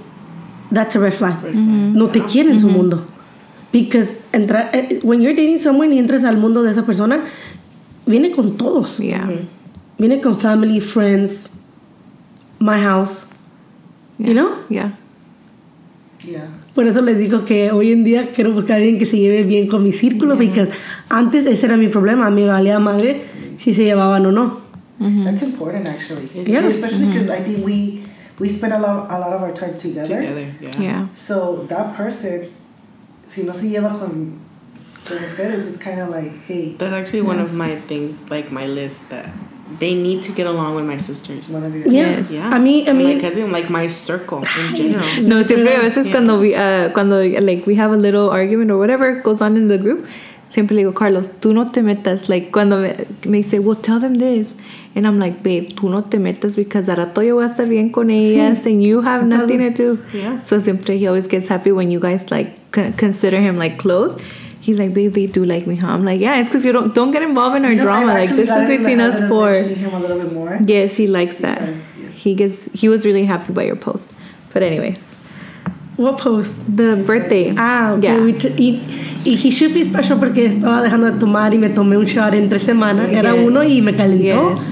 that's 0.72 0.96
a 0.96 0.98
red 0.98 1.12
flag. 1.12 1.54
No 1.54 2.08
te 2.08 2.20
quiere 2.22 2.52
en 2.52 2.60
su 2.60 2.68
mundo. 2.68 3.06
Because 3.72 4.14
entrar, 4.32 4.70
eh, 4.74 5.00
when 5.02 5.20
you're 5.20 5.34
dating 5.34 5.58
someone 5.58 5.94
y 5.94 5.98
entras 5.98 6.24
al 6.24 6.36
mundo 6.36 6.62
de 6.62 6.70
esa 6.70 6.84
persona, 6.84 7.20
viene 8.06 8.30
con 8.30 8.56
todos. 8.56 8.98
Yeah. 8.98 9.30
Viene 9.98 10.20
con 10.20 10.38
family, 10.38 10.80
friends, 10.80 11.48
my 12.58 12.78
house. 12.80 13.28
You 14.18 14.34
know? 14.34 14.50
Yeah. 14.68 14.92
Yeah. 16.24 16.48
Por 16.74 16.86
eso 16.86 17.02
les 17.02 17.18
digo 17.18 17.44
que 17.44 17.72
hoy 17.72 17.92
en 17.92 18.04
día 18.04 18.32
quiero 18.32 18.52
buscar 18.52 18.76
a 18.76 18.78
alguien 18.78 18.98
que 18.98 19.06
se 19.06 19.18
lleve 19.18 19.42
bien 19.42 19.66
con 19.68 19.82
mi 19.82 19.92
círculo, 19.92 20.36
porque 20.36 20.68
antes 21.08 21.46
ese 21.46 21.66
era 21.66 21.76
mi 21.76 21.88
problema, 21.88 22.30
me 22.30 22.44
valía 22.44 22.78
madre 22.78 23.22
si 23.58 23.74
se 23.74 23.84
llevaban 23.84 24.26
o 24.26 24.32
no. 24.32 24.62
That's 25.24 25.42
important 25.42 25.88
actually. 25.88 26.28
Yeah. 26.34 26.64
Especially 26.66 27.06
because 27.06 27.28
I 27.28 27.40
think 27.40 27.64
we 27.66 28.02
we 28.38 28.48
spend 28.48 28.72
a 28.72 28.78
lot 28.78 29.10
a 29.10 29.18
lot 29.18 29.32
of 29.32 29.42
our 29.42 29.52
time 29.52 29.76
together. 29.76 30.20
Together, 30.20 30.54
yeah. 30.60 30.80
Yeah. 30.80 31.06
So 31.14 31.64
that 31.68 31.96
person, 31.96 32.46
si 33.24 33.42
no 33.42 33.52
se 33.52 33.68
lleva 33.68 33.98
con 33.98 34.38
con 35.04 35.18
ustedes, 35.18 35.66
it's 35.66 35.78
kind 35.78 36.00
of 36.00 36.10
like, 36.10 36.32
hey, 36.46 36.76
That's 36.78 36.94
actually 36.94 37.22
one 37.22 37.40
of 37.40 37.52
my 37.52 37.74
things, 37.76 38.30
like 38.30 38.52
my 38.52 38.66
list 38.66 39.08
that 39.10 39.28
they 39.78 39.94
need 39.94 40.22
to 40.22 40.32
get 40.32 40.46
along 40.46 40.74
with 40.76 40.84
my 40.84 40.98
sisters. 40.98 41.48
one 41.50 41.64
of 41.64 41.74
your 41.74 41.86
Yeah. 41.86 42.18
Yes. 42.18 42.32
Yeah. 42.32 42.54
A 42.54 42.58
mí, 42.58 42.86
a 42.86 42.90
And 42.90 42.98
mí, 43.00 43.14
my 43.14 43.20
cousin, 43.20 43.50
like 43.52 43.70
my 43.70 43.88
circle 43.88 44.42
in 44.68 44.76
general. 44.76 45.04
No, 45.22 45.42
siempre 45.44 45.74
a 45.76 45.80
veces 45.80 46.06
Yeah. 46.06 46.12
cuando 46.12 46.38
we, 46.40 46.54
uh, 46.54 46.90
cuando 46.92 47.22
like 47.40 47.66
we 47.66 47.74
have 47.76 47.92
a 47.92 47.96
little 47.96 48.30
argument 48.30 48.70
or 48.70 48.78
whatever 48.78 49.20
goes 49.22 49.40
on 49.40 49.56
in 49.56 49.68
the 49.68 49.78
group, 49.78 50.04
siempre 50.48 50.74
le 50.76 50.82
digo, 50.82 50.94
Carlos, 50.94 51.28
tú 51.40 51.54
no 51.54 51.64
te 51.66 51.80
metas. 51.82 52.28
Like, 52.28 52.50
cuando 52.52 52.78
me, 52.78 52.94
me 53.24 53.42
dice, 53.42 53.58
well, 53.60 53.76
tell 53.76 53.98
them 53.98 54.16
this. 54.16 54.54
And 54.94 55.06
I'm 55.06 55.18
like, 55.18 55.42
babe, 55.42 55.70
tú 55.74 55.88
no 55.88 56.02
te 56.02 56.18
metas 56.18 56.54
because 56.54 56.86
a 56.90 56.94
rato 56.94 57.22
yo 57.22 57.36
voy 57.36 57.44
a 57.44 57.48
estar 57.48 57.66
bien 57.66 57.90
con 57.90 58.10
ellas 58.10 58.66
and 58.66 58.82
you 58.82 59.00
have 59.00 59.24
nothing 59.24 59.58
to 59.60 59.70
do. 59.70 59.98
Yeah. 60.12 60.42
So 60.44 60.60
siempre 60.60 60.98
he 60.98 61.06
always 61.06 61.26
gets 61.28 61.48
happy 61.48 61.72
when 61.72 61.90
you 61.90 61.98
guys 61.98 62.30
like 62.30 62.50
consider 62.98 63.40
him 63.40 63.56
like 63.56 63.78
close. 63.78 64.14
He's 64.62 64.78
like, 64.78 64.94
babe, 64.94 65.12
they 65.12 65.26
do 65.26 65.44
like 65.44 65.66
me, 65.66 65.74
huh? 65.76 65.88
I'm 65.88 66.04
like, 66.04 66.20
yeah, 66.20 66.38
it's 66.40 66.48
because 66.48 66.64
you 66.64 66.72
don't 66.72 66.94
don't 66.94 67.10
get 67.10 67.22
involved 67.22 67.56
in 67.56 67.64
our 67.64 67.72
You 67.72 67.78
know, 67.78 67.82
drama. 67.82 68.14
Like 68.14 68.30
this 68.30 68.38
is 68.46 68.48
gotten 68.48 68.64
in 68.64 68.70
the 68.70 68.76
between 68.78 69.00
us 69.00 69.14
habit 69.18 69.24
of 69.24 69.28
four. 69.28 69.52
him 69.52 69.92
a 69.94 69.98
little 69.98 70.18
bit 70.22 70.32
more. 70.32 70.58
Yes, 70.64 70.96
he 70.96 71.06
likes 71.08 71.36
that. 71.38 71.58
Because, 71.58 71.78
yes. 72.00 72.14
He 72.24 72.34
gets 72.36 72.56
he 72.80 72.88
was 72.88 73.04
really 73.04 73.24
happy 73.24 73.52
by 73.52 73.64
your 73.64 73.74
post. 73.76 74.14
But 74.52 74.62
anyways, 74.62 75.02
What 75.96 76.18
post? 76.18 76.54
the 76.76 77.02
birthday. 77.06 77.52
Ah, 77.56 77.92
ok. 77.94 78.02
Yeah. 78.04 78.20
we 78.22 78.32
tr- 78.38 78.54
y, 78.56 78.80
y 79.26 79.34
he 79.34 79.50
should 79.50 79.74
be 79.74 79.82
special 79.84 80.16
porque 80.18 80.46
estaba 80.48 80.80
dejando 80.82 81.10
de 81.12 81.18
tomar 81.18 81.52
y 81.52 81.58
me 81.58 81.68
tomé 81.70 81.96
un 81.98 82.04
shot 82.06 82.32
entre 82.34 82.58
semana. 82.60 83.10
Era 83.10 83.34
Yes. 83.34 83.46
uno 83.48 83.60
y 83.64 83.80
me 83.82 83.92
calentó. 83.92 84.22
Yes. 84.56 84.62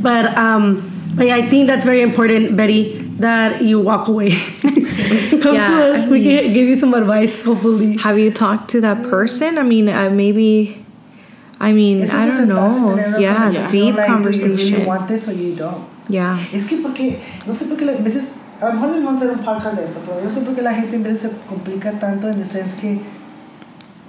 But 0.00 0.36
um, 0.38 0.90
but 1.16 1.26
yeah, 1.26 1.36
I 1.36 1.48
think 1.48 1.66
that's 1.66 1.84
very 1.84 2.02
important, 2.02 2.56
Betty, 2.56 3.03
that 3.18 3.62
you 3.62 3.80
walk 3.80 4.08
away. 4.08 4.30
Come 5.42 5.54
Yeah, 5.54 5.66
to 5.68 5.94
us. 5.94 6.06
I 6.06 6.10
we 6.10 6.22
can 6.24 6.52
give 6.52 6.68
you 6.68 6.76
some 6.76 6.94
advice, 6.94 7.42
hopefully. 7.42 7.96
Have 7.98 8.18
you 8.18 8.30
talked 8.32 8.70
to 8.70 8.80
that 8.80 9.02
person? 9.04 9.58
I 9.58 9.62
mean, 9.62 9.88
uh, 9.88 10.10
maybe. 10.10 10.84
I 11.60 11.72
mean, 11.72 12.02
Eso 12.02 12.16
I 12.16 12.26
don't 12.26 12.48
know. 12.48 12.96
tener 12.96 13.18
Yeah, 13.20 13.48
conversación, 13.48 13.70
deep 13.70 13.94
like, 13.96 14.06
Do 14.06 14.12
you 14.12 14.18
really 14.28 14.40
conversation. 14.40 14.86
want 14.86 15.08
this 15.08 15.28
or 15.28 15.32
you 15.32 15.54
don't? 15.54 15.84
Yeah. 16.08 16.38
Es 16.52 16.66
que 16.66 16.78
porque, 16.82 17.20
no 17.46 17.54
sé 17.54 17.66
por 17.68 17.76
qué 17.78 17.88
a 17.88 18.02
veces, 18.02 18.38
a 18.60 18.66
lo 18.66 18.72
mejor 18.74 18.88
debemos 18.90 19.16
hacer 19.16 19.30
un 19.30 19.38
podcast 19.38 19.76
de 19.78 19.84
eso, 19.84 20.00
pero 20.04 20.20
yo 20.22 20.28
sé 20.28 20.40
por 20.44 20.54
qué 20.54 20.62
la 20.62 20.74
gente 20.74 20.96
en 20.96 21.02
veces 21.04 21.20
se 21.20 21.30
complica 21.48 21.98
tanto 21.98 22.28
en 22.28 22.40
el 22.40 22.44
sense 22.46 22.76
que 22.78 23.00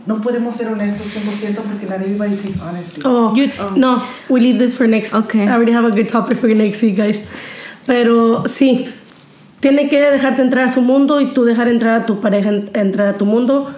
no 0.05 0.19
podemos 0.21 0.55
ser 0.55 0.67
honestos 0.67 1.07
100% 1.15 1.55
porque 1.63 1.85
not 1.87 2.01
everybody 2.01 2.35
takes 2.35 2.59
honesty. 2.59 3.01
Oh, 3.05 3.33
no, 3.75 4.03
we 4.29 4.39
leave 4.41 4.59
this 4.59 4.75
for 4.75 4.87
next. 4.87 5.13
Okay. 5.13 5.47
I 5.47 5.51
already 5.53 5.71
have 5.71 5.85
a 5.85 5.91
good 5.91 6.09
topic 6.09 6.37
for 6.39 6.47
next 6.53 6.81
week, 6.81 6.95
guys. 6.97 7.23
Pero 7.85 8.43
sí, 8.47 8.87
tiene 9.59 9.89
que 9.89 9.99
dejarte 10.11 10.41
entrar 10.41 10.65
a 10.65 10.69
su 10.69 10.81
mundo 10.81 11.21
y 11.21 11.33
tú 11.33 11.43
dejar 11.45 11.67
entrar 11.67 12.01
a 12.01 12.05
tu 12.05 12.19
pareja, 12.21 12.49
en- 12.49 12.69
entrar 12.73 13.07
a 13.07 13.13
tu 13.13 13.25
mundo, 13.25 13.69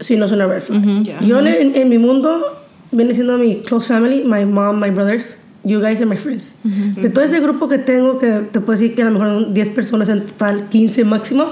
si 0.00 0.16
no 0.16 0.26
es 0.26 0.32
una 0.32 0.46
red 0.46 0.60
flag. 0.62 0.82
Yeah. 1.04 1.20
Yo 1.22 1.38
en, 1.38 1.46
en- 1.46 1.74
en 1.76 1.88
mi 1.88 1.98
mundo, 1.98 2.44
viene 2.92 3.14
siendo 3.14 3.38
mi 3.38 3.56
close 3.62 3.88
family, 3.88 4.22
my 4.24 4.44
mom, 4.44 4.78
my 4.80 4.90
brothers, 4.90 5.36
you 5.68 5.80
guys 5.80 6.00
are 6.00 6.06
my 6.06 6.16
friends. 6.16 6.54
De 6.62 7.10
todo 7.10 7.24
ese 7.24 7.40
grupo 7.40 7.66
que 7.68 7.78
tengo, 7.78 8.18
que 8.18 8.28
te 8.52 8.60
puedo 8.60 8.78
decir 8.78 8.94
que 8.94 9.02
a 9.02 9.06
lo 9.06 9.10
mejor 9.10 9.28
son 9.44 9.52
10 9.54 9.70
personas 9.70 10.08
en 10.08 10.20
total, 10.26 10.68
15 10.68 11.04
máximo, 11.04 11.50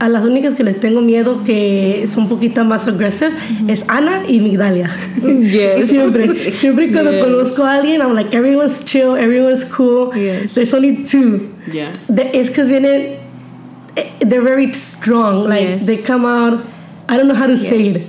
a 0.00 0.08
las 0.08 0.24
únicas 0.24 0.54
que 0.54 0.64
les 0.64 0.80
tengo 0.80 1.00
miedo, 1.00 1.44
que 1.44 2.04
son 2.08 2.24
un 2.24 2.28
poquito 2.30 2.64
más 2.64 2.88
aggressive, 2.88 3.30
es 3.68 3.84
Ana 3.88 4.22
y 4.28 4.40
Migdalia. 4.40 4.90
Yes. 5.22 5.88
siempre, 5.94 6.52
siempre 6.58 6.90
cuando 6.92 7.12
Yes. 7.12 7.24
conozco 7.24 7.62
a 7.64 7.74
alguien, 7.76 8.00
I'm 8.00 8.14
like, 8.14 8.34
everyone's 8.36 8.84
chill, 8.84 9.14
everyone's 9.16 9.64
cool. 9.64 10.10
Yes. 10.16 10.54
There's 10.54 10.74
only 10.74 11.04
two. 11.04 11.48
Yeah. 11.72 11.92
The- 12.08 12.30
it's 12.36 12.48
because 12.48 12.68
vienen, 12.68 13.18
eh, 13.96 14.10
they're 14.20 14.42
very 14.42 14.72
strong. 14.74 15.44
Like, 15.48 15.84
they 15.86 15.96
come 15.98 16.24
out, 16.26 16.60
I 17.08 17.16
don't 17.16 17.28
know 17.28 17.36
how 17.36 17.46
to 17.46 17.56
say 17.56 17.86
it. 17.86 18.02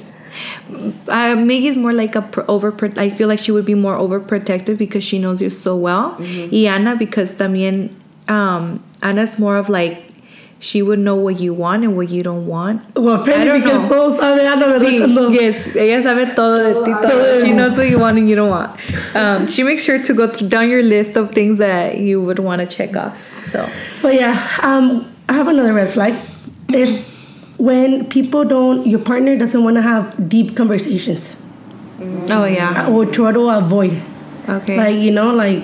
Uh, 1.07 1.35
Maggie's 1.35 1.75
more 1.77 1.93
like 1.93 2.15
a 2.15 2.21
pro- 2.21 2.45
over. 2.47 2.73
I 2.97 3.09
feel 3.09 3.27
like 3.27 3.39
she 3.39 3.51
would 3.51 3.65
be 3.65 3.75
more 3.75 3.95
overprotective 3.97 4.77
because 4.77 5.03
she 5.03 5.19
knows 5.19 5.41
you 5.41 5.49
so 5.49 5.75
well. 5.75 6.15
Y 6.19 6.67
Ana 6.67 6.95
because 6.95 7.35
también 7.35 7.89
um, 8.27 8.83
Ana's 9.01 9.37
more 9.39 9.57
of 9.57 9.69
like 9.69 10.01
she 10.59 10.81
would 10.81 10.99
know 10.99 11.15
what 11.15 11.39
you 11.39 11.53
want 11.53 11.83
and 11.83 11.95
what 11.95 12.09
you 12.09 12.23
don't 12.23 12.47
want. 12.47 12.81
Well, 12.95 13.23
don't 13.23 13.61
because 13.61 13.81
know. 13.81 13.89
todos 13.89 14.17
saben, 14.17 14.45
Ana, 14.45 14.65
¿verdad? 14.65 14.87
Sí, 14.87 15.33
yes, 15.39 15.75
ella 15.75 16.01
sabe 16.01 16.33
todo 16.33 16.57
de 16.57 16.73
ti. 16.85 16.91
Todo. 16.91 17.45
She 17.45 17.51
knows 17.51 17.77
what 17.77 17.89
you 17.89 17.99
want 17.99 18.17
and 18.17 18.29
you 18.29 18.35
don't 18.35 18.49
want. 18.49 18.71
Um, 19.15 19.47
she 19.47 19.63
makes 19.63 19.83
sure 19.83 20.01
to 20.01 20.13
go 20.13 20.27
down 20.27 20.69
your 20.69 20.81
list 20.81 21.17
of 21.17 21.31
things 21.31 21.57
that 21.59 21.97
you 21.99 22.21
would 22.21 22.39
want 22.39 22.61
to 22.61 22.67
check 22.67 22.95
off. 22.95 23.15
So 23.47 23.69
But 24.01 24.15
yeah, 24.15 24.33
um, 24.63 25.11
I 25.29 25.33
have 25.33 25.47
another 25.47 25.73
red 25.73 25.91
flag. 25.91 26.15
Is 26.69 26.93
when 27.57 28.07
people 28.07 28.43
don't, 28.43 28.85
your 28.85 28.99
partner 28.99 29.37
doesn't 29.37 29.63
want 29.63 29.75
to 29.75 29.81
have 29.81 30.29
deep 30.29 30.55
conversations 30.55 31.35
oh 31.99 32.45
yeah, 32.45 32.85
uh, 32.87 32.91
or 32.91 33.05
try 33.05 33.31
to 33.31 33.49
avoid 33.49 34.01
okay. 34.47 34.77
Like, 34.77 34.97
you 34.97 35.11
know, 35.11 35.33
like, 35.33 35.63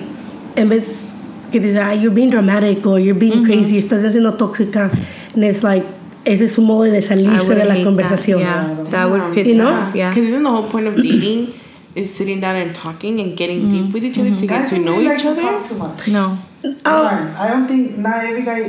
en 0.56 0.68
vez 0.68 1.14
que 1.50 1.60
dice, 1.60 1.76
ah, 1.78 1.92
you're 1.92 2.10
being 2.10 2.30
dramatic 2.30 2.86
or 2.86 2.98
you're 2.98 3.14
being 3.14 3.32
mm-hmm. 3.32 3.44
crazy, 3.44 3.78
estás 3.78 4.02
haciendo 4.02 4.36
tóxica. 4.36 4.90
And 5.34 5.44
it's 5.44 5.62
like, 5.62 5.84
ese 6.24 6.42
es 6.42 6.54
su 6.54 6.62
modo 6.62 6.90
de 6.90 6.98
I 6.98 7.00
salirse 7.00 7.54
de 7.54 7.64
la 7.64 7.74
conversación. 7.76 8.40
That. 8.40 8.76
Yeah, 8.76 8.90
that 8.90 9.10
would 9.10 9.34
piss 9.34 9.48
You 9.48 9.56
know? 9.56 9.72
off. 9.72 9.94
Yeah. 9.94 10.10
Because 10.10 10.28
isn't 10.28 10.42
the 10.42 10.50
whole 10.50 10.68
point 10.68 10.86
of 10.86 10.96
dating 11.02 11.54
is 11.94 12.14
sitting 12.14 12.40
down 12.40 12.56
and 12.56 12.74
talking 12.74 13.20
and 13.20 13.36
getting 13.36 13.62
mm-hmm. 13.62 13.84
deep 13.84 13.92
with 13.92 14.04
each 14.04 14.18
other 14.18 14.30
to 14.30 14.46
get 14.46 14.48
mm-hmm. 14.48 14.62
Guys 14.62 14.70
to 14.70 14.78
know 14.78 14.92
really 14.92 15.04
like 15.04 15.18
each 15.18 15.22
to 15.22 15.30
other? 15.30 15.42
talk 15.42 15.64
too 15.64 15.74
much. 15.76 16.08
No. 16.08 16.38
Oh. 16.84 17.34
I 17.38 17.48
don't 17.48 17.66
think 17.66 17.98
not 17.98 18.24
every 18.24 18.42
guy 18.42 18.62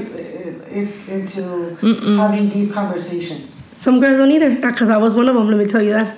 is 0.74 1.07
into 1.09 1.76
having 2.17 2.49
deep 2.49 2.74
conversations. 2.74 3.55
Some 3.76 3.99
girls 3.99 4.17
don't 4.17 4.32
either. 4.32 4.49
Because 4.55 4.89
I 4.89 4.97
was 4.97 5.15
one 5.15 5.28
of 5.30 5.36
them, 5.36 5.47
let 5.49 5.57
me 5.57 5.65
tell 5.65 5.82
you 5.82 5.91
that. 5.93 6.17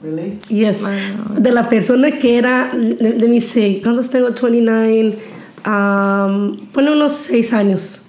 Really? 0.00 0.38
Yes. 0.48 0.80
De 0.82 1.50
la 1.52 1.62
persona 1.68 2.10
que 2.18 2.38
era, 2.38 2.70
let, 2.74 3.18
let 3.18 3.30
me 3.30 3.40
say, 3.40 3.80
¿cuántos 3.82 4.10
tengo? 4.10 4.30
29, 4.34 5.18
um, 5.64 6.68
pone 6.72 6.90
unos 6.90 7.12
6 7.12 7.52
años 7.52 8.00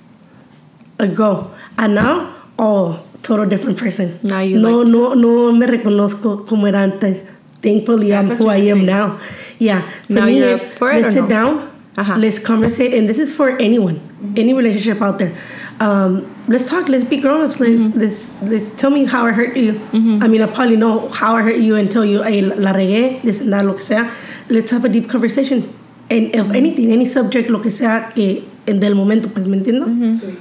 ago. 1.00 1.52
And 1.78 1.96
now, 1.96 2.36
oh, 2.60 3.04
total 3.22 3.46
different 3.46 3.78
person. 3.78 4.20
Now 4.24 4.42
you 4.42 4.60
no, 4.60 4.80
like- 4.80 4.88
no, 4.92 5.14
no 5.14 5.52
me 5.54 5.66
reconozco 5.66 6.46
como 6.48 6.66
era 6.68 6.80
antes. 6.84 7.24
Thankfully, 7.62 8.14
I'm 8.14 8.28
who 8.28 8.50
I 8.50 8.58
am 8.58 8.78
think. 8.80 8.86
now. 8.90 9.20
Yeah. 9.60 9.82
For 10.08 10.14
Now 10.14 10.26
me, 10.26 10.38
you're 10.40 10.50
it's, 10.52 10.64
up 10.64 10.70
for 10.74 10.92
it 10.92 11.02
let's 11.02 11.14
sit 11.14 11.24
no? 11.24 11.30
down, 11.30 11.72
Uh-huh. 11.98 12.16
let's 12.18 12.38
conversate, 12.38 12.94
and 12.94 13.10
this 13.10 13.18
is 13.18 13.34
for 13.34 13.58
anyone, 13.58 14.00
any 14.38 14.54
relationship 14.54 15.02
out 15.02 15.18
there. 15.18 15.34
Um, 15.80 16.26
let's 16.48 16.68
talk. 16.68 16.90
Let's 16.90 17.04
be 17.04 17.18
grown-ups. 17.18 17.60
Let's, 17.60 17.84
Mm-hmm. 17.84 18.00
let's, 18.00 18.42
let's 18.42 18.72
tell 18.74 18.90
me 18.90 19.06
how 19.06 19.26
I 19.26 19.32
hurt 19.32 19.56
you. 19.56 19.80
I 19.94 20.28
mean, 20.28 20.42
I 20.42 20.48
probably 20.48 20.76
know 20.76 21.08
how 21.10 21.36
I 21.36 21.42
hurt 21.44 21.58
you 21.58 21.76
and 21.76 21.90
tell 21.92 22.04
you, 22.06 22.24
hey, 22.24 22.42
la 22.42 22.74
regué, 22.74 23.22
this 23.22 23.42
and 23.42 23.54
that, 23.54 23.66
lo 23.66 23.74
que 23.74 23.84
sea. 23.84 24.10
Let's 24.50 24.72
have 24.72 24.86
a 24.86 24.90
deep 24.90 25.08
conversation. 25.10 25.74
And 26.10 26.32
Mm-hmm. 26.32 26.40
of 26.50 26.56
anything, 26.56 26.92
any 26.92 27.06
subject, 27.06 27.50
lo 27.50 27.60
que 27.60 27.70
sea, 27.70 28.12
que 28.16 28.44
en 28.66 28.80
del 28.80 28.96
momento, 28.96 29.30
pues, 29.30 29.46
¿me 29.48 29.58
entiendo? 29.58 29.86
Sí. 30.16 30.36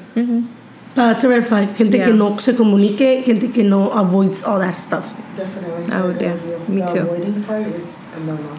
Uh, 0.96 1.10
it's 1.12 1.24
a 1.24 1.28
red 1.28 1.46
flag. 1.46 1.68
Gente 1.76 1.98
Mm-hmm. 1.98 1.98
Yeah. 1.98 2.06
que 2.06 2.12
no 2.14 2.36
se 2.38 2.52
comunique, 2.54 3.22
gente 3.24 3.48
que 3.52 3.62
no 3.64 3.90
avoids 3.90 4.42
all 4.44 4.58
that 4.60 4.74
stuff. 4.76 5.12
Definitely. 5.34 5.92
I 5.92 6.00
would, 6.02 6.18
yeah. 6.20 6.32
with 6.34 6.44
you. 6.68 6.74
Me 6.74 6.80
the 6.80 6.86
too. 6.86 7.00
avoiding 7.00 7.44
part 7.44 7.66
is 7.66 7.98
a 8.16 8.20
no 8.20 8.36
no. 8.36 8.58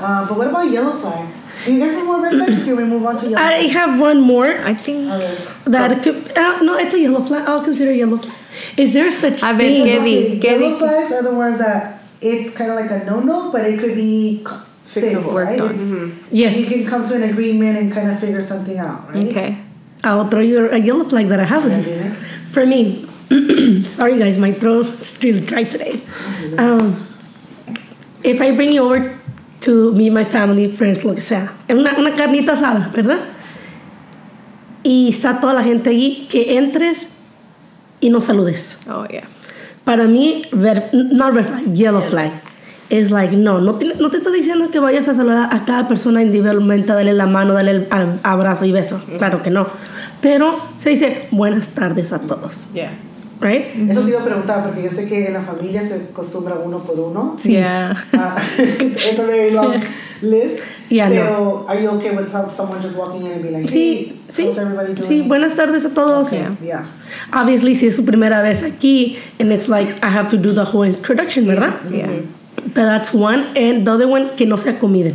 Uh, 0.00 0.26
but 0.28 0.38
what 0.38 0.46
about 0.48 0.70
yellow 0.70 0.92
flags? 0.96 1.34
Do 1.64 1.72
you 1.74 1.80
guys 1.80 1.94
have 1.94 2.06
more 2.06 2.22
red 2.22 2.34
flags? 2.34 2.64
Can 2.64 2.76
we 2.76 2.84
move 2.84 3.04
on 3.04 3.16
to 3.18 3.26
yellow 3.28 3.42
I 3.42 3.66
have 3.68 3.98
one 4.00 4.20
more. 4.20 4.46
I 4.46 4.74
think. 4.74 5.10
Okay. 5.10 5.36
That 5.66 6.02
could, 6.02 6.36
uh, 6.36 6.62
no, 6.62 6.76
it's 6.78 6.94
a 6.94 6.98
yellow 7.00 7.20
flag. 7.22 7.48
I'll 7.48 7.64
consider 7.64 7.92
yellow 7.92 8.18
flag. 8.18 8.34
Is 8.76 8.92
there 8.94 9.10
such 9.10 9.42
A 9.42 9.52
ver, 9.52 9.58
thing? 9.58 9.86
¿qué 9.86 10.04
di- 10.04 10.38
Okay, 10.38 10.60
yellow 10.60 10.76
flags 10.78 11.12
are 11.12 11.22
the 11.22 11.34
ones 11.34 11.58
that 11.58 12.02
it's 12.20 12.54
kind 12.56 12.70
of 12.70 12.76
like 12.76 12.90
a 12.90 13.04
no 13.04 13.20
no, 13.20 13.50
but 13.50 13.64
it 13.64 13.78
could 13.80 13.94
be 13.94 14.44
fixed, 14.86 15.16
Fixable. 15.16 15.34
right? 15.44 15.60
Worked 15.60 15.74
on. 15.80 16.10
It's, 16.20 16.32
Yes. 16.32 16.58
You 16.58 16.66
can 16.66 16.86
come 16.86 17.06
to 17.08 17.14
an 17.14 17.22
agreement 17.24 17.76
and 17.78 17.92
kind 17.92 18.10
of 18.10 18.18
figure 18.18 18.42
something 18.42 18.78
out, 18.78 19.08
right? 19.12 19.24
Okay. 19.28 19.58
I'll 20.04 20.28
throw 20.28 20.40
you 20.40 20.70
a 20.70 20.78
yellow 20.78 21.04
flag 21.04 21.28
that 21.28 21.40
I 21.40 21.46
have. 21.46 21.62
Yeah, 21.64 21.68
then. 21.70 21.82
did 21.84 22.06
it? 22.06 22.12
For 22.48 22.64
me, 22.64 23.04
sorry 23.84 24.16
guys, 24.18 24.38
my 24.38 24.52
throat's 24.52 25.22
really 25.22 25.40
dry 25.44 25.64
today. 25.64 26.00
Um, 26.56 27.04
if 28.22 28.40
I 28.40 28.52
bring 28.52 28.72
you 28.72 28.82
over 28.84 29.17
to 29.60 29.92
meet 29.92 30.12
my 30.12 30.24
family, 30.24 30.68
friends, 30.68 31.04
lo 31.04 31.14
que 31.14 31.22
sea, 31.22 31.52
una, 31.68 31.96
una 31.98 32.14
carnita 32.14 32.52
asada, 32.52 32.90
¿verdad? 32.94 33.18
Y 34.82 35.08
está 35.08 35.40
toda 35.40 35.54
la 35.54 35.62
gente 35.62 35.90
ahí, 35.90 36.26
que 36.30 36.56
entres 36.56 37.10
y 38.00 38.10
no 38.10 38.20
saludes. 38.20 38.76
Oh 38.88 39.06
yeah. 39.06 39.24
Para 39.84 40.04
mí, 40.04 40.42
red, 40.52 40.92
not 40.92 41.34
red 41.34 41.46
flag, 41.46 41.72
yellow 41.72 42.02
flag. 42.02 42.32
Es 42.90 43.10
like, 43.10 43.36
no, 43.36 43.60
no 43.60 43.74
te, 43.74 43.94
no 43.96 44.10
te 44.10 44.16
estoy 44.16 44.34
diciendo 44.34 44.70
que 44.70 44.78
vayas 44.78 45.08
a 45.08 45.14
saludar 45.14 45.54
a 45.54 45.64
cada 45.64 45.88
persona 45.88 46.22
individualmente, 46.22 46.92
darle 46.92 47.12
la 47.12 47.26
mano, 47.26 47.52
darle 47.52 47.72
el 47.72 47.88
abrazo 48.22 48.64
y 48.64 48.72
beso. 48.72 49.00
Claro 49.18 49.42
que 49.42 49.50
no. 49.50 49.66
Pero 50.22 50.58
se 50.76 50.90
dice 50.90 51.28
buenas 51.30 51.68
tardes 51.68 52.12
a 52.12 52.20
todos. 52.20 52.72
Yeah. 52.72 52.92
Right? 53.40 53.66
Eso 53.88 54.02
te 54.02 54.10
iba 54.10 54.20
a 54.20 54.24
preguntar 54.24 54.64
porque 54.64 54.82
yo 54.82 54.90
sé 54.90 55.06
que 55.06 55.26
en 55.26 55.32
la 55.34 55.42
familia 55.42 55.80
se 55.80 55.94
acostumbra 56.10 56.56
uno 56.56 56.82
por 56.82 56.98
uno. 56.98 57.36
Yeah. 57.44 57.94
Uh, 58.12 58.38
it's 58.58 59.18
a 59.18 59.24
very 59.26 59.50
long 59.52 59.80
list. 60.22 60.58
Yeah, 60.90 61.08
no. 61.08 61.14
Pero 61.14 61.64
are 61.68 61.80
you 61.80 61.90
okay 61.90 62.10
with 62.16 62.28
someone 62.28 62.80
just 62.80 62.96
walking 62.96 63.26
in 63.26 63.32
and 63.32 63.42
be 63.42 63.50
like, 63.50 63.68
Sí, 63.68 64.06
hey, 64.08 64.20
sí. 64.28 64.46
how's 64.46 64.58
everybody 64.58 64.94
doing? 64.94 65.04
Sí, 65.04 65.22
buenas 65.28 65.54
tardes 65.54 65.84
a 65.84 65.90
todos. 65.90 66.32
Yeah. 66.32 66.56
Yeah. 66.62 66.86
Obviously, 67.32 67.76
si 67.76 67.86
es 67.86 67.96
su 67.96 68.04
primera 68.04 68.42
vez 68.42 68.62
aquí, 68.62 69.18
and 69.38 69.52
it's 69.52 69.68
like 69.68 69.88
I 70.02 70.08
have 70.08 70.28
to 70.30 70.36
do 70.36 70.52
the 70.52 70.64
whole 70.64 70.84
introduction, 70.84 71.46
¿verdad? 71.46 71.74
Yeah. 71.90 72.08
But 72.74 72.86
that's 72.86 73.12
one. 73.14 73.56
And 73.56 73.86
the 73.86 73.92
other 73.92 74.08
one, 74.08 74.30
que 74.36 74.46
no 74.46 74.56
se 74.56 74.70
acomiden. 74.72 75.14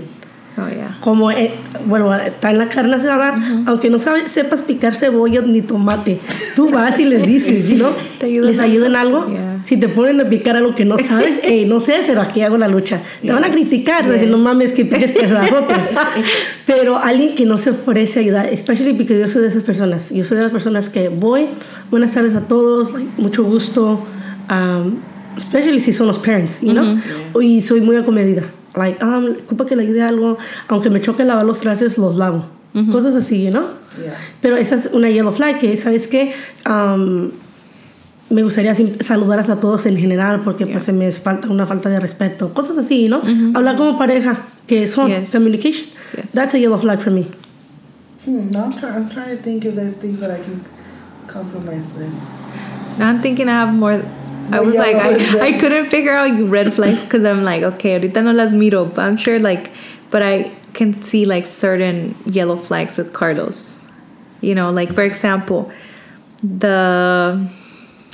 Oh 0.56 0.70
yeah. 0.70 0.98
Como, 1.00 1.32
eh, 1.32 1.52
bueno, 1.88 2.14
está 2.16 2.52
en 2.52 2.60
la 2.60 2.70
carne 2.70 2.96
asada, 2.96 3.40
aunque 3.66 3.90
no 3.90 3.98
sabes, 3.98 4.32
sepas 4.32 4.62
picar 4.62 4.96
cebolla 4.96 5.42
ni 5.42 5.64
tomate, 5.64 6.20
tú 6.56 6.70
vas 6.70 7.00
y 7.00 7.06
les 7.06 7.26
dices, 7.26 7.66
know, 7.70 7.94
Te 8.20 8.28
ayudan 8.28 8.52
les 8.52 8.60
ayudan 8.60 8.96
algo. 8.96 9.28
Yeah. 9.28 9.62
Si 9.64 9.78
te 9.78 9.90
ponen 9.90 10.22
a 10.22 10.30
picar 10.30 10.56
algo 10.56 10.76
que 10.76 10.86
no 10.86 11.00
sabes, 11.00 11.40
hey, 11.44 11.66
no 11.68 11.80
sé, 11.80 12.04
pero 12.06 12.22
aquí 12.22 12.42
hago 12.42 12.58
la 12.58 12.68
lucha. 12.68 13.02
Te 13.22 13.32
van 13.32 13.44
a 13.44 13.50
criticar, 13.50 14.08
decir, 14.08 14.30
no 14.30 14.38
mames, 14.38 14.74
que 14.74 14.86
piques 14.86 15.12
pedazotes. 15.12 15.78
pero 16.68 16.98
alguien 16.98 17.34
que 17.34 17.46
no 17.46 17.58
se 17.58 17.72
ofrece 17.72 18.20
a 18.20 18.22
ayudar, 18.22 18.46
especially 18.48 18.94
porque 18.94 19.20
yo 19.20 19.28
soy 19.28 19.42
de 19.42 19.48
esas 19.48 19.64
personas. 19.64 20.12
Yo 20.12 20.24
soy 20.24 20.38
de 20.38 20.44
las 20.44 20.52
personas 20.52 20.90
que 20.90 21.10
voy, 21.10 21.48
buenas 21.90 22.14
tardes 22.14 22.36
a 22.36 22.42
todos, 22.42 22.94
like, 22.94 23.10
mucho 23.18 23.44
gusto, 23.44 24.04
um, 24.52 24.98
especially 25.36 25.80
si 25.80 25.94
son 25.94 26.06
los 26.06 26.20
parents, 26.20 26.62
you 26.62 26.74
know, 26.74 27.00
y 27.42 27.64
soy 27.64 27.82
muy 27.82 27.96
acomedida. 27.96 28.44
Like, 28.76 29.04
um, 29.04 29.36
ocupa 29.46 29.66
que 29.66 29.76
le 29.76 29.84
ayude 29.84 30.02
algo, 30.02 30.38
aunque 30.68 30.90
me 30.90 31.00
choque 31.02 31.24
lavar 31.24 31.46
los 31.46 31.60
trastes, 31.60 31.98
los 31.98 32.18
lavo. 32.18 32.46
Cosas 32.92 33.16
así, 33.16 33.44
you 33.44 33.52
know. 33.52 33.66
Yeah. 34.04 34.16
Pero 34.42 34.58
esa 34.58 34.74
es 34.76 34.90
una 34.94 35.08
yellow 35.08 35.32
flag 35.32 35.60
que, 35.60 35.78
¿sabes 35.78 36.08
qué? 36.08 36.34
Um, 36.68 37.30
me 38.32 38.42
gustaría 38.42 38.74
sim- 38.74 38.98
saludar 39.00 39.40
a 39.40 39.56
todos 39.58 39.86
en 39.86 39.96
general 39.96 40.42
porque 40.44 40.66
pues 40.66 40.82
se 40.84 40.92
me 40.92 41.12
falta 41.12 41.50
una 41.50 41.68
falta 41.68 41.90
de 41.90 42.00
respeto. 42.00 42.52
Cosas 42.52 42.80
así, 42.80 43.08
¿no? 43.10 43.22
Hablar 43.54 43.78
como 43.78 43.96
pareja, 44.00 44.38
que 44.66 44.88
son 44.88 45.10
Yes. 45.12 45.32
communication. 45.32 45.86
Yes. 46.18 46.32
That's 46.32 46.56
a 46.56 46.58
yellow 46.58 46.80
flag 46.80 47.00
for 47.00 47.12
me. 47.12 47.28
Hmm, 48.26 48.50
no, 48.52 48.64
I'm, 48.64 48.74
try- 48.76 48.90
I'm 48.96 49.08
trying 49.08 49.38
to 49.38 49.44
think 49.44 49.66
if 49.66 49.76
there's 49.76 49.94
things 49.98 50.20
that 50.22 50.32
I 50.32 50.40
can 50.42 50.62
compromise 51.28 51.94
with. 51.96 52.10
Now 52.98 53.10
I'm 53.10 53.22
thinking 53.22 53.48
I 53.50 53.52
have 53.66 53.72
more. 53.74 54.02
I 54.52 54.60
was 54.60 54.76
like. 54.76 54.96
I, 54.96 55.48
I 55.48 55.60
couldn't 55.60 55.90
figure 55.90 56.14
out 56.14 56.32
red 56.50 56.74
flags 56.74 57.04
because 57.04 57.24
I'm 57.24 57.44
like, 57.44 57.64
okay, 57.64 58.00
ahorita 58.00 58.24
no 58.24 58.32
las 58.32 58.52
miro, 58.52 58.86
but 58.86 59.00
I'm 59.00 59.18
sure 59.18 59.40
like, 59.40 59.72
but 60.10 60.24
I 60.24 60.52
can 60.74 61.02
see 61.02 61.26
like 61.26 61.46
certain 61.46 62.16
yellow 62.26 62.58
flags 62.58 62.98
with 62.98 63.14
Carlos. 63.14 63.70
You 64.42 64.56
know, 64.56 64.72
like 64.72 64.94
for 64.94 65.04
example, 65.04 65.72
the, 66.44 67.50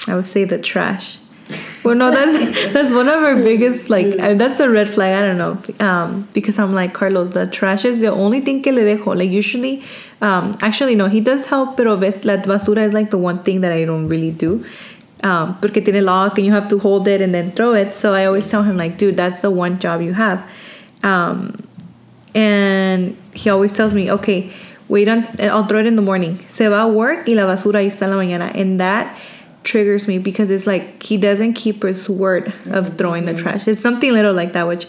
I 0.07 0.15
would 0.15 0.25
say 0.25 0.43
the 0.43 0.59
trash. 0.59 1.19
Well, 1.83 1.95
no, 1.95 2.11
that's 2.11 2.73
that's 2.73 2.93
one 2.93 3.07
of 3.07 3.23
our 3.23 3.35
biggest 3.35 3.89
like 3.89 4.19
uh, 4.19 4.35
that's 4.35 4.59
a 4.59 4.69
red 4.69 4.89
flag. 4.89 5.15
I 5.15 5.25
don't 5.25 5.37
know 5.37 5.85
um, 5.85 6.27
because 6.33 6.59
I'm 6.59 6.75
like 6.75 6.93
Carlos. 6.93 7.31
The 7.31 7.47
trash 7.47 7.85
is 7.85 7.99
the 7.99 8.11
only 8.11 8.41
thing 8.41 8.61
que 8.61 8.71
le 8.71 8.81
dejo. 8.81 9.17
Like 9.17 9.31
usually, 9.31 9.83
um, 10.21 10.55
actually 10.61 10.95
no, 10.95 11.07
he 11.07 11.21
does 11.21 11.45
help, 11.45 11.77
pero 11.77 11.95
ves 11.95 12.23
la 12.25 12.37
basura 12.37 12.85
is 12.85 12.93
like 12.93 13.09
the 13.09 13.17
one 13.17 13.39
thing 13.43 13.61
that 13.61 13.71
I 13.71 13.85
don't 13.85 14.07
really 14.07 14.31
do. 14.31 14.63
Um, 15.21 15.57
porque 15.59 15.83
tiene 15.83 16.01
lock 16.01 16.37
and 16.37 16.45
you 16.45 16.53
have 16.53 16.69
to 16.69 16.79
hold 16.79 17.07
it 17.07 17.19
and 17.21 17.33
then 17.33 17.51
throw 17.51 17.73
it. 17.73 17.93
So 17.93 18.13
I 18.13 18.25
always 18.25 18.49
tell 18.49 18.63
him 18.63 18.77
like, 18.77 18.97
dude, 18.97 19.17
that's 19.17 19.41
the 19.41 19.51
one 19.51 19.77
job 19.79 20.01
you 20.01 20.13
have. 20.13 20.49
Um, 21.03 21.67
and 22.33 23.17
he 23.33 23.49
always 23.49 23.73
tells 23.73 23.93
me, 23.93 24.09
okay, 24.11 24.53
wait 24.87 25.09
on, 25.09 25.27
I'll 25.39 25.65
throw 25.65 25.79
it 25.79 25.85
in 25.85 25.97
the 25.97 26.01
morning. 26.01 26.45
Se 26.47 26.67
va 26.67 26.83
a 26.83 26.87
work 26.87 27.27
y 27.27 27.33
la 27.33 27.43
basura 27.43 27.79
ahí 27.79 27.87
está 27.87 28.03
en 28.03 28.11
la 28.11 28.15
mañana. 28.15 28.55
And 28.55 28.79
that 28.79 29.17
triggers 29.63 30.07
me 30.07 30.19
because 30.19 30.49
it's 30.49 30.65
like 30.65 31.03
he 31.03 31.17
doesn't 31.17 31.53
keep 31.53 31.83
his 31.83 32.09
word 32.09 32.53
of 32.67 32.97
throwing 32.97 33.25
the 33.25 33.33
trash. 33.33 33.67
It's 33.67 33.81
something 33.81 34.13
little 34.13 34.33
like 34.33 34.53
that, 34.53 34.67
which 34.67 34.87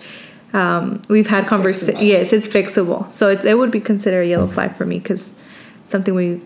um, 0.53 1.03
we've 1.09 1.27
had 1.27 1.47
conversations. 1.47 2.01
Yes, 2.01 2.33
it's 2.33 2.49
fixable. 2.49 3.11
So 3.13 3.29
it, 3.29 3.45
it 3.45 3.55
would 3.55 3.71
be 3.71 3.81
considered 3.81 4.23
a 4.23 4.27
yellow 4.27 4.47
flag 4.47 4.75
for 4.77 4.87
me 4.87 4.99
because 4.99 5.35
something 5.85 6.15
we 6.15 6.41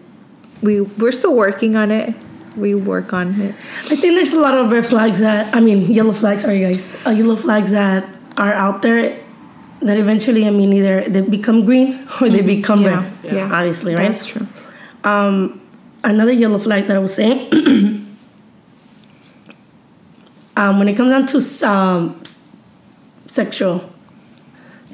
we 0.63 0.81
we're 0.81 1.13
still 1.13 1.35
working 1.35 1.77
on 1.77 1.91
it. 1.91 2.15
We 2.57 2.75
work 2.75 3.13
on 3.13 3.41
it. 3.41 3.55
I 3.91 3.97
think 3.97 4.15
there's 4.15 4.33
a 4.33 4.41
lot 4.41 4.57
of 4.57 4.71
red 4.71 4.87
flags 4.87 5.19
that, 5.21 5.55
I 5.55 5.61
mean, 5.61 5.91
yellow 5.91 6.13
flags, 6.13 6.43
sorry 6.43 6.61
guys, 6.61 6.97
uh, 7.07 7.11
yellow 7.11 7.37
flags 7.37 7.71
that 7.73 8.05
are 8.37 8.53
out 8.53 8.83
there 8.83 9.21
that 9.83 9.99
eventually, 9.99 10.47
I 10.47 10.51
mean, 10.51 10.73
either 10.73 11.03
they 11.09 11.21
become 11.21 11.65
green 11.65 12.07
or 12.21 12.29
they 12.29 12.43
become 12.43 12.83
Yeah, 12.83 13.03
red. 13.03 13.13
yeah. 13.35 13.51
Obviously, 13.53 13.95
right? 13.95 14.09
That's 14.09 14.27
true. 14.27 14.47
Um, 15.03 15.61
another 16.05 16.33
yellow 16.33 16.59
flag 16.59 16.87
that 16.87 16.97
I 16.97 17.01
was 17.01 17.15
saying, 17.15 17.53
um, 20.57 20.79
when 20.79 20.89
it 20.89 20.97
comes 20.97 21.11
down 21.11 21.27
to 21.27 21.69
um, 21.69 22.23
sexual, 23.27 23.91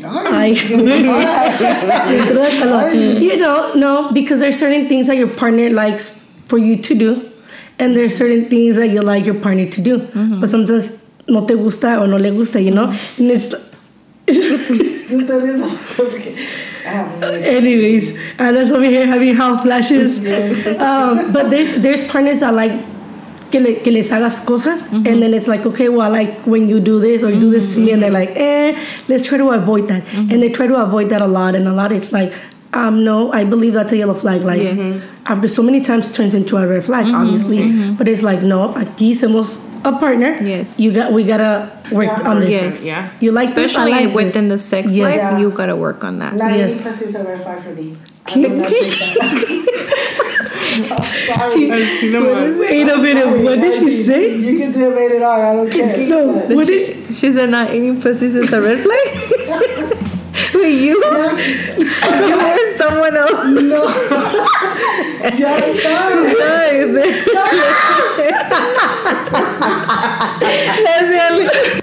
I, 0.03 0.47
you 3.21 3.37
know, 3.37 3.75
no, 3.75 4.11
because 4.13 4.41
there's 4.41 4.59
certain 4.59 4.89
things 4.89 5.07
that 5.09 5.17
your 5.19 5.29
partner 5.29 5.69
likes 5.69 6.25
for 6.47 6.57
you 6.59 6.79
to 6.79 6.95
do, 6.95 7.30
and 7.81 7.97
there's 7.97 8.17
certain 8.17 8.49
things 8.49 8.77
that 8.77 8.89
you 8.89 9.01
like 9.01 9.25
your 9.25 9.41
partner 9.41 9.67
to 9.67 9.81
do. 9.81 9.99
But 10.41 10.51
sometimes 10.51 11.03
no 11.27 11.47
te 11.47 11.55
gusta 11.55 11.99
or 12.01 12.07
no 12.07 12.17
le 12.17 12.31
gusta, 12.31 12.61
you 12.61 12.71
know, 12.71 12.93
and 13.19 13.31
it's. 13.31 13.53
Anyways, 16.85 18.17
ah, 18.39 18.45
Anna's 18.45 18.73
over 18.73 18.85
here 18.85 19.07
having 19.07 19.35
health 19.35 19.63
flashes. 19.63 20.19
Um, 20.81 21.33
but 21.33 21.51
there's 21.51 21.73
there's 21.83 22.03
partners 22.11 22.41
that 22.41 22.55
like 22.55 22.73
que, 23.51 23.61
le, 23.61 23.75
que 23.83 23.91
les 23.93 24.09
hagas 24.11 24.41
cosas, 24.45 24.83
and 24.93 25.23
then 25.23 25.35
it's 25.35 25.49
like, 25.49 25.67
okay, 25.67 25.89
well, 25.89 26.03
I 26.03 26.25
like 26.25 26.47
when 26.47 26.69
you 26.69 26.81
do 26.81 27.01
this 27.01 27.23
or 27.25 27.31
you 27.31 27.41
do 27.41 27.51
this 27.51 27.75
to 27.75 27.81
me, 27.81 27.93
and 27.93 28.03
they're 28.03 28.11
like, 28.11 28.31
eh, 28.37 28.79
let's 29.09 29.27
try 29.27 29.39
to 29.39 29.51
avoid 29.51 29.89
that. 29.89 30.03
And 30.15 30.43
they 30.43 30.49
try 30.51 30.67
to 30.67 30.77
avoid 30.77 31.11
that 31.11 31.23
a 31.23 31.27
lot, 31.27 31.55
and 31.55 31.69
a 31.69 31.73
lot 31.73 31.93
it's 31.93 32.13
like, 32.13 32.33
um, 32.73 33.05
no, 33.05 33.33
I 33.33 33.45
believe 33.45 33.73
that's 33.75 33.93
a 33.93 33.97
yellow 33.97 34.15
flag. 34.15 34.43
Like, 34.43 34.63
Yes. 34.63 34.77
Mm-hmm. 34.79 35.27
after 35.27 35.49
so 35.49 35.63
many 35.63 35.81
times 35.81 36.11
turns 36.13 36.35
into 36.35 36.57
a 36.57 36.67
red 36.67 36.85
flag, 36.85 37.07
mm-hmm. 37.07 37.15
obviously. 37.17 37.59
Mm-hmm. 37.59 37.95
But 37.95 38.07
it's 38.09 38.23
like, 38.23 38.43
no, 38.43 38.73
aquí 38.75 39.11
somos 39.13 39.61
a 39.85 39.93
partner. 39.99 40.37
Yes. 40.43 40.79
You 40.79 40.93
got, 40.93 41.13
we 41.13 41.25
gotta 41.25 41.71
work 41.91 42.07
Yeah. 42.07 42.29
on 42.31 42.41
this. 42.41 42.51
Yes. 42.51 42.85
Yeah. 42.85 43.11
You 43.21 43.33
like 43.33 43.55
this, 43.55 43.75
I 43.75 43.89
Especially 43.89 44.07
this. 44.07 44.15
within 44.15 44.49
the 44.49 44.59
sex 44.59 44.93
Yes. 44.93 45.05
life, 45.05 45.17
Yeah. 45.17 45.39
you 45.39 45.51
gotta 45.51 45.75
work 45.77 46.05
on 46.05 46.19
that. 46.21 46.37
Lying 46.37 46.59
Yes. 46.69 46.83
pussy 46.83 47.05
is 47.07 47.15
a 47.17 47.25
red 47.25 47.41
flag 47.43 47.59
for 47.61 47.71
me. 47.75 47.97
I 48.27 48.35
do 48.35 48.49
not 48.49 48.69
think 48.69 48.95
that. 49.19 49.67
Oh, 50.93 51.05
sorry. 51.27 51.71
Wait 52.61 52.89
a 52.89 52.97
minute, 52.99 53.43
what 53.45 53.61
did 53.61 53.75
she 53.75 53.89
say? 53.91 54.37
You 54.37 54.59
can 54.59 54.71
do 54.73 54.91
it 54.91 54.95
rated 54.97 55.23
R. 55.23 55.45
I 55.47 55.57
don't 55.57 55.71
care. 55.71 55.97
No, 56.09 56.33
But- 56.47 56.55
what 56.57 56.67
did 56.69 56.87
she, 56.87 57.13
She 57.15 57.33
said 57.33 57.51
not 57.51 57.75
eating 57.75 58.01
pussies 58.01 58.37
is 58.37 58.53
a 58.53 58.61
red 58.63 58.79
flag. 58.79 59.33
You? 60.69 60.97
you 60.97 61.03
or 61.05 62.77
someone 62.79 63.17
else? 63.17 63.47
No. 63.47 63.85
yeah, 65.39 65.73
stop. 65.79 66.11
That's 69.71 71.09
the 71.09 71.21
only- 71.31 71.81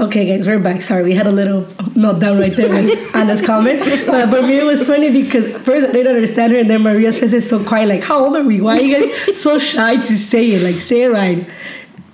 Okay, 0.00 0.26
guys, 0.28 0.46
we're 0.46 0.60
back. 0.60 0.80
Sorry, 0.82 1.02
we 1.02 1.12
had 1.14 1.26
a 1.26 1.32
little 1.32 1.62
meltdown 1.98 2.38
right 2.38 2.54
there 2.54 2.68
with 2.68 3.16
Anna's 3.16 3.42
comment. 3.42 3.80
But 4.06 4.30
for 4.30 4.42
me, 4.42 4.58
it 4.58 4.64
was 4.64 4.86
funny 4.86 5.10
because 5.10 5.48
first 5.62 5.88
I 5.88 5.92
didn't 5.92 6.14
understand 6.14 6.52
her, 6.52 6.58
and 6.60 6.70
then 6.70 6.82
Maria 6.82 7.12
says 7.12 7.32
it 7.32 7.42
so 7.42 7.62
quiet, 7.64 7.88
like, 7.88 8.04
"How 8.04 8.24
old 8.24 8.36
are 8.36 8.44
we? 8.44 8.60
Why 8.60 8.78
are 8.78 8.82
you 8.82 8.94
guys 9.26 9.40
so 9.42 9.58
shy 9.58 9.96
to 9.96 10.16
say 10.16 10.52
it? 10.52 10.62
Like, 10.62 10.80
say 10.80 11.02
it 11.02 11.10
right, 11.10 11.44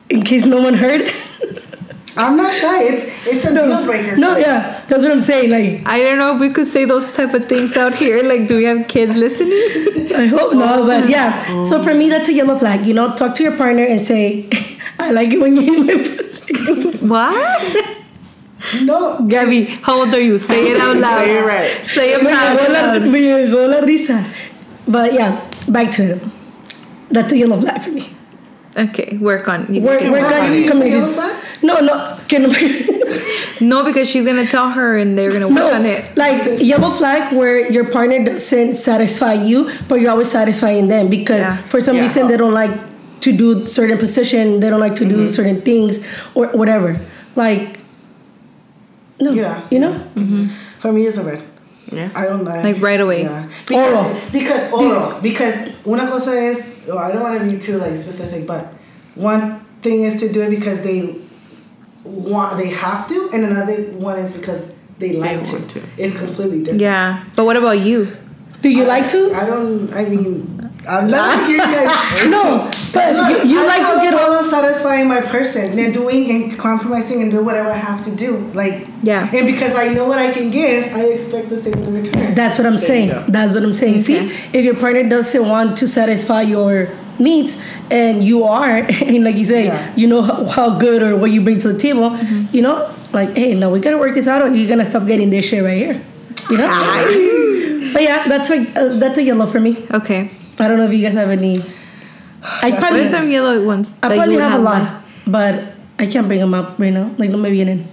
in 0.08 0.22
case 0.22 0.46
no 0.46 0.62
one 0.62 0.74
heard." 0.74 1.10
I'm 2.16 2.36
not 2.36 2.54
shy. 2.54 2.84
It's 2.84 3.04
it's 3.26 3.44
a 3.44 3.52
deal 3.54 3.84
breaker. 3.84 4.16
no, 4.16 4.36
yeah, 4.36 4.84
that's 4.86 5.02
what 5.02 5.10
I'm 5.10 5.20
saying. 5.20 5.50
Like, 5.50 5.86
I 5.86 5.98
don't 6.02 6.18
know 6.18 6.34
if 6.34 6.40
we 6.40 6.48
could 6.50 6.68
say 6.68 6.84
those 6.84 7.12
type 7.14 7.34
of 7.34 7.44
things 7.44 7.76
out 7.76 7.94
here. 7.94 8.22
Like, 8.22 8.46
do 8.46 8.56
we 8.56 8.64
have 8.64 8.86
kids 8.86 9.16
listening? 9.16 9.52
I 10.14 10.26
hope 10.26 10.54
not, 10.54 10.86
but 10.86 11.04
oh. 11.04 11.06
yeah. 11.08 11.62
So 11.62 11.82
for 11.82 11.92
me, 11.94 12.08
that's 12.08 12.28
a 12.28 12.32
yellow 12.32 12.56
flag. 12.56 12.86
You 12.86 12.94
know, 12.94 13.14
talk 13.16 13.34
to 13.36 13.42
your 13.42 13.56
partner 13.56 13.82
and 13.84 14.00
say, 14.00 14.48
"I 14.98 15.10
like 15.10 15.32
it 15.32 15.40
when 15.40 15.56
you 15.56 15.62
eat 15.62 15.86
my 15.86 15.96
pussy." 16.04 16.98
what? 17.06 17.96
No. 18.82 19.26
Gabby, 19.26 19.64
how 19.82 20.00
old 20.00 20.14
are 20.14 20.20
you? 20.20 20.38
Say 20.38 20.70
it 20.72 20.80
out 20.80 20.96
loud. 20.96 21.18
Say 21.24 21.36
it 21.36 21.44
right. 21.44 21.86
Say 21.86 22.12
it 22.14 22.26
out 22.26 22.70
loud. 22.70 23.02
me 23.02 23.20
llegó 23.26 23.68
la 23.68 23.80
risa. 23.80 24.24
But 24.86 25.12
yeah, 25.14 25.40
back 25.68 25.90
to 25.96 26.02
it. 26.16 26.22
That's 27.10 27.32
a 27.32 27.36
yellow 27.38 27.60
flag 27.60 27.82
for 27.82 27.90
me. 27.90 28.14
Okay, 28.76 29.18
work 29.18 29.48
on. 29.48 29.72
You 29.72 29.82
Work, 29.82 30.00
work 30.02 30.12
work 30.12 30.32
on 30.32 30.40
on 30.46 30.54
You 30.54 30.70
it. 30.82 30.90
yellow 30.90 31.12
flag? 31.12 31.43
No, 31.64 31.80
no, 31.80 32.18
que 32.28 32.38
no. 32.38 32.52
No, 33.60 33.84
because 33.84 34.08
she's 34.10 34.24
gonna 34.24 34.44
tell 34.46 34.70
her 34.70 34.96
and 34.98 35.16
they're 35.16 35.30
gonna 35.30 35.48
work 35.48 35.56
no, 35.56 35.72
on 35.72 35.86
it. 35.86 36.16
like 36.16 36.60
yellow 36.60 36.90
flag 36.90 37.32
where 37.32 37.70
your 37.70 37.86
partner 37.90 38.22
doesn't 38.24 38.74
satisfy 38.74 39.32
you, 39.34 39.70
but 39.88 40.00
you're 40.00 40.10
always 40.10 40.30
satisfying 40.30 40.88
them 40.88 41.08
because 41.08 41.38
Yeah. 41.38 41.56
for 41.68 41.80
some 41.80 41.96
Yeah. 41.96 42.02
reason 42.02 42.28
they 42.28 42.36
don't 42.36 42.52
like 42.52 42.74
to 43.22 43.32
do 43.32 43.64
certain 43.64 43.96
position, 43.96 44.60
they 44.60 44.68
don't 44.68 44.80
like 44.80 44.96
to 44.96 45.04
do 45.04 45.24
mm-hmm. 45.24 45.34
certain 45.34 45.62
things 45.62 46.00
or 46.34 46.48
whatever. 46.48 47.00
Like, 47.36 47.78
no, 49.20 49.32
Yeah. 49.32 49.60
you 49.70 49.78
know. 49.78 49.92
Mm-hmm. 50.16 50.46
For 50.80 50.92
me, 50.92 51.06
it's 51.06 51.16
a 51.16 51.22
red. 51.22 51.42
Yeah. 51.90 52.10
I 52.14 52.26
don't 52.26 52.44
know. 52.44 52.60
Like 52.60 52.82
right 52.82 53.00
away. 53.00 53.22
Yeah. 53.22 53.46
Because, 53.66 53.92
Oral. 53.94 54.20
Because 54.32 54.72
oral. 54.72 55.20
Because 55.22 55.56
una 55.86 56.06
cosa 56.10 56.32
es, 56.32 56.74
well, 56.86 56.98
I 56.98 57.12
don't 57.12 57.22
want 57.22 57.38
to 57.38 57.46
be 57.48 57.56
too 57.60 57.78
like 57.78 57.96
specific, 58.00 58.46
but 58.46 58.72
one 59.14 59.64
thing 59.80 60.02
is 60.02 60.18
to 60.20 60.32
do 60.32 60.42
it 60.42 60.50
because 60.50 60.82
they 60.82 61.14
want, 62.04 62.58
they 62.58 62.68
have 62.68 63.08
to, 63.08 63.30
and 63.32 63.44
another 63.44 63.76
one 63.92 64.18
is 64.18 64.32
because 64.32 64.72
they 64.98 65.12
like 65.14 65.44
to. 65.44 65.52
want 65.52 65.70
to. 65.70 65.82
It's 65.98 66.16
completely 66.16 66.58
different. 66.60 66.80
Yeah, 66.80 67.24
but 67.36 67.44
what 67.44 67.56
about 67.56 67.80
you? 67.80 68.08
Do 68.60 68.70
you 68.70 68.84
like 68.84 69.08
to? 69.08 69.34
I 69.34 69.44
don't. 69.44 69.92
I 69.92 70.04
mean, 70.06 70.70
I'm 70.88 71.08
not 71.10 71.46
giving 71.46 71.68
you 72.24 72.30
No, 72.30 72.70
but 72.94 73.14
Look, 73.14 73.44
you, 73.44 73.50
you 73.56 73.60
I 73.62 73.66
like 73.66 73.86
to 73.94 74.00
get 74.00 74.14
all. 74.14 74.20
problem 74.20 74.50
satisfying 74.50 75.08
my 75.08 75.20
person 75.20 75.78
and 75.78 75.92
doing 75.92 76.30
and 76.30 76.58
compromising 76.58 77.20
and 77.22 77.30
do 77.30 77.42
whatever 77.42 77.70
I 77.70 77.76
have 77.76 78.04
to 78.04 78.10
do. 78.14 78.38
Like 78.54 78.86
Yeah. 79.02 79.28
and 79.34 79.46
because 79.46 79.74
I 79.74 79.88
know 79.88 80.06
what 80.06 80.18
I 80.18 80.30
can 80.32 80.50
give, 80.50 80.94
I 80.94 81.02
expect 81.04 81.48
the 81.50 81.58
same 81.58 81.74
in 81.74 81.94
return. 82.02 82.34
That's 82.34 82.56
what 82.58 82.66
I'm 82.66 82.78
saying. 82.78 83.08
That's 83.28 83.54
what 83.54 83.62
I'm 83.64 83.74
saying. 83.74 84.00
See, 84.00 84.16
if 84.52 84.64
your 84.64 84.76
partner 84.76 85.02
doesn't 85.08 85.46
want 85.48 85.76
to 85.78 85.88
satisfy 85.88 86.42
your 86.42 86.88
needs 87.18 87.60
and 87.90 88.22
you 88.24 88.44
are, 88.44 88.78
and 89.02 89.24
like 89.24 89.36
you 89.36 89.44
say, 89.44 89.66
Yeah. 89.66 89.92
you 89.96 90.06
know 90.06 90.22
how, 90.22 90.44
how 90.46 90.78
good 90.78 91.02
or 91.02 91.16
what 91.16 91.30
you 91.30 91.40
bring 91.42 91.58
to 91.60 91.72
the 91.72 91.78
table, 91.78 92.16
you 92.52 92.62
know, 92.62 92.94
like, 93.12 93.36
hey, 93.36 93.54
no, 93.54 93.70
we 93.70 93.80
gotta 93.80 93.98
work 93.98 94.14
this 94.14 94.26
out 94.26 94.42
or 94.42 94.48
you're 94.54 94.68
gonna 94.68 94.84
stop 94.84 95.06
getting 95.06 95.30
this 95.30 95.44
shit 95.44 95.62
right 95.62 95.76
here. 95.76 96.02
You 96.50 96.58
know? 96.58 96.66
but 97.92 98.02
yeah, 98.02 98.26
that's 98.26 98.50
a, 98.50 98.58
uh, 98.76 98.98
that's 98.98 99.18
a 99.18 99.22
yellow 99.22 99.46
for 99.46 99.60
me. 99.60 99.84
Okay. 99.90 100.30
I 100.58 100.68
don't 100.68 100.78
know 100.78 100.84
if 100.86 100.92
you 100.92 101.02
guys 101.02 101.14
have 101.14 101.30
any. 101.30 101.58
I 102.62 102.70
What 102.70 102.80
probably, 102.80 103.00
are 103.00 103.08
some 103.08 103.30
yellow 103.30 103.64
ones? 103.64 103.98
I 104.02 104.14
probably 104.16 104.34
would 104.36 104.42
have 104.42 104.60
a 104.60 104.62
lot, 104.62 104.82
one? 104.82 105.02
but 105.26 105.72
I 105.98 106.06
can't 106.06 106.26
bring 106.26 106.40
them 106.40 106.54
up 106.54 106.78
right 106.78 106.92
now. 106.92 107.10
Like, 107.16 107.30
no 107.30 107.38
me 107.38 107.50
vienen. 107.50 107.86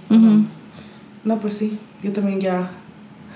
No, 1.24 1.36
pues 1.38 1.58
sí. 1.58 1.78
Yo 2.02 2.10
también 2.12 2.40
ya. 2.42 2.66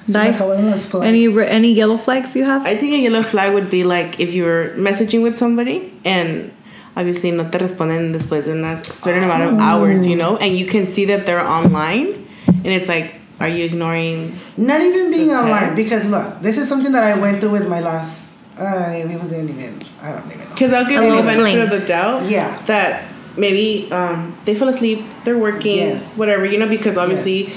Se 0.06 0.12
Dai? 0.12 0.30
me 0.30 0.34
acabaron 0.36 0.70
las 0.70 0.86
flags. 0.86 1.06
Any 1.06 1.26
any 1.48 1.72
yellow 1.72 1.98
flags 1.98 2.34
you 2.34 2.44
have? 2.44 2.66
I 2.66 2.76
think 2.76 2.94
a 2.94 2.98
yellow 2.98 3.22
flag 3.22 3.52
would 3.54 3.70
be 3.70 3.84
like 3.84 4.20
if 4.20 4.32
you're 4.32 4.70
messaging 4.76 5.22
with 5.22 5.36
somebody 5.38 5.92
and 6.04 6.52
obviously 6.96 7.30
no 7.30 7.48
te 7.50 7.58
responden 7.58 8.12
después 8.12 8.44
de 8.44 8.52
a 8.52 8.76
certain 8.84 9.24
amount 9.24 9.42
of 9.42 9.58
hours, 9.58 10.06
you 10.06 10.16
know, 10.16 10.36
and 10.38 10.56
you 10.56 10.66
can 10.66 10.86
see 10.86 11.04
that 11.06 11.26
they're 11.26 11.46
online 11.46 12.26
and 12.46 12.66
it's 12.66 12.88
like, 12.88 13.14
are 13.38 13.48
you 13.48 13.64
ignoring? 13.64 14.34
Not 14.56 14.80
even 14.80 15.10
being 15.10 15.28
That's 15.28 15.42
online 15.42 15.74
because 15.76 16.04
look, 16.06 16.40
this 16.40 16.56
is 16.58 16.68
something 16.68 16.92
that 16.92 17.04
I 17.04 17.18
went 17.18 17.40
through 17.40 17.50
with 17.50 17.68
my 17.68 17.80
last. 17.80 18.34
Uh, 18.58 18.88
it 18.96 19.18
wasn't 19.18 19.50
even. 19.50 19.78
I 20.00 20.12
don't 20.12 20.26
even 20.26 20.38
know. 20.38 20.46
Because 20.48 20.72
I'll 20.72 20.84
give 20.86 21.02
you 21.02 21.10
the 21.10 21.16
little 21.16 21.22
benefit 21.22 21.60
of 21.60 21.80
the 21.80 21.86
doubt. 21.86 22.24
Yeah. 22.24 22.56
That 22.64 23.04
maybe 23.36 23.90
um, 23.92 24.36
they 24.46 24.54
fell 24.54 24.68
asleep, 24.68 25.04
they're 25.24 25.38
working, 25.38 25.76
Yes. 25.78 26.16
whatever, 26.16 26.46
you 26.46 26.58
know, 26.58 26.68
because 26.68 26.96
obviously, 26.96 27.52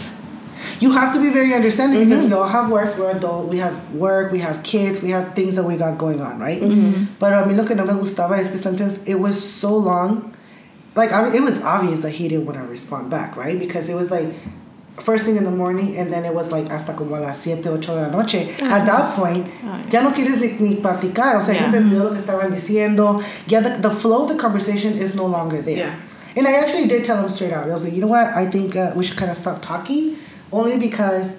You 0.79 0.91
have 0.91 1.13
to 1.13 1.19
be 1.21 1.29
very 1.29 1.53
understanding 1.53 1.99
Mm-hmm. 2.01 2.09
because 2.09 2.25
we 2.29 2.33
all 2.33 2.47
have 2.47 2.69
works. 2.69 2.97
We're 2.97 3.11
adult. 3.11 3.47
We 3.47 3.57
have 3.59 3.75
work. 3.93 4.31
We 4.31 4.39
have 4.39 4.63
kids. 4.63 5.01
We 5.01 5.09
have 5.11 5.33
things 5.35 5.55
that 5.55 5.63
we 5.63 5.75
got 5.77 5.97
going 5.97 6.21
on, 6.21 6.39
right? 6.39 6.61
Mm-hmm. 6.61 7.05
But 7.19 7.33
I 7.33 7.45
mean, 7.45 7.57
look, 7.57 7.69
no 7.69 7.85
me 7.85 7.93
gustaba 7.93 8.37
es 8.39 8.49
que 8.49 8.57
sometimes 8.57 9.03
it 9.05 9.15
was 9.19 9.35
so 9.43 9.75
long. 9.75 10.33
Like 10.95 11.11
I, 11.11 11.33
it 11.35 11.41
was 11.41 11.61
obvious 11.61 12.01
that 12.01 12.11
he 12.11 12.27
didn't 12.27 12.45
want 12.45 12.57
to 12.57 12.65
respond 12.65 13.09
back, 13.09 13.35
right? 13.35 13.57
Because 13.57 13.89
it 13.89 13.95
was 13.95 14.11
like 14.11 14.27
first 14.99 15.23
thing 15.23 15.37
in 15.37 15.45
the 15.45 15.51
morning 15.51 15.95
and 15.97 16.11
then 16.11 16.25
it 16.25 16.33
was 16.33 16.51
like 16.51 16.67
hasta 16.67 16.93
como 16.93 17.15
a 17.17 17.21
las 17.21 17.39
7, 17.41 17.63
8 17.63 17.81
de 17.81 17.93
la 17.93 18.09
noche. 18.09 18.49
At 18.61 18.85
that 18.85 19.15
point, 19.15 19.47
ya 19.91 20.01
no 20.01 20.11
quieres 20.11 20.41
ni, 20.41 20.57
ni 20.59 20.75
platicar. 20.75 21.37
O 21.37 21.41
sea, 21.41 21.53
Yeah. 21.53 21.71
ya 21.71 21.79
olvidó 21.79 22.03
lo 22.03 22.09
que 22.09 22.17
estaban 22.19 22.51
diciendo. 22.51 23.23
Ya 23.47 23.61
the, 23.61 23.69
the 23.81 23.89
flow 23.91 24.23
of 24.23 24.29
the 24.29 24.35
conversation 24.35 24.97
is 24.97 25.15
no 25.15 25.25
longer 25.25 25.61
there. 25.61 25.77
Yeah. 25.77 25.95
And 26.35 26.47
I 26.47 26.53
actually 26.55 26.87
did 26.87 27.05
tell 27.05 27.21
him 27.23 27.29
straight 27.29 27.53
out. 27.53 27.65
I 27.69 27.73
was 27.73 27.83
like, 27.85 27.93
you 27.93 28.01
know 28.01 28.07
what? 28.07 28.27
I 28.27 28.45
think 28.47 28.75
uh, 28.75 28.91
we 28.95 29.03
should 29.05 29.17
kind 29.17 29.31
of 29.31 29.37
stop 29.37 29.61
talking, 29.61 30.17
only 30.51 30.77
because 30.77 31.37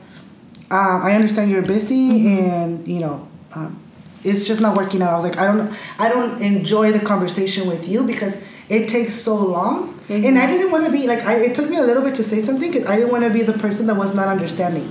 um, 0.71 1.03
I 1.03 1.13
understand 1.15 1.51
you're 1.51 1.63
busy 1.63 2.27
and 2.29 2.87
you 2.87 3.01
know 3.01 3.27
um, 3.55 3.79
it's 4.25 4.47
just 4.47 4.61
not 4.61 4.77
working 4.77 5.03
out. 5.03 5.11
I 5.13 5.15
was 5.17 5.25
like, 5.25 5.39
I 5.39 5.47
don't, 5.47 5.75
I 5.99 6.09
don't 6.09 6.41
enjoy 6.43 6.93
the 6.93 7.01
conversation 7.01 7.67
with 7.67 7.89
you 7.89 8.03
because 8.05 8.43
it 8.69 8.89
takes 8.89 9.15
so 9.15 9.35
long, 9.35 9.99
and 10.09 10.39
I 10.39 10.47
didn't 10.47 10.71
want 10.71 10.85
to 10.87 10.93
be 10.93 11.07
like. 11.07 11.25
I, 11.25 11.37
it 11.37 11.55
took 11.57 11.69
me 11.69 11.77
a 11.77 11.83
little 11.83 12.03
bit 12.03 12.15
to 12.17 12.23
say 12.25 12.41
something 12.43 12.71
because 12.71 12.87
I 12.89 12.97
didn't 12.97 13.11
want 13.11 13.25
to 13.25 13.31
be 13.31 13.43
the 13.43 13.55
person 13.55 13.87
that 13.87 13.97
was 13.97 14.15
not 14.15 14.29
understanding. 14.29 14.89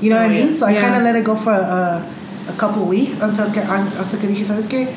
You 0.00 0.10
know 0.10 0.16
Oh, 0.16 0.22
what 0.22 0.30
I 0.30 0.34
yeah. 0.34 0.44
mean? 0.46 0.54
So 0.56 0.64
I 0.66 0.72
Yeah. 0.72 0.80
kind 0.80 0.94
of 0.96 1.02
let 1.02 1.16
it 1.16 1.24
go 1.24 1.34
for 1.36 1.52
a, 1.52 2.08
a 2.48 2.52
couple 2.56 2.84
weeks 2.86 3.18
until 3.20 3.50
que, 3.52 3.60
hasta 3.62 4.16
que 4.16 4.28
dije, 4.28 4.46
¿sabes 4.46 4.68
qué? 4.68 4.94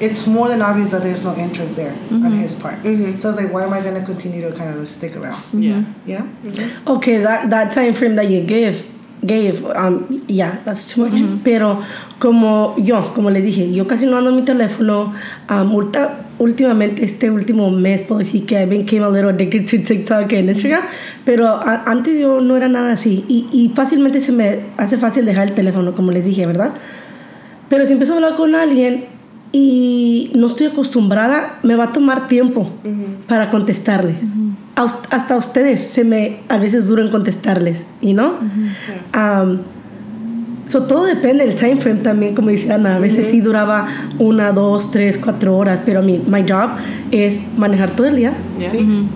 It's 0.00 0.26
more 0.26 0.48
than 0.48 0.60
obvious 0.62 0.90
that 0.90 1.02
there's 1.02 1.22
no 1.24 1.34
interest 1.36 1.76
there 1.76 1.94
on 2.10 2.32
his 2.32 2.54
part. 2.54 2.76
So 2.82 3.28
I 3.28 3.30
was 3.30 3.36
like, 3.36 3.52
why 3.52 3.64
am 3.64 3.72
I 3.72 3.80
going 3.80 3.94
to 3.94 4.04
continue 4.04 4.40
to 4.48 4.52
kind 4.56 4.74
of 4.78 4.88
stick 4.88 5.16
around? 5.16 5.38
yeah. 5.52 5.82
You 6.06 6.18
know? 6.18 6.94
Okay, 6.96 7.18
that, 7.18 7.50
that 7.50 7.72
time 7.72 7.94
frame 7.94 8.16
that 8.16 8.28
you 8.28 8.42
give, 8.42 8.86
gave, 9.24 9.64
um, 9.74 10.06
yeah, 10.28 10.58
that's 10.64 10.90
too 10.92 11.06
much. 11.08 11.20
Pero 11.44 11.82
como 12.18 12.74
yo, 12.78 13.12
como 13.14 13.30
les 13.30 13.44
dije, 13.44 13.72
yo 13.72 13.86
casi 13.86 14.06
no 14.06 14.16
ando 14.18 14.30
en 14.30 14.36
mi 14.36 14.42
teléfono. 14.42 15.14
Um, 15.48 15.72
ulta- 15.74 16.20
últimamente, 16.38 17.04
este 17.04 17.30
último 17.30 17.70
mes, 17.70 18.00
puedo 18.02 18.18
decir 18.18 18.44
que 18.46 18.60
I 18.60 18.66
became 18.66 19.04
a 19.04 19.08
little 19.08 19.30
addicted 19.30 19.66
to 19.68 19.78
TikTok 19.78 20.32
and 20.32 20.50
Instagram. 20.50 20.82
Pero 21.24 21.46
a- 21.46 21.84
antes 21.86 22.18
yo 22.18 22.40
no 22.40 22.56
era 22.56 22.68
nada 22.68 22.92
así. 22.92 23.24
Y, 23.28 23.46
y 23.52 23.68
fácilmente 23.74 24.20
se 24.20 24.32
me 24.32 24.60
hace 24.76 24.98
fácil 24.98 25.24
dejar 25.24 25.48
el 25.48 25.54
teléfono, 25.54 25.94
como 25.94 26.10
les 26.10 26.24
dije, 26.24 26.44
¿verdad? 26.46 26.72
Pero 27.68 27.86
si 27.86 27.92
empiezo 27.92 28.12
a 28.12 28.16
hablar 28.16 28.34
con 28.34 28.54
alguien 28.54 29.06
y 29.56 30.32
no 30.34 30.48
estoy 30.48 30.66
acostumbrada, 30.66 31.60
me 31.62 31.76
va 31.76 31.84
a 31.84 31.92
tomar 31.92 32.26
tiempo 32.26 32.68
para 33.28 33.50
contestarles. 33.50 34.16
Hasta 34.74 35.34
a 35.34 35.36
ustedes 35.36 35.80
se 35.80 36.02
me 36.02 36.40
a 36.48 36.58
veces 36.58 36.88
dura 36.88 37.02
en 37.04 37.10
contestarles, 37.12 37.84
know? 38.14 38.32
Um, 39.14 39.58
so 40.66 40.84
todo 40.84 41.04
depende 41.04 41.44
del 41.44 41.54
time 41.54 41.76
frame 41.76 42.00
también, 42.00 42.34
como 42.34 42.50
dice 42.50 42.72
Ana. 42.72 42.96
A 42.96 42.98
veces 42.98 43.26
sí 43.28 43.40
duraba 43.40 43.86
una, 44.18 44.52
dos, 44.52 44.90
tres, 44.90 45.18
cuatro 45.18 45.56
horas, 45.56 45.80
pero 45.84 46.00
a 46.00 46.02
mí, 46.02 46.22
my 46.26 46.42
job 46.48 46.70
es 47.10 47.40
manejar 47.56 47.90
todo 47.90 48.06
el 48.06 48.16
día. 48.16 48.34
Yeah. 48.58 48.72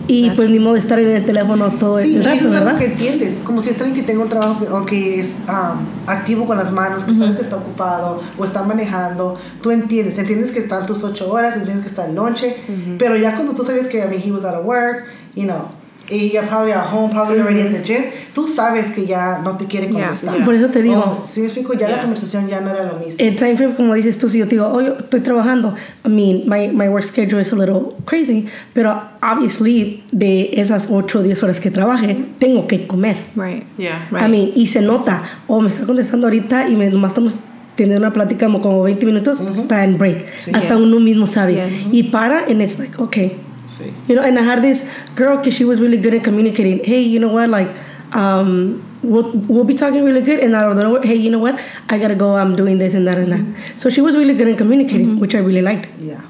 Y 0.07 0.31
pues 0.31 0.51
ni 0.51 0.59
modo 0.59 0.75
de 0.75 0.81
estar 0.81 0.99
en 0.99 1.09
el 1.09 1.25
teléfono 1.25 1.71
todo 1.79 2.01
Sí, 2.01 2.17
el 2.17 2.25
rato, 2.25 2.37
eso 2.37 2.49
es 2.49 2.53
algo 2.53 2.65
¿verdad? 2.67 2.79
que 2.79 2.85
entiendes. 2.87 3.41
Como 3.45 3.61
si 3.61 3.71
es 3.71 3.79
alguien 3.81 3.97
que 3.97 4.03
tenga 4.03 4.23
un 4.23 4.29
trabajo 4.29 4.61
que, 4.61 4.73
o 4.73 4.87
que 4.87 5.21
es 5.21 5.37
um, 5.49 5.79
activo 6.07 6.45
con 6.45 6.59
las 6.59 6.71
manos, 6.71 7.05
que 7.05 7.15
sabes 7.15 7.37
que 7.37 7.43
está 7.43 7.57
ocupado 7.57 8.21
o 8.39 8.45
está 8.45 8.63
manejando. 8.63 9.37
Tú 9.63 9.71
entiendes. 9.71 10.19
Entiendes 10.19 10.53
que 10.53 10.61
están 10.61 10.87
tus 10.87 11.03
ocho 11.03 11.33
horas, 11.33 11.57
entiendes 11.57 11.83
que 11.83 11.89
está 11.89 12.07
el 12.07 12.15
noche. 12.15 12.57
Pero 12.99 13.17
ya 13.17 13.35
cuando 13.35 13.55
tú 13.55 13.65
sabes 13.65 13.89
que, 13.89 13.99
I 13.99 14.09
mean, 14.09 14.23
he 14.25 14.31
was 14.33 14.45
out 14.45 14.55
of 14.55 14.65
work, 14.65 15.05
you 15.35 15.45
know, 15.45 15.71
y 16.11 16.31
ya 16.31 16.43
probably 16.43 16.73
at 16.73 16.87
home, 16.93 17.11
probably 17.11 17.39
already 17.41 17.61
at 17.61 17.71
the 17.71 17.83
gym, 17.83 18.05
tú 18.35 18.47
sabes 18.49 18.89
que 18.89 19.07
ya 19.07 19.41
no 19.45 19.57
te 19.57 19.67
quiere 19.67 19.89
contestar. 19.89 20.37
Yeah. 20.37 20.45
Por 20.45 20.55
eso 20.55 20.69
te 20.71 20.83
digo. 20.83 21.01
O, 21.01 21.27
si 21.29 21.41
me 21.41 21.47
explico, 21.47 21.75
ya 21.75 21.89
la 21.89 21.95
Yeah. 21.97 22.03
conversación 22.03 22.49
ya 22.49 22.61
no 22.61 22.71
era 22.71 22.85
lo 22.85 22.95
mismo. 22.99 23.15
El 23.19 23.37
time 23.37 23.57
frame, 23.57 23.75
como 23.75 23.95
dices 23.95 24.17
tú, 24.19 24.29
si 24.29 24.39
yo 24.39 24.45
te 24.47 24.57
digo, 24.57 24.67
oh, 24.73 24.81
yo 24.81 24.95
estoy 24.99 25.21
trabajando, 25.21 25.75
I 26.05 26.09
mean, 26.09 26.43
my, 26.47 26.69
my 26.69 26.89
work 26.89 27.05
schedule 27.05 27.41
is 27.41 27.53
a 27.53 27.57
little 27.57 27.95
crazy, 28.07 28.47
pero 28.75 29.03
obviously 29.23 30.03
de 30.13 30.51
esas 30.61 30.89
8 30.91 31.19
o 31.19 31.23
10 31.23 31.43
horas 31.43 31.61
que 31.61 31.71
trabaje, 31.71 32.17
tengo 32.39 32.67
que 32.67 32.87
comer. 32.87 33.17
Right. 33.37 33.65
Yeah. 33.77 34.09
Right. 34.11 34.23
I 34.25 34.29
mean, 34.29 34.53
y 34.55 34.67
se 34.67 34.81
nota, 34.83 35.23
o 35.47 35.61
me 35.61 35.69
está 35.69 35.85
contestando 35.87 36.27
ahorita 36.27 36.69
y 36.69 36.77
me, 36.77 36.89
nomás 36.91 37.11
estamos 37.11 37.37
teniendo 37.77 38.01
una 38.05 38.13
plática 38.13 38.47
como, 38.47 38.61
como 38.61 38.83
20 38.83 39.07
minutos, 39.07 39.41
está 39.55 39.85
en 39.85 39.99
break. 39.99 40.27
Hasta 40.53 40.75
Yes. 40.75 40.85
uno 40.85 40.99
mismo 41.01 41.27
sabe. 41.27 41.55
Yes. 41.55 41.93
Y 41.95 42.03
para, 42.05 42.45
and 42.49 42.61
it's 42.63 42.79
like, 42.79 43.01
okay. 43.01 43.37
Sí. 43.77 43.93
You 44.09 44.17
know, 44.17 44.23
and 44.23 44.39
I 44.39 44.43
had 44.43 44.63
this 44.63 44.91
girl 45.15 45.37
because 45.37 45.55
she 45.55 45.65
was 45.65 45.81
really 45.81 45.99
good 45.99 46.15
at 46.15 46.25
communicating. 46.25 46.83
Hey, 46.83 47.03
you 47.03 47.21
know 47.21 47.29
what? 47.29 47.51
Like, 47.51 47.69
um, 48.13 48.83
we'll, 49.03 49.31
we'll 49.47 49.65
be 49.65 49.75
talking 49.75 50.03
really 50.05 50.23
good. 50.23 50.41
And 50.41 50.55
out 50.55 50.73
of 50.73 50.79
nowhere, 50.79 51.03
hey, 51.03 51.17
you 51.17 51.31
know 51.31 51.39
what? 51.39 51.61
I 51.89 51.99
gotta 51.99 52.15
go. 52.15 52.37
I'm 52.37 52.57
doing 52.57 52.79
this 52.79 52.95
and 52.95 53.07
that 53.07 53.19
and 53.19 53.31
that. 53.33 53.41
Mm-hmm. 53.41 53.79
So 53.79 53.91
she 53.91 54.01
was 54.01 54.17
really 54.17 54.35
good 54.35 54.49
at 54.49 54.59
communicating, 54.59 55.09
mm-hmm. 55.09 55.19
which 55.21 55.35
I 55.35 55.39
really 55.41 55.63
liked. 55.63 55.89
Yeah. 55.99 56.21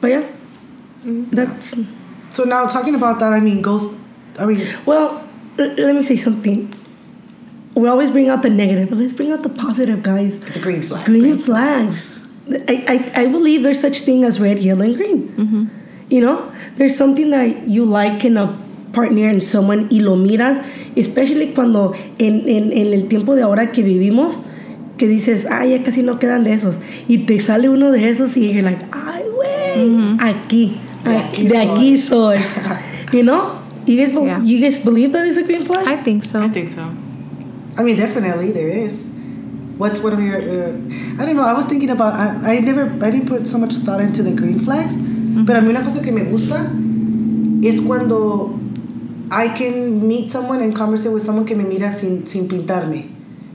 But 0.00 0.10
yeah, 0.10 0.22
mm-hmm. 1.04 1.30
that's 1.30 1.74
So 2.30 2.44
now 2.44 2.66
talking 2.66 2.94
about 2.94 3.18
that, 3.20 3.32
I 3.32 3.40
mean, 3.40 3.60
ghost. 3.62 3.96
I 4.38 4.46
mean, 4.46 4.66
well. 4.86 5.26
l- 5.58 5.74
let 5.76 5.94
me 5.94 6.00
say 6.00 6.16
something. 6.16 6.72
We 7.74 7.88
always 7.88 8.10
bring 8.10 8.28
out 8.28 8.42
the 8.42 8.50
negative, 8.50 8.88
but 8.88 8.98
let's 8.98 9.12
bring 9.12 9.30
out 9.30 9.42
the 9.42 9.48
positive, 9.50 10.02
guys. 10.02 10.38
the 10.38 10.60
green 10.60 10.82
flag. 10.82 11.04
Green 11.04 11.38
flags. 11.38 12.18
I, 12.68 12.84
I, 12.88 13.22
I 13.22 13.26
believe 13.26 13.62
there's 13.62 13.80
such 13.80 14.00
thing 14.00 14.24
as 14.24 14.40
red, 14.40 14.58
yellow, 14.58 14.84
and 14.84 14.96
green. 14.96 15.70
You 16.10 16.20
know, 16.20 16.50
there's 16.76 16.96
something 16.96 17.30
that 17.30 17.68
you 17.68 17.84
like 17.84 18.24
in 18.26 18.36
a 18.36 18.52
partner 18.92 19.28
and 19.28 19.40
someone 19.40 19.86
y 19.90 20.00
lo 20.00 20.16
miras, 20.16 20.58
especially 20.96 21.52
cuando 21.54 21.94
en, 22.18 22.48
en, 22.48 22.72
en 22.72 22.92
el 22.92 23.06
tiempo 23.06 23.36
de 23.36 23.42
ahora 23.42 23.70
que 23.70 23.82
vivimos, 23.84 24.40
que 24.98 25.06
dices, 25.06 25.46
ay, 25.48 25.70
ya 25.70 25.82
casi 25.84 26.02
no 26.02 26.18
quedan 26.18 26.42
de 26.42 26.52
esos. 26.52 26.80
Y 27.06 27.18
te 27.26 27.40
sale 27.40 27.68
uno 27.68 27.92
de 27.92 28.10
esos 28.10 28.36
y 28.36 28.48
you're 28.52 28.62
like, 28.62 28.84
ay, 28.90 29.22
güey, 29.34 30.16
aquí, 30.18 30.78
De 31.04 31.16
aquí, 31.16 31.42
aquí 31.42 31.46
de 31.46 31.58
aquí 31.58 31.98
soy. 31.98 32.38
you 33.12 33.22
know? 33.22 33.60
You 33.86 33.96
guys, 33.96 34.12
be- 34.12 34.26
Yeah. 34.26 34.40
you 34.42 34.60
guys 34.60 34.84
believe 34.84 35.12
that 35.12 35.24
is 35.26 35.36
a 35.38 35.42
green 35.44 35.64
flag? 35.64 35.86
I 35.86 35.96
think 36.02 36.24
so. 36.24 36.40
I 36.42 36.48
think 36.48 36.68
so. 36.70 36.82
I 37.78 37.82
mean, 37.82 37.96
definitely 37.96 38.50
there 38.52 38.68
is. 38.68 39.12
What's 39.78 40.00
one 40.02 40.12
of 40.12 40.20
your? 40.20 40.36
Uh, 40.36 40.76
I 41.18 41.24
don't 41.24 41.36
know. 41.36 41.42
I 41.42 41.54
was 41.54 41.64
thinking 41.66 41.88
about. 41.88 42.12
I, 42.12 42.56
I 42.56 42.60
never. 42.60 42.82
I 43.00 43.10
didn't 43.10 43.26
put 43.26 43.48
so 43.48 43.56
much 43.56 43.72
thought 43.76 44.00
into 44.02 44.22
the 44.22 44.32
green 44.32 44.58
flags. 44.58 44.98
But 45.32 45.56
a 45.56 45.60
mí 45.60 45.70
una 45.70 45.82
cosa 45.84 46.00
que 46.02 46.12
me 46.12 46.24
gusta 46.24 46.70
es 47.62 47.80
cuando 47.80 48.58
I 49.30 49.48
can 49.56 50.06
meet 50.08 50.30
someone 50.30 50.62
and 50.62 50.74
converse 50.74 51.08
with 51.08 51.22
someone 51.22 51.46
que 51.46 51.54
me 51.54 51.64
mira 51.64 51.94
sin 51.94 52.26
sin 52.26 52.48
pintarme. 52.48 53.06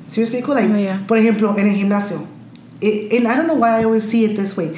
¿Sí 0.10 0.20
me 0.20 0.26
explico? 0.28 0.54
Like, 0.54 0.72
Oh, 0.72 0.78
yeah. 0.78 1.04
por 1.08 1.18
ejemplo, 1.18 1.56
en 1.58 1.68
el 1.68 1.76
gimnasio. 1.76 2.18
It, 2.82 3.12
and 3.14 3.28
I 3.28 3.36
don't 3.36 3.48
know 3.48 3.56
why 3.56 3.80
I 3.80 3.84
always 3.84 4.04
see 4.08 4.24
it 4.26 4.36
this 4.36 4.56
way. 4.56 4.72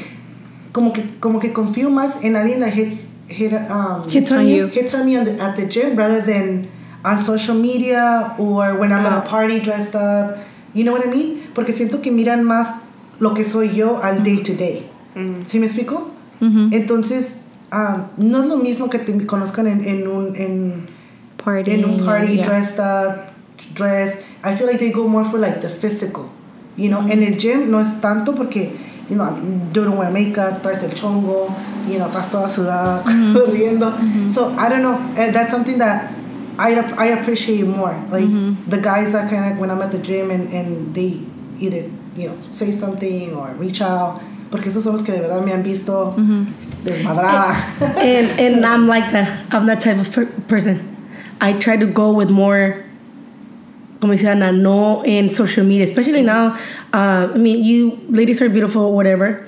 Como 0.71 0.91
que 0.93 1.03
como 1.19 1.39
que 1.39 1.51
confío 1.53 1.89
más 1.89 2.23
en 2.23 2.35
alguien 2.35 2.59
that 2.61 2.73
hits 2.73 3.07
hit 3.27 3.53
um 3.53 4.01
Hits 4.09 4.31
on 4.31 4.47
you. 4.47 4.67
hits 4.67 4.93
on 4.93 5.05
me 5.05 5.17
on 5.17 5.25
the, 5.25 5.39
at 5.41 5.55
the 5.55 5.65
gym 5.65 5.95
rather 5.95 6.21
than 6.21 6.67
on 7.03 7.19
social 7.19 7.55
media 7.55 8.33
or 8.39 8.75
when 8.75 8.91
I'm 8.91 9.05
at 9.05 9.17
a 9.17 9.21
party 9.29 9.59
dressed 9.59 9.95
up. 9.95 10.37
You 10.73 10.83
know 10.83 10.93
what 10.93 11.05
I 11.05 11.09
mean? 11.09 11.41
Porque 11.53 11.73
siento 11.73 12.01
que 12.01 12.11
miran 12.11 12.43
más 12.43 12.85
lo 13.19 13.33
que 13.33 13.43
soy 13.43 13.69
yo 13.75 13.99
al 14.01 14.23
day 14.23 14.41
to 14.43 14.53
day. 14.53 14.83
¿Sí 15.47 15.59
me 15.59 15.65
explico? 15.65 16.11
Mm-hmm. 16.41 16.73
Entonces, 16.73 17.39
um, 17.71 18.03
no 18.17 18.41
es 18.43 18.47
lo 18.47 18.57
mismo 18.57 18.89
que 18.89 18.99
te 18.99 19.25
conozcan 19.25 19.67
en, 19.67 19.85
en 19.85 20.07
un 20.07 20.35
en, 20.35 20.89
Party. 21.37 21.71
in 21.71 21.85
un 21.85 22.05
party 22.05 22.35
yeah. 22.35 22.43
dressed 22.45 22.79
up, 22.79 23.33
dress. 23.73 24.23
I 24.43 24.55
feel 24.55 24.67
like 24.67 24.79
they 24.79 24.91
go 24.91 25.07
more 25.07 25.23
for 25.23 25.37
like 25.39 25.61
the 25.61 25.69
physical. 25.69 26.29
You 26.75 26.89
know, 26.89 26.99
mm-hmm. 26.99 27.11
en 27.11 27.23
el 27.23 27.37
gym 27.39 27.71
no 27.71 27.79
es 27.79 27.99
tanto 28.01 28.33
porque, 28.35 28.71
you 29.09 29.15
know, 29.15 29.35
you 29.35 29.69
don't 29.73 29.97
wear 29.97 30.11
makeup, 30.11 30.61
traes 30.61 30.83
el 30.83 30.91
chongo, 30.91 31.49
you 31.87 31.97
know, 31.97 32.07
estás 32.07 32.29
toda 32.31 32.49
sudada, 32.49 33.03
mm-hmm. 33.05 33.51
riendo. 33.51 34.31
So 34.33 34.53
I 34.57 34.69
don't 34.69 34.81
know. 34.83 34.99
eh, 35.15 35.31
That's 35.31 35.49
something 35.51 35.77
that 35.79 36.11
I 36.59 36.73
I 36.97 37.05
appreciate 37.19 37.65
more. 37.65 37.95
Like 38.11 38.27
the 38.69 38.77
guys 38.77 39.11
that 39.13 39.29
kind 39.29 39.53
of 39.53 39.59
when 39.59 39.71
I'm 39.71 39.81
at 39.81 39.91
the 39.91 39.99
gym 39.99 40.29
and 40.31 40.51
and 40.53 40.93
they 40.93 41.19
either 41.59 41.89
you 42.15 42.29
know 42.29 42.37
say 42.51 42.71
something 42.71 43.33
or 43.33 43.49
reach 43.57 43.81
out. 43.81 44.21
Porque 44.51 44.69
esos 44.69 44.83
son 44.83 44.93
los 44.93 45.03
que 45.03 45.11
de 45.11 45.21
verdad 45.21 45.41
me 45.41 45.51
han 45.53 45.63
visto 45.63 46.15
desmadrada. 46.83 47.55
and 47.97 48.29
and 48.39 48.65
I'm 48.65 48.87
like 48.87 49.11
that. 49.11 49.27
I'm 49.51 49.65
that 49.67 49.79
type 49.81 49.97
of 49.99 50.11
per- 50.11 50.31
person. 50.47 50.79
I 51.41 51.53
try 51.53 51.77
to 51.77 51.85
go 51.85 52.11
with 52.11 52.29
more. 52.29 52.83
Como 53.99 54.13
dice 54.13 54.25
Ana, 54.25 54.51
no 54.51 55.01
in 55.05 55.29
social 55.29 55.65
media, 55.65 55.83
especially 55.83 56.21
now. 56.21 56.55
Uh, 56.93 57.27
I 57.33 57.37
mean, 57.37 57.63
you 57.63 57.97
ladies 58.09 58.41
are 58.43 58.49
beautiful, 58.49 58.93
whatever, 58.93 59.43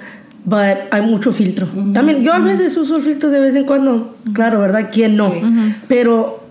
but 0.45 0.89
hay 0.91 1.01
mucho 1.01 1.31
filtro. 1.31 1.67
I 1.95 2.01
mean, 2.01 2.23
yo 2.23 2.33
a 2.33 2.39
veces 2.39 2.75
uso 2.75 2.95
el 2.97 3.01
filtro 3.03 3.29
de 3.29 3.39
vez 3.39 3.53
en 3.55 3.65
cuando, 3.65 4.15
claro, 4.33 4.59
¿verdad? 4.59 4.89
¿Quién 4.91 5.15
no? 5.15 5.31
Sí. 5.31 5.75
Pero 5.87 6.43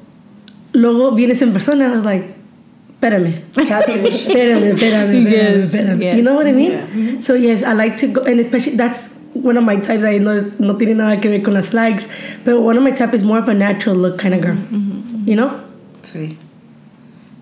luego 0.72 1.11
vienes 1.12 1.42
en 1.42 1.53
persona, 1.53 1.88
I 1.88 1.96
was 1.96 2.05
like, 2.05 2.34
espérame. 3.01 3.32
Catfish. 3.55 4.26
espérame, 4.26 4.64
espérame, 4.74 5.14
espérame, 5.14 5.30
Yes, 5.30 5.64
espérame. 5.72 6.03
yes. 6.03 6.16
You 6.16 6.22
know 6.22 6.34
what 6.34 6.46
I 6.46 6.53
mean? 6.53 6.72
Mm-hmm. 6.72 7.20
So 7.20 7.34
yes, 7.34 7.62
I 7.62 7.72
like 7.74 7.96
to 7.99 8.07
go, 8.09 8.22
and 8.22 8.40
especially 8.40 8.76
that's 8.76 9.18
one 9.34 9.57
of 9.57 9.64
my 9.64 9.76
types. 9.76 10.05
I 10.05 10.18
know 10.18 10.32
es- 10.32 10.59
no 10.59 10.74
tiene 10.76 10.96
nada 10.96 11.20
que 11.20 11.30
ver 11.30 11.40
con 11.42 11.55
las 11.55 11.68
flags, 11.70 12.09
but 12.44 12.61
one 12.61 12.76
of 12.76 12.82
my 12.82 12.90
type 12.90 13.14
is 13.14 13.22
more 13.22 13.38
of 13.38 13.49
a 13.49 13.55
natural 13.55 13.94
look 13.96 14.18
kind 14.18 14.34
of 14.34 14.40
girl. 14.40 14.55
Mm-hmm, 14.55 15.01
mm-hmm. 15.01 15.28
You 15.28 15.36
know? 15.36 15.64
See. 16.03 16.36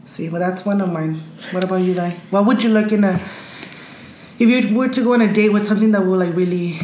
See, 0.06 0.28
well, 0.28 0.40
that's 0.40 0.64
one 0.64 0.80
of 0.80 0.92
mine. 0.92 1.20
What 1.50 1.64
about 1.64 1.80
you, 1.82 1.94
Dai? 1.94 2.16
What 2.30 2.44
would 2.46 2.62
you 2.62 2.70
look 2.70 2.92
in 2.92 3.02
a. 3.04 3.18
If 4.38 4.48
you 4.48 4.76
were 4.76 4.88
to 4.88 5.02
go 5.02 5.14
on 5.14 5.22
a 5.22 5.32
date 5.32 5.48
with 5.52 5.66
something 5.66 5.90
that 5.92 6.04
will, 6.04 6.18
like, 6.18 6.36
really 6.36 6.78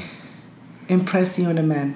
impress 0.88 1.38
you 1.38 1.50
in 1.50 1.58
a 1.58 1.62
man? 1.62 1.94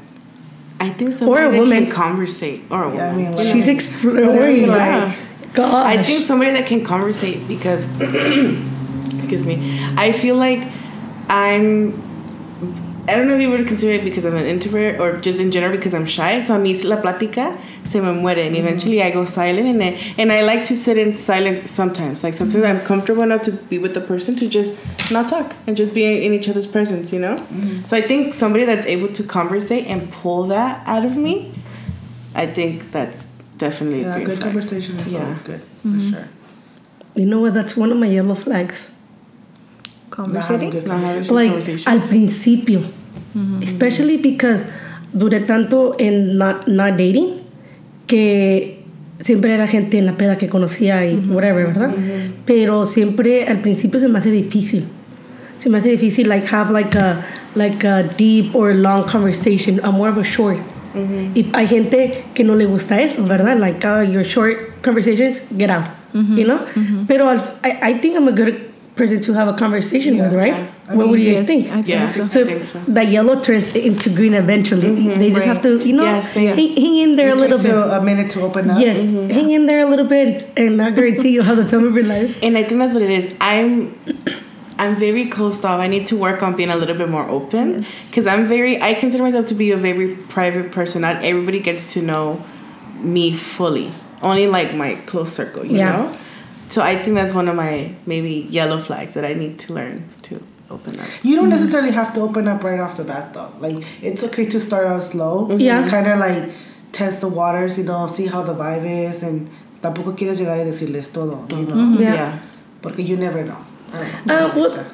I 0.78 0.90
think 0.90 1.14
somebody 1.14 1.46
Or 1.46 1.52
a 1.54 1.58
woman. 1.58 1.84
can 1.84 1.90
conversate. 1.92 2.60
Or 2.70 2.84
a 2.84 2.94
Yeah, 2.94 3.06
I 3.08 3.12
woman. 3.12 3.16
mean, 3.16 3.38
you 3.38 3.44
know? 3.44 3.52
She's 3.52 3.66
exploring. 3.66 4.56
you 4.60 4.66
Like, 4.66 5.16
gosh. 5.57 5.86
I 5.86 6.02
think 6.02 6.26
somebody 6.26 6.52
that 6.52 6.66
can 6.66 6.84
conversate 6.84 7.48
because, 7.48 7.88
excuse 9.07 9.46
me, 9.46 9.80
I 9.96 10.12
feel 10.12 10.36
like 10.36 10.68
I'm. 11.28 12.04
I 13.09 13.14
don't 13.14 13.28
know 13.28 13.34
if 13.34 13.40
you 13.40 13.50
would 13.50 13.68
consider 13.68 13.92
it 13.92 14.04
because 14.04 14.24
I'm 14.24 14.34
an 14.34 14.46
introvert 14.46 14.98
or 14.98 15.16
just 15.18 15.38
in 15.38 15.52
general 15.52 15.76
because 15.76 15.94
I'm 15.94 16.07
shy. 16.07 16.40
So 16.40 16.57
a 16.57 16.59
mí 16.59 16.82
la 16.84 16.96
plática 16.96 17.57
se 17.86 18.00
me 18.00 18.12
muere 18.12 18.46
and 18.46 18.57
eventually 18.57 19.00
I 19.00 19.12
go 19.12 19.24
silent 19.24 19.66
and 19.66 19.80
I, 19.80 20.14
and 20.18 20.32
I 20.32 20.42
like 20.42 20.64
to 20.64 20.76
sit 20.76 20.98
in 20.98 21.16
silence 21.16 21.70
sometimes. 21.70 22.24
Like 22.24 22.34
sometimes 22.34 22.64
I'm 22.64 22.80
comfortable 22.80 23.22
enough 23.22 23.42
to 23.42 23.52
be 23.52 23.78
with 23.78 23.94
the 23.94 24.00
person 24.00 24.34
to 24.36 24.48
just 24.48 24.74
not 25.12 25.30
talk 25.30 25.54
and 25.68 25.76
just 25.76 25.94
be 25.94 26.26
in 26.26 26.32
each 26.32 26.48
other's 26.48 26.66
presence, 26.66 27.12
you 27.12 27.20
know? 27.20 27.36
Mm-hmm. 27.36 27.84
So 27.84 27.96
I 27.96 28.00
think 28.00 28.34
somebody 28.34 28.64
that's 28.64 28.86
able 28.86 29.12
to 29.14 29.22
conversate 29.22 29.86
and 29.86 30.11
pull 30.11 30.44
that 30.48 30.84
out 30.86 31.04
of 31.04 31.16
me, 31.16 31.52
I 32.34 32.46
think 32.46 32.90
that's 32.90 33.22
definitely 33.59 34.02
Yeah, 34.02 34.12
a 34.12 34.14
great 34.16 34.26
good 34.26 34.38
flag. 34.38 34.52
conversation 34.52 34.98
is 34.98 35.12
Yeah. 35.12 35.20
always 35.20 35.42
good, 35.42 35.61
for 35.82 35.88
mm-hmm. 35.88 36.11
sure. 36.11 36.28
You 37.14 37.26
know 37.26 37.40
what? 37.40 37.54
That's 37.54 37.76
one 37.76 37.90
of 37.92 37.98
my 37.98 38.07
yellow 38.09 38.34
flags. 38.34 38.90
Conversating. 40.11 40.70
good 40.70 40.86
conversation. 40.86 41.34
like 41.34 41.50
conversation. 41.50 41.92
al 41.92 42.00
principio 42.09 42.80
mm-hmm. 43.34 43.62
especially 43.62 44.16
because 44.16 44.64
duré 45.12 45.40
tanto 45.40 45.94
en 45.98 46.38
not, 46.38 46.66
not 46.68 46.96
dating 46.96 47.42
que 48.07 48.82
siempre 49.20 49.52
era 49.52 49.66
gente 49.66 49.98
en 49.98 50.07
la 50.07 50.12
peda 50.16 50.38
que 50.38 50.48
conocía 50.48 51.04
y 51.04 51.16
mm-hmm. 51.16 51.34
whatever 51.34 51.66
verdad 51.66 51.92
pero 52.46 52.86
siempre 52.86 53.46
al 53.46 53.61
principio 53.61 54.00
se 54.00 54.09
me 54.09 54.18
hace 54.18 54.30
difícil 54.30 54.84
se 55.59 55.68
me 55.68 55.78
hace 55.78 55.90
difícil 55.90 56.28
like 56.28 56.46
have 56.54 56.70
like 56.72 56.96
a 56.96 57.22
like 57.54 57.86
a 57.86 58.04
deep 58.16 58.54
or 58.54 58.72
long 58.74 59.04
conversation 59.04 59.80
a 59.84 59.90
more 59.90 60.09
of 60.11 60.18
a 60.18 60.24
short 60.24 60.59
y 61.34 61.47
hay 61.53 61.66
gente 61.66 62.24
que 62.34 62.44
no 62.44 62.55
le 62.55 62.64
gusta 62.66 63.01
eso 63.01 63.24
verdad 63.24 63.59
like 63.59 63.84
uh, 63.86 64.01
your 64.03 64.24
short 64.24 64.57
conversations 64.82 65.44
get 65.57 65.70
out 65.70 65.84
you 66.14 66.44
know 66.44 66.61
pero 67.07 67.28
al- 67.28 67.55
I, 67.62 67.90
I 67.90 67.94
think 68.01 68.16
I'm 68.16 68.28
a 68.28 68.32
good 68.32 68.55
person 68.97 69.20
to 69.20 69.34
have 69.34 69.49
a 69.49 69.53
conversation 69.53 70.16
with 70.18 70.32
right 70.32 70.55
yeah. 70.55 70.66
I 70.88 70.94
what 70.94 71.09
would 71.09 71.20
you 71.20 71.32
Yes, 71.32 71.40
guys 71.40 71.47
think 71.49 71.66
I 71.66 71.82
think 71.82 71.88
Yeah. 71.88 72.24
so. 72.26 72.44
think 72.47 72.64
so. 72.64 72.78
that 72.88 73.09
yellow 73.09 73.40
turns 73.40 73.74
into 73.76 74.09
green 74.09 74.32
eventually. 74.34 74.88
they 75.18 75.30
just 75.32 75.44
have 75.44 75.61
to, 75.62 75.76
you 75.84 75.92
know, 75.92 76.05
Yeah, 76.05 76.20
hang, 76.22 76.57
hang 76.57 76.97
in 77.05 77.16
there 77.16 77.30
a 77.30 77.34
It 77.34 77.40
little 77.40 77.59
takes 77.59 77.68
you 77.74 77.82
bit. 77.82 77.92
a 77.99 78.01
minute 78.01 78.30
to 78.34 78.42
open 78.42 78.70
up. 78.70 78.78
Yes, 78.80 79.05
hang 79.05 79.51
in 79.51 79.66
there 79.66 79.82
a 79.84 79.90
little 79.90 80.07
bit, 80.07 80.47
and 80.57 80.80
I 80.80 80.92
guarantee 80.92 81.30
you 81.30 81.42
have 81.42 81.57
the 81.59 81.64
time 81.66 81.84
of 81.84 81.92
your 81.94 82.05
life. 82.07 82.38
And 82.40 82.57
I 82.57 82.62
think 82.62 82.78
that's 82.78 82.94
what 82.94 83.03
it 83.03 83.11
is. 83.11 83.26
I'm 83.40 83.99
I'm 84.78 84.96
very 84.96 85.28
closed 85.28 85.64
off. 85.64 85.80
I 85.80 85.88
need 85.88 86.06
to 86.08 86.16
work 86.16 86.42
on 86.42 86.54
being 86.56 86.70
a 86.70 86.76
little 86.76 86.96
bit 86.96 87.08
more 87.08 87.28
open 87.28 87.86
because 88.06 88.26
I'm 88.26 88.46
very. 88.46 88.80
I 88.80 88.94
consider 88.94 89.22
myself 89.22 89.46
to 89.46 89.54
be 89.54 89.70
a 89.72 89.76
very 89.76 90.16
private 90.16 90.72
person. 90.72 91.02
Not 91.02 91.24
everybody 91.24 91.60
gets 91.60 91.94
to 91.94 92.02
know 92.02 92.44
me 93.00 93.32
fully. 93.32 93.90
Only 94.22 94.46
like 94.46 94.74
my 94.74 94.94
close 95.06 95.32
circle, 95.32 95.64
you 95.64 95.78
Yeah. 95.78 95.92
know. 95.92 96.16
So 96.70 96.82
I 96.82 96.96
think 96.96 97.14
that's 97.14 97.34
one 97.34 97.48
of 97.48 97.54
my 97.54 97.94
maybe 98.06 98.46
yellow 98.50 98.80
flags 98.80 99.14
that 99.14 99.24
I 99.24 99.34
need 99.34 99.58
to 99.60 99.72
learn 99.72 100.04
to 100.22 100.42
open 100.70 100.98
up. 100.98 101.06
You 101.22 101.36
don't 101.36 101.44
mm-hmm. 101.44 101.52
necessarily 101.52 101.92
have 101.92 102.12
to 102.14 102.20
open 102.20 102.48
up 102.48 102.64
right 102.64 102.80
off 102.80 102.96
the 102.96 103.04
bat 103.04 103.32
though. 103.34 103.52
Like 103.60 103.84
it's 104.02 104.24
okay 104.24 104.46
to 104.46 104.60
start 104.60 104.86
out 104.86 105.04
slow. 105.04 105.46
Mm-hmm. 105.46 105.60
Yeah. 105.60 105.88
Kind 105.88 106.06
of 106.08 106.18
like 106.18 106.50
test 106.92 107.20
the 107.20 107.28
waters, 107.28 107.78
you 107.78 107.84
know, 107.84 108.06
see 108.08 108.26
how 108.26 108.42
the 108.42 108.54
vibe 108.54 109.08
is, 109.08 109.22
and 109.22 109.50
tampoco 109.82 110.16
quieres 110.16 110.38
llegar 110.38 110.58
y 110.58 110.64
decirles 110.64 111.12
todo, 111.12 111.46
you 111.56 111.66
know, 111.66 111.74
mm-hmm. 111.74 112.02
Yeah. 112.02 112.38
porque 112.82 113.06
you 113.06 113.16
never 113.16 113.44
know. 113.44 113.58
Uh, 113.93 114.53
we'll, 114.55 114.84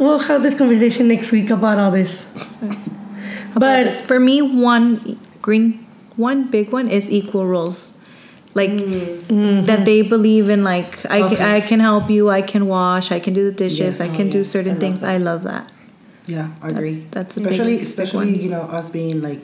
we'll 0.00 0.18
have 0.18 0.42
this 0.42 0.54
conversation 0.56 1.08
next 1.08 1.32
week 1.32 1.50
about 1.50 1.78
all 1.78 1.90
this. 1.90 2.24
But 3.54 3.84
But 3.86 3.92
for 3.94 4.20
me, 4.20 4.40
one 4.42 5.18
green, 5.42 5.84
one 6.16 6.48
big 6.50 6.70
one 6.72 6.88
is 6.88 7.10
equal 7.10 7.46
roles. 7.46 7.96
Like 8.54 8.70
that 9.66 9.82
they 9.84 10.02
believe 10.02 10.48
in. 10.48 10.62
Like 10.64 11.04
I 11.10 11.22
Okay. 11.22 11.36
can, 11.36 11.44
I 11.46 11.60
can 11.60 11.80
help 11.80 12.10
you. 12.10 12.28
I 12.30 12.42
can 12.42 12.66
wash. 12.66 13.10
I 13.10 13.18
can 13.20 13.34
do 13.34 13.44
the 13.50 13.56
dishes. 13.56 13.98
Yes. 13.98 14.00
I 14.00 14.08
can 14.14 14.28
Oh, 14.28 14.32
do 14.32 14.38
yeah. 14.38 14.44
certain 14.44 14.76
I 14.76 14.80
things. 14.80 15.00
that. 15.00 15.10
I 15.10 15.18
love 15.18 15.42
that. 15.44 15.70
Yeah, 16.26 16.50
I 16.62 16.68
agree. 16.68 16.92
That's- 16.92 17.04
that's 17.10 17.34
big- 17.36 17.46
especially 17.46 17.76
big 17.76 17.82
especially 17.82 18.32
one. 18.32 18.40
you 18.42 18.50
know 18.50 18.62
us 18.62 18.90
being 18.90 19.22
like 19.22 19.40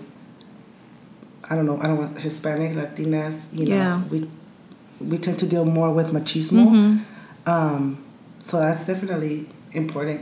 I 1.49 1.55
don't 1.57 1.67
know 1.67 1.79
I 1.81 1.87
don't 1.89 1.99
want 1.99 2.19
Hispanic 2.21 2.77
Latinas 2.77 3.53
you 3.53 3.67
know 3.67 3.75
Yeah. 3.75 4.03
we 4.11 4.29
we 5.01 5.17
tend 5.19 5.39
to 5.41 5.47
deal 5.47 5.65
more 5.65 5.91
with 5.93 6.13
machismo 6.13 6.67
Mm-hmm. 6.67 7.51
um, 7.51 8.04
so 8.45 8.61
that's 8.61 8.86
definitely 8.86 9.47
important 9.72 10.20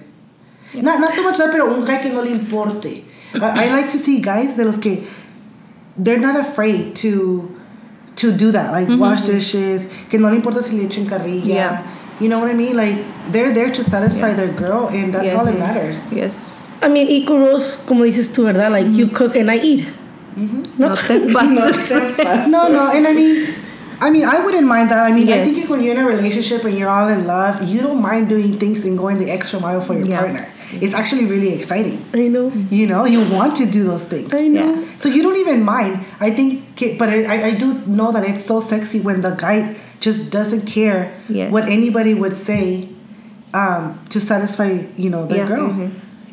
not 0.75 0.99
not 1.01 1.13
so 1.13 1.23
much 1.23 1.37
that 1.37 1.51
pero 1.53 1.75
un 1.75 1.85
guy 1.85 1.99
que 2.03 2.11
no 2.11 2.23
le 2.23 2.31
importe 2.31 3.05
I, 3.35 3.65
I 3.65 3.71
like 3.73 3.91
to 3.91 3.99
see 3.99 4.21
guys 4.21 4.57
de 4.57 4.65
los 4.65 4.79
que 4.79 5.07
they're 5.99 6.21
not 6.21 6.37
afraid 6.41 6.95
to 7.03 7.51
to 8.17 8.31
do 8.33 8.51
that 8.53 8.73
like 8.73 8.89
wash 8.99 9.23
dishes 9.23 9.87
que 10.09 10.19
no 10.19 10.29
le 10.31 10.37
importa 10.37 10.63
si 10.63 10.77
le 10.79 10.89
echen 10.89 11.07
carrilla 11.07 11.43
Mm-hmm. 11.43 11.51
Yeah. 11.53 11.83
you 12.21 12.29
know 12.29 12.39
what 12.41 12.49
I 12.51 12.55
mean 12.55 12.77
like 12.77 12.97
they're 13.33 13.53
there 13.53 13.71
to 13.73 13.83
satisfy 13.83 14.29
Yeah. 14.29 14.37
their 14.37 14.53
girl 14.53 14.89
and 14.89 15.13
that's 15.13 15.33
all 15.35 15.45
that 15.45 15.59
matters 15.59 16.11
Yes. 16.13 16.61
I 16.83 16.89
mean, 16.89 17.07
equal 17.07 17.39
roles, 17.39 17.77
como 17.87 18.03
dices 18.05 18.33
tú, 18.33 18.43
¿verdad? 18.43 18.73
Like 18.73 18.89
you 18.93 19.07
cook 19.07 19.37
and 19.37 19.49
I 19.49 19.59
eat. 19.59 19.87
No. 20.37 20.89
No 20.89 20.95
te 20.97 21.19
no, 22.51 22.67
no, 22.69 22.91
and 22.91 23.07
I 23.07 23.13
mean, 23.15 23.55
I 24.07 24.11
mean, 24.11 24.25
I 24.25 24.37
wouldn't 24.45 24.67
mind 24.67 24.91
that. 24.91 24.99
I 24.99 25.13
mean, 25.13 25.29
I 25.37 25.39
think 25.45 25.57
Yes. 25.57 25.65
if 25.65 25.71
when 25.71 25.81
you're 25.83 25.95
in 25.99 26.03
a 26.07 26.09
relationship 26.17 26.65
and 26.69 26.75
you're 26.79 26.91
all 26.97 27.09
in 27.17 27.23
love, 27.27 27.63
you 27.73 27.81
don't 27.87 28.03
mind 28.11 28.29
doing 28.35 28.53
things 28.63 28.85
and 28.85 28.99
going 28.99 29.17
the 29.25 29.31
extra 29.37 29.59
mile 29.61 29.81
for 29.81 29.95
your 29.95 30.07
Yeah. 30.09 30.19
partner. 30.21 30.45
It's 30.85 30.95
actually 31.01 31.27
really 31.35 31.51
exciting. 31.59 31.99
I 32.15 32.27
know. 32.35 32.47
You 32.79 32.87
know, 32.93 33.05
you 33.15 33.21
want 33.39 33.53
to 33.61 33.67
do 33.67 33.85
those 33.85 34.05
things. 34.13 34.35
I 34.35 34.49
know. 34.49 34.69
Yeah. 34.75 34.97
So 35.03 35.07
you 35.15 35.23
don't 35.23 35.37
even 35.45 35.63
mind. 35.63 35.95
I 36.21 36.31
think, 36.37 36.49
but 36.99 37.09
I, 37.11 37.19
I- 37.51 37.57
do 37.63 37.69
know 37.87 38.11
that 38.13 38.25
it's 38.31 38.45
so 38.53 38.57
sexy 38.61 38.99
when 39.01 39.21
the 39.27 39.33
guy 39.45 39.57
just 40.01 40.21
doesn't 40.37 40.65
care 40.67 41.01
Yes. 41.29 41.53
what 41.55 41.65
anybody 41.69 42.13
would 42.15 42.35
say 42.35 42.89
um, 43.55 43.99
to 44.09 44.19
satisfy, 44.19 44.71
you 44.97 45.11
know, 45.11 45.27
the 45.27 45.37
Yeah. 45.37 45.47
girl. 45.47 45.69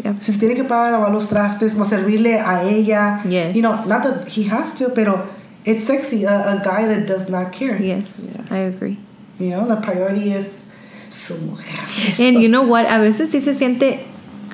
Yeah. 0.04 0.14
Si 0.20 0.32
tiene 0.40 0.56
que 0.56 0.64
parar 0.64 0.88
a 0.94 0.98
lavar 0.98 1.12
los 1.14 1.28
trastes, 1.28 1.76
o 1.78 1.84
servirle 1.84 2.40
a 2.40 2.64
ella. 2.64 3.20
Yes. 3.28 3.54
You 3.56 3.62
know, 3.62 3.76
not 3.86 4.02
that 4.04 4.28
he 4.30 4.44
has 4.48 4.74
to, 4.80 4.90
pero 4.96 5.28
it's 5.66 5.86
sexy, 5.86 6.24
a, 6.24 6.58
a 6.58 6.62
guy 6.64 6.88
that 6.88 7.06
does 7.06 7.30
not 7.30 7.52
care. 7.52 7.82
Yes, 7.82 8.38
I 8.50 8.58
agree. 8.58 8.98
You 9.40 9.50
know, 9.50 9.68
the 9.68 9.78
priority 9.78 10.34
is 10.34 10.66
su 11.10 11.36
mujer. 11.38 12.14
And 12.20 12.42
you 12.42 12.50
know 12.50 12.64
what? 12.64 12.86
A 12.86 13.00
veces 13.00 13.32
sí 13.32 13.42
se 13.42 13.54
siente 13.54 14.06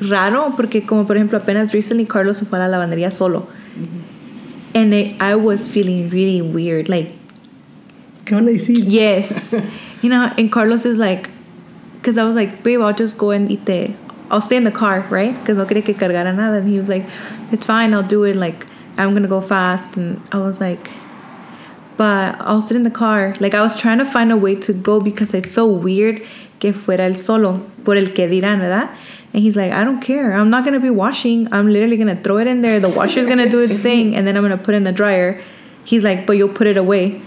raro 0.02 0.54
porque 0.56 0.86
como 0.86 1.06
por 1.06 1.16
ejemplo 1.18 1.40
apenas 1.40 1.74
recently 1.74 2.06
Carlos 2.06 2.38
se 2.38 2.46
fue 2.46 2.60
a 2.60 2.68
la 2.68 2.78
lavandería 2.78 3.12
solo. 3.12 3.48
Mm-hmm. 3.78 4.76
And 4.76 4.94
it, 4.94 5.22
I 5.22 5.36
was 5.36 5.68
feeling 5.68 6.10
really 6.10 6.42
weird. 6.42 6.90
Like, 6.90 7.14
¿Qué 8.26 8.36
van 8.36 8.48
a 8.48 8.52
decir? 8.52 8.84
yes. 8.88 9.54
you 10.02 10.10
know, 10.10 10.32
and 10.38 10.52
Carlos 10.52 10.86
is 10.86 10.98
like, 10.98 11.30
because 11.96 12.18
I 12.18 12.24
was 12.26 12.36
like, 12.36 12.62
babe, 12.62 12.82
I'll 12.82 12.94
just 12.94 13.18
go 13.18 13.32
and 13.32 13.50
eat 13.50 13.66
the 13.66 13.94
I'll 14.30 14.42
stay 14.42 14.58
in 14.58 14.64
the 14.64 14.72
car, 14.72 15.02
right? 15.10 15.38
Because 15.40 15.58
no 15.58 15.66
quería 15.66 15.86
que 15.86 15.94
cargara 15.94 16.34
nada. 16.34 16.58
And 16.58 16.70
he 16.70 16.80
was 16.80 16.90
like, 16.90 17.06
it's 17.52 17.66
fine, 17.66 17.94
I'll 17.94 18.04
do 18.04 18.24
it. 18.24 18.36
Like, 18.36 18.66
I'm 18.98 19.14
gonna 19.14 19.28
go 19.28 19.42
fast. 19.42 19.98
And 19.98 20.22
I 20.32 20.40
was 20.40 20.60
like, 20.60 20.90
but 21.98 22.36
I'll 22.42 22.62
sit 22.62 22.76
in 22.76 22.84
the 22.84 22.92
car. 22.92 23.34
Like, 23.40 23.54
I 23.54 23.62
was 23.62 23.80
trying 23.80 24.00
to 24.00 24.06
find 24.06 24.32
a 24.32 24.38
way 24.38 24.56
to 24.56 24.74
go 24.74 25.00
because 25.00 25.34
I 25.34 25.42
felt 25.42 25.82
weird 25.82 26.22
que 26.60 26.74
fuera 26.74 27.02
el 27.02 27.16
solo, 27.16 27.66
por 27.84 27.96
el 27.96 28.08
que 28.08 28.28
dirán, 28.28 28.60
¿verdad? 28.60 28.90
And 29.34 29.44
he's 29.44 29.56
like, 29.56 29.72
I 29.72 29.84
don't 29.84 30.02
care. 30.02 30.34
I'm 30.34 30.50
not 30.50 30.64
gonna 30.64 30.80
be 30.80 30.90
washing. 30.90 31.52
I'm 31.54 31.70
literally 31.72 31.98
gonna 31.98 32.16
throw 32.16 32.38
it 32.38 32.48
in 32.48 32.62
there. 32.62 32.80
The 32.80 32.90
washer's 32.90 33.28
gonna 33.28 33.50
do 33.50 33.60
its 33.60 33.80
thing, 33.80 34.16
and 34.16 34.26
then 34.26 34.38
I'm 34.38 34.44
gonna 34.44 34.58
put 34.58 34.74
it 34.74 34.78
in 34.78 34.84
the 34.84 34.94
dryer. 34.94 35.42
He's 35.84 36.04
like, 36.04 36.26
but 36.26 36.38
you'll 36.38 36.54
put 36.54 36.68
it 36.68 36.78
away. 36.78 37.22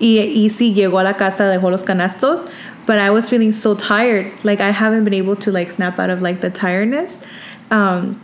Y, 0.00 0.18
y 0.34 0.48
sí, 0.50 0.72
llegó 0.74 1.00
a 1.00 1.04
la 1.04 1.14
casa, 1.14 1.42
dejó 1.42 1.70
los 1.70 1.82
canastos, 1.82 2.48
but 2.86 2.98
I 2.98 3.10
was 3.10 3.28
feeling 3.28 3.50
so 3.52 3.74
tired. 3.74 4.32
Like 4.44 4.60
I 4.60 4.70
haven't 4.70 5.04
been 5.04 5.14
able 5.14 5.36
to 5.36 5.50
like 5.50 5.72
snap 5.72 5.98
out 5.98 6.10
of 6.10 6.22
like 6.22 6.40
the 6.40 6.50
tiredness. 6.50 7.22
Um, 7.70 8.20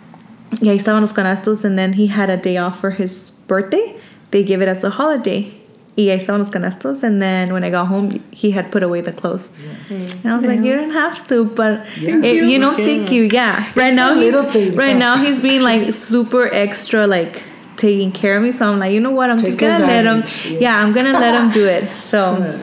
y 0.61 0.69
ahí 0.69 0.77
estaban 0.79 1.01
los 1.03 1.13
canastos, 1.13 1.65
and 1.65 1.77
then 1.79 1.93
he 1.95 2.07
had 2.09 2.31
a 2.31 2.37
day 2.37 2.57
off 2.57 2.81
for 2.81 2.91
his 2.91 3.31
birthday. 3.49 3.95
They 4.31 4.43
give 4.45 4.61
it 4.63 4.69
as 4.69 4.85
a 4.85 4.91
holiday. 4.91 5.53
Y 5.97 6.05
ahí 6.11 6.19
estaban 6.19 6.41
los 6.41 6.51
canastos, 6.51 7.03
and 7.05 7.23
then 7.23 7.53
when 7.53 7.63
I 7.65 7.71
got 7.71 7.87
home, 7.87 8.21
he 8.33 8.51
had 8.51 8.73
put 8.73 8.83
away 8.83 9.01
the 9.01 9.13
clothes. 9.13 9.51
And 9.91 10.27
I 10.27 10.35
was 10.37 10.45
like, 10.45 10.61
you 10.61 10.75
don't 10.75 10.91
have 10.91 11.27
to, 11.29 11.45
but 11.45 11.85
Thank 12.03 12.25
it- 12.25 12.45
you. 12.51 12.59
know, 12.59 12.75
thank 12.75 13.13
you, 13.13 13.23
yeah. 13.25 13.71
Right 13.77 13.95
now, 13.95 14.15
he's, 14.17 14.35
things, 14.53 14.75
right 14.75 14.97
now 14.97 15.17
he's 15.17 15.39
being 15.39 15.63
like 15.63 15.95
super 15.95 16.53
extra, 16.53 17.07
like 17.07 17.43
taking 17.77 18.11
care 18.11 18.37
of 18.37 18.43
me. 18.43 18.51
So 18.51 18.67
I'm 18.73 18.81
like, 18.81 18.93
you 18.93 18.99
know 19.01 19.13
what? 19.13 19.31
I'm 19.31 19.37
Take 19.37 19.47
just 19.47 19.59
gonna 19.59 19.85
let 19.87 20.05
him. 20.05 20.21
yes. 20.23 20.45
Yeah, 20.61 20.79
I'm 20.83 20.93
gonna 20.93 21.13
let 21.13 21.35
him 21.41 21.51
do 21.53 21.67
it. 21.67 21.89
So 21.97 22.59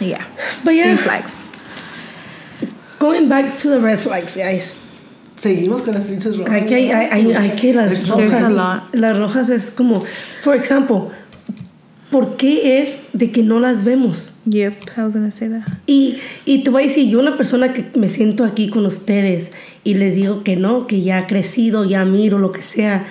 yeah, 0.00 0.24
But 0.64 0.74
yeah, 0.74 0.96
flags. 0.96 1.52
going 2.98 3.28
back 3.28 3.58
to 3.58 3.68
the 3.68 3.80
red 3.80 4.00
flags, 4.00 4.36
guys. 4.36 4.78
Seguimos 5.44 5.82
con 5.82 5.92
las 5.92 6.06
pinches 6.06 6.38
rojas. 6.38 6.54
Hay, 6.54 6.74
hay, 6.74 6.90
hay, 6.90 7.32
hay 7.32 7.50
que 7.50 7.74
las 7.74 8.08
rojas. 8.08 8.82
Las 8.92 9.18
rojas 9.18 9.50
es 9.50 9.70
como, 9.70 10.02
for 10.40 10.56
example, 10.56 11.02
¿por 12.10 12.36
qué 12.36 12.80
es 12.80 12.98
de 13.12 13.30
que 13.30 13.42
no 13.42 13.60
las 13.60 13.84
vemos? 13.84 14.32
Yep, 14.46 14.72
I 14.96 15.00
was 15.02 15.12
gonna 15.12 15.30
say 15.30 15.50
that. 15.50 15.64
Y, 15.86 16.16
y 16.46 16.62
te 16.62 16.70
voy 16.70 16.84
a 16.84 16.86
decir, 16.86 17.10
yo 17.10 17.20
una 17.20 17.36
persona 17.36 17.74
que 17.74 17.84
me 17.94 18.08
siento 18.08 18.42
aquí 18.42 18.70
con 18.70 18.86
ustedes 18.86 19.50
y 19.84 19.92
les 19.96 20.14
digo 20.14 20.44
que 20.44 20.56
no, 20.56 20.86
que 20.86 21.02
ya 21.02 21.18
ha 21.18 21.26
crecido, 21.26 21.84
ya 21.84 22.06
miro 22.06 22.38
lo 22.38 22.50
que 22.50 22.62
sea, 22.62 23.04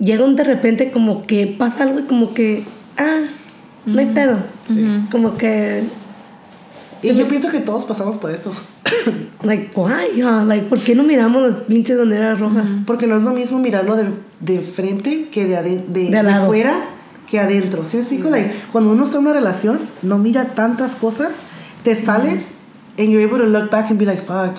llegan 0.00 0.36
de 0.36 0.44
repente 0.44 0.90
como 0.90 1.26
que 1.26 1.46
pasa 1.48 1.82
algo 1.82 2.00
y 2.00 2.04
como 2.04 2.32
que, 2.32 2.64
ah, 2.96 3.24
no 3.84 4.00
hay 4.00 4.06
pedo. 4.06 4.38
Como 5.10 5.36
que, 5.36 5.82
Y 7.02 7.14
yo 7.14 7.28
pienso 7.28 7.50
que 7.50 7.60
todos 7.60 7.84
pasamos 7.84 8.16
por 8.16 8.30
eso. 8.30 8.52
like, 9.42 9.70
why? 9.74 10.20
Ah, 10.22 10.44
like, 10.46 10.66
¿por 10.66 10.80
qué 10.80 10.94
no 10.94 11.04
miramos 11.04 11.42
las 11.42 11.56
pinches 11.64 11.98
banderas 11.98 12.40
rojas? 12.40 12.64
Porque 12.86 13.06
no 13.06 13.16
es 13.16 13.22
lo 13.22 13.30
mismo 13.30 13.58
mirarlo 13.58 13.96
de, 13.96 14.06
de 14.40 14.60
frente 14.60 15.28
que 15.30 15.46
de, 15.46 15.62
de, 15.62 15.78
De 15.88 16.10
de 16.10 16.18
al 16.18 16.26
lado. 16.26 16.46
fuera 16.46 16.74
que 17.30 17.38
adentro. 17.38 17.84
¿Sí 17.84 17.96
me 17.96 18.02
explico? 18.02 18.30
Like, 18.30 18.52
cuando 18.72 18.92
uno 18.92 19.04
está 19.04 19.18
en 19.18 19.24
una 19.24 19.32
relación, 19.32 19.78
no 20.02 20.18
mira 20.18 20.54
tantas 20.54 20.96
cosas, 20.96 21.30
te 21.82 21.94
sales 21.94 22.52
and 22.98 23.10
you're 23.10 23.22
able 23.22 23.38
to 23.38 23.46
look 23.46 23.70
back 23.70 23.90
and 23.90 23.98
be 23.98 24.04
like, 24.04 24.20
fuck, 24.20 24.56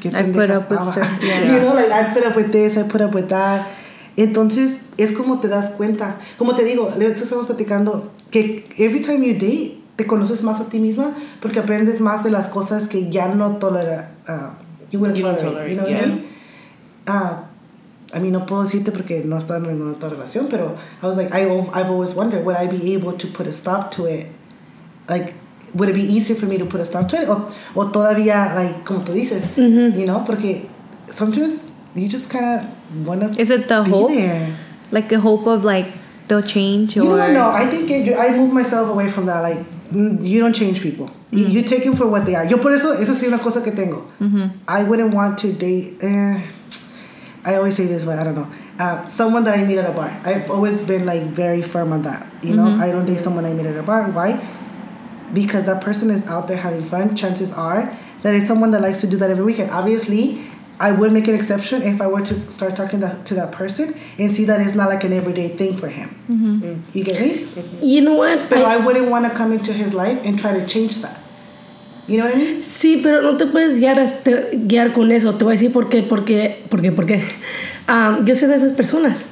qué 0.00 0.08
I 0.08 0.24
put 0.24 0.50
up 0.50 0.70
with 0.70 0.80
yeah. 1.22 1.52
you 1.52 1.60
know, 1.60 1.74
like, 1.74 1.90
I 1.90 2.12
put 2.12 2.26
up 2.26 2.36
with 2.36 2.50
this, 2.52 2.76
I 2.76 2.82
put 2.82 3.00
up 3.00 3.14
with 3.14 3.28
that. 3.28 3.66
Entonces, 4.16 4.80
es 4.98 5.12
como 5.12 5.38
te 5.38 5.48
das 5.48 5.70
cuenta. 5.70 6.16
Como 6.36 6.54
te 6.54 6.62
digo, 6.62 6.90
estamos 7.00 7.46
platicando 7.46 8.10
que 8.30 8.64
every 8.76 9.00
time 9.00 9.26
you 9.26 9.34
date, 9.34 9.79
te 10.00 10.06
conoces 10.06 10.42
más 10.42 10.60
a 10.60 10.64
ti 10.70 10.78
misma 10.78 11.10
porque 11.42 11.58
aprendes 11.58 12.00
más 12.00 12.24
de 12.24 12.30
las 12.30 12.48
cosas 12.48 12.88
que 12.88 13.10
ya 13.10 13.28
no 13.28 13.56
tolera. 13.58 14.12
Uh, 14.26 14.50
you 14.90 14.98
wouldn't 14.98 15.18
You 15.18 15.26
don't 15.26 15.38
tolerate, 15.38 15.70
you 15.70 15.76
know 15.76 15.84
tolerate, 15.84 16.08
what 16.08 16.08
I 16.08 16.14
mean? 16.16 16.26
Ah, 17.06 17.44
I 18.14 18.18
mean, 18.18 18.32
no 18.32 18.46
puedo 18.46 18.62
decirte 18.62 18.92
porque 18.92 19.22
no 19.24 19.36
están 19.36 19.66
en 19.66 19.80
una 19.82 19.92
otra 19.92 20.08
relación, 20.08 20.46
pero 20.48 20.74
I 21.02 21.06
was 21.06 21.16
like, 21.18 21.32
I, 21.34 21.42
I've 21.74 21.90
always 21.90 22.14
wondered, 22.14 22.44
would 22.46 22.56
I 22.56 22.66
be 22.66 22.94
able 22.94 23.12
to 23.12 23.26
put 23.26 23.46
a 23.46 23.52
stop 23.52 23.90
to 23.92 24.06
it? 24.06 24.26
Like, 25.08 25.34
would 25.74 25.88
it 25.90 25.94
be 25.94 26.02
easier 26.02 26.34
for 26.34 26.46
me 26.46 26.56
to 26.56 26.64
put 26.64 26.80
a 26.80 26.84
stop 26.84 27.08
to 27.08 27.16
it? 27.22 27.28
O, 27.28 27.46
o 27.76 27.84
todavía, 27.90 28.54
like, 28.54 28.84
como 28.86 29.00
tú 29.00 29.12
dices, 29.12 29.42
you 29.56 30.06
know, 30.06 30.24
porque 30.24 30.66
sometimes 31.14 31.62
you 31.94 32.08
just 32.08 32.30
kind 32.30 32.60
of 32.60 33.06
want 33.06 33.20
to 33.34 33.40
Is 33.40 33.50
it 33.50 33.68
the 33.68 33.82
be 33.82 33.90
hope? 33.90 34.12
there. 34.12 34.56
Like 34.92 35.08
the 35.10 35.20
hope 35.20 35.46
of 35.46 35.64
like 35.64 35.86
they'll 36.26 36.42
change 36.42 36.96
You 36.96 37.04
know 37.04 37.18
or? 37.20 37.32
No, 37.32 37.50
I 37.50 37.66
think 37.66 37.90
it, 37.90 38.16
I 38.18 38.30
move 38.36 38.52
myself 38.52 38.88
away 38.88 39.08
from 39.08 39.26
that. 39.26 39.40
Like, 39.42 39.58
mm, 39.58 39.79
you 39.92 40.40
don't 40.40 40.54
change 40.54 40.80
people. 40.80 41.10
You, 41.30 41.46
you 41.46 41.62
take 41.62 41.84
them 41.84 41.94
for 41.94 42.06
what 42.06 42.24
they 42.26 42.34
are. 42.34 42.44
Yo 42.44 42.58
por 42.58 42.72
eso, 42.72 42.92
eso 42.92 43.12
sí 43.12 43.26
es 43.26 43.28
una 43.28 43.38
cosa 43.38 43.62
que 43.62 43.72
tengo. 43.72 44.06
I 44.68 44.82
wouldn't 44.82 45.14
want 45.14 45.38
to 45.38 45.52
date. 45.52 45.98
Eh, 46.02 46.42
I 47.44 47.54
always 47.54 47.76
say 47.76 47.86
this, 47.86 48.04
but 48.04 48.18
I 48.18 48.24
don't 48.24 48.34
know. 48.34 48.48
Uh, 48.78 49.04
someone 49.06 49.44
that 49.44 49.58
I 49.58 49.64
meet 49.64 49.78
at 49.78 49.88
a 49.88 49.92
bar. 49.92 50.10
I've 50.24 50.50
always 50.50 50.82
been 50.82 51.06
like 51.06 51.22
very 51.22 51.62
firm 51.62 51.92
on 51.92 52.02
that. 52.02 52.26
You 52.42 52.54
know, 52.54 52.66
I 52.80 52.90
don't 52.90 53.06
date 53.06 53.20
someone 53.20 53.44
I 53.46 53.52
meet 53.52 53.66
at 53.66 53.76
a 53.76 53.82
bar. 53.82 54.10
Why? 54.10 54.44
Because 55.32 55.64
that 55.66 55.80
person 55.80 56.10
is 56.10 56.26
out 56.26 56.48
there 56.48 56.56
having 56.58 56.82
fun. 56.82 57.16
Chances 57.16 57.52
are 57.52 57.96
that 58.22 58.34
it's 58.34 58.46
someone 58.46 58.70
that 58.72 58.80
likes 58.82 59.00
to 59.00 59.06
do 59.06 59.16
that 59.18 59.30
every 59.30 59.44
weekend. 59.44 59.70
Obviously, 59.70 60.42
I 60.80 60.92
would 60.92 61.12
make 61.12 61.28
an 61.28 61.34
exception 61.34 61.82
if 61.82 62.00
I 62.00 62.06
were 62.06 62.22
to 62.22 62.34
start 62.50 62.74
talking 62.74 63.00
to 63.00 63.34
that 63.34 63.52
person 63.52 63.92
and 64.18 64.34
see 64.34 64.46
that 64.46 64.60
it's 64.62 64.74
not 64.74 64.88
like 64.88 65.04
an 65.04 65.12
everyday 65.12 65.48
thing 65.48 65.76
for 65.76 65.88
him. 65.88 66.08
Mm. 66.30 66.78
You 66.94 67.04
get 67.04 67.20
me? 67.20 67.46
You 67.82 68.00
know 68.00 68.14
what? 68.14 68.48
But 68.48 68.58
I- 68.64 68.74
I 68.74 68.76
wouldn't 68.78 69.10
want 69.10 69.26
to 69.28 69.30
come 69.36 69.52
into 69.52 69.72
his 69.74 69.92
life 69.92 70.18
and 70.24 70.38
try 70.38 70.52
to 70.58 70.64
change 70.66 71.02
that. 71.02 71.18
You 72.08 72.16
know 72.18 72.24
what 72.26 72.34
I 72.34 72.38
mean? 72.38 72.62
Sí, 72.62 73.00
pero 73.02 73.20
no 73.20 73.36
te 73.36 73.44
puedes 73.46 73.78
guiar, 73.78 73.98
este, 73.98 74.56
guiar 74.66 74.92
con 74.94 75.12
eso. 75.12 75.34
Te 75.34 75.44
voy 75.44 75.52
a 75.52 75.56
decir 75.56 75.70
por 75.70 75.88
qué, 75.90 76.02
por 76.02 76.24
qué, 76.24 76.64
por 76.70 76.80
qué, 76.80 76.92
por 76.92 77.04
qué. 77.06 77.22
Ah, 77.86 78.18
yo 78.24 78.34
soy 78.34 78.48
de 78.48 78.56
esas 78.56 78.72
personas. 78.72 79.28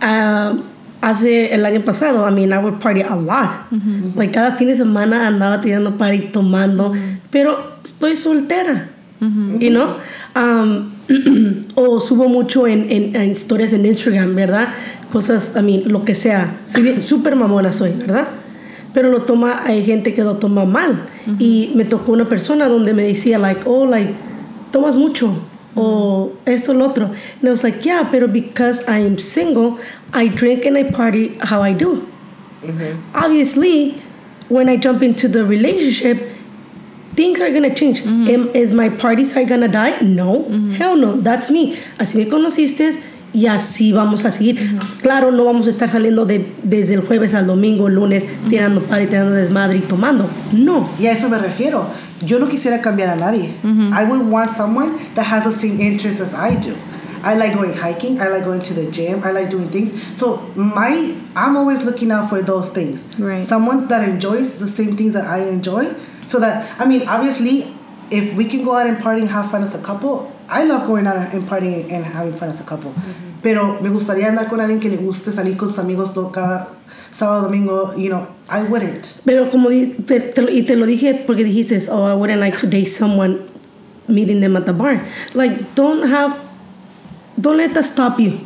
Ah, 0.00 0.54
hace 1.00 1.52
el 1.52 1.66
año 1.66 1.80
pasado, 1.80 2.26
I 2.26 2.30
mean, 2.30 2.52
I 2.52 2.58
would 2.58 2.78
party 2.78 3.02
a 3.02 3.16
lot. 3.16 3.50
Like, 4.14 4.32
cada 4.32 4.52
fin 4.56 4.68
de 4.68 4.76
semana 4.76 5.26
andaba 5.26 5.60
tirando 5.60 5.98
party, 5.98 6.28
tomando. 6.32 6.94
Pero 7.32 7.58
estoy 7.82 8.14
soltera. 8.14 8.88
You 9.20 9.70
know? 9.70 9.96
Um, 10.34 10.91
o 11.74 12.00
subo 12.00 12.28
mucho 12.28 12.66
en, 12.66 12.90
en, 12.90 13.16
en 13.16 13.30
historias 13.30 13.72
en 13.72 13.86
Instagram, 13.86 14.34
¿verdad? 14.34 14.68
Cosas, 15.10 15.52
I 15.56 15.62
mean, 15.62 15.82
lo 15.86 16.04
que 16.04 16.14
sea. 16.14 16.60
Soy 16.66 16.82
bien, 16.82 17.02
súper 17.02 17.36
mamona 17.36 17.72
soy, 17.72 17.92
¿verdad? 17.92 18.28
pero 18.92 19.10
lo 19.10 19.22
toma 19.22 19.62
hay 19.64 19.84
gente 19.84 20.14
que 20.14 20.22
lo 20.22 20.36
toma 20.36 20.64
mal 20.64 21.06
y 21.38 21.72
me 21.74 21.84
tocó 21.84 22.12
una 22.12 22.28
persona 22.28 22.68
donde 22.68 22.92
me 22.92 23.04
decía 23.04 23.38
like 23.38 23.62
oh 23.64 23.86
like 23.86 24.12
tomas 24.70 24.94
mucho 24.94 25.34
o 25.74 26.32
esto 26.44 26.74
lo 26.74 26.86
otro 26.86 27.06
and 27.06 27.44
I 27.44 27.50
was 27.50 27.62
like 27.62 27.82
yeah 27.82 28.08
pero 28.10 28.28
because 28.28 28.84
I 28.86 29.04
am 29.04 29.18
single 29.18 29.78
I 30.12 30.28
drink 30.28 30.66
and 30.66 30.76
I 30.76 30.84
party 30.84 31.32
how 31.40 31.62
I 31.62 31.72
do 31.72 32.06
obviously 33.14 33.94
when 34.48 34.68
I 34.68 34.76
jump 34.76 35.02
into 35.02 35.28
the 35.28 35.44
relationship 35.44 36.18
things 37.14 37.40
are 37.40 37.50
gonna 37.52 37.74
change 37.74 38.02
Am- 38.06 38.50
is 38.54 38.72
my 38.72 38.88
party 38.90 39.24
side 39.24 39.48
gonna 39.48 39.68
die 39.68 39.98
no 40.00 40.46
hell 40.78 40.96
no 40.96 41.20
that's 41.20 41.50
me 41.50 41.74
así 41.98 42.16
me 42.16 42.26
conociste 42.28 42.90
y 43.34 43.46
así 43.46 43.92
vamos 43.92 44.24
a 44.24 44.30
seguir 44.30 44.78
claro 45.00 45.30
no 45.30 45.44
vamos 45.44 45.66
a 45.66 45.70
estar 45.70 45.88
saliendo 45.88 46.26
de, 46.26 46.44
desde 46.62 46.94
el 46.94 47.00
jueves 47.00 47.34
al 47.34 47.46
domingo 47.46 47.88
lunes 47.88 48.26
tirando 48.48 48.82
party 48.82 49.06
tirando 49.06 49.32
desmadre 49.32 49.78
y 49.78 49.80
tomando 49.80 50.28
no 50.52 50.88
Y 50.98 51.06
a 51.06 51.12
eso 51.12 51.28
me 51.28 51.38
refiero. 51.38 51.86
Yo 52.24 52.38
no 52.38 52.46
quisiera 52.48 52.80
cambiar 52.80 53.08
a 53.10 53.16
nadie. 53.16 53.54
I 53.64 54.04
would 54.04 54.22
want 54.30 54.50
someone 54.50 54.98
that 55.14 55.24
has 55.26 55.42
the 55.44 55.50
same 55.50 55.80
interests 55.80 56.20
as 56.20 56.34
I 56.34 56.54
do. 56.54 56.74
I 57.24 57.34
like 57.34 57.54
going 57.54 57.72
hiking. 57.74 58.20
I 58.20 58.28
like 58.28 58.44
going 58.44 58.60
to 58.62 58.74
the 58.74 58.90
gym. 58.92 59.22
I 59.24 59.32
like 59.32 59.48
doing 59.50 59.68
things. 59.70 59.92
So 60.16 60.40
my, 60.54 61.14
I'm 61.34 61.56
always 61.56 61.82
looking 61.84 62.12
out 62.12 62.28
for 62.28 62.40
those 62.42 62.70
things. 62.70 63.04
Right. 63.18 63.44
Someone 63.44 63.88
that 63.88 64.08
enjoys 64.08 64.58
the 64.60 64.68
same 64.68 64.96
things 64.96 65.14
that 65.14 65.26
I 65.26 65.38
enjoy. 65.48 65.92
So 66.24 66.38
that 66.40 66.80
I 66.80 66.86
mean, 66.86 67.08
obviously, 67.08 67.74
if 68.10 68.34
we 68.34 68.46
can 68.46 68.64
go 68.64 68.76
out 68.76 68.86
and 68.86 68.98
party 68.98 69.22
and 69.22 69.30
have 69.30 69.50
fun 69.50 69.62
as 69.62 69.74
a 69.74 69.82
couple, 69.82 70.32
I 70.48 70.64
love 70.64 70.86
going 70.86 71.06
out 71.06 71.16
and 71.32 71.48
partying 71.48 71.90
and 71.90 72.04
having 72.04 72.34
fun 72.34 72.48
as 72.48 72.60
a 72.60 72.64
couple. 72.64 72.92
Mm-hmm. 72.92 73.42
Pero 73.42 73.80
me 73.80 73.90
gustaría 73.90 74.28
andar 74.28 74.48
con 74.48 74.60
alguien 74.60 74.80
que 74.80 74.88
le 74.88 74.96
guste 74.96 75.32
salir 75.32 75.56
con 75.56 75.68
sus 75.68 75.78
amigos 75.78 76.12
cada 76.32 76.68
sábado, 77.10 77.42
domingo. 77.42 77.94
You 77.96 78.10
know, 78.10 78.28
I 78.48 78.62
wouldn't. 78.62 79.14
pero 79.24 79.50
como 79.50 79.68
te, 79.68 80.20
te 80.20 80.42
y 80.52 80.62
te 80.62 80.76
lo 80.76 80.86
dije 80.86 81.24
porque 81.26 81.44
dijiste 81.44 81.78
oh 81.90 82.06
I 82.06 82.14
wouldn't 82.14 82.40
like 82.40 82.58
to 82.58 82.66
date 82.66 82.88
someone 82.88 83.48
meeting 84.08 84.40
them 84.40 84.56
at 84.56 84.66
the 84.66 84.72
bar 84.72 85.00
like 85.34 85.74
don't 85.74 86.08
have 86.08 86.38
don't 87.40 87.56
let 87.56 87.72
that 87.74 87.84
stop 87.84 88.18
you 88.20 88.38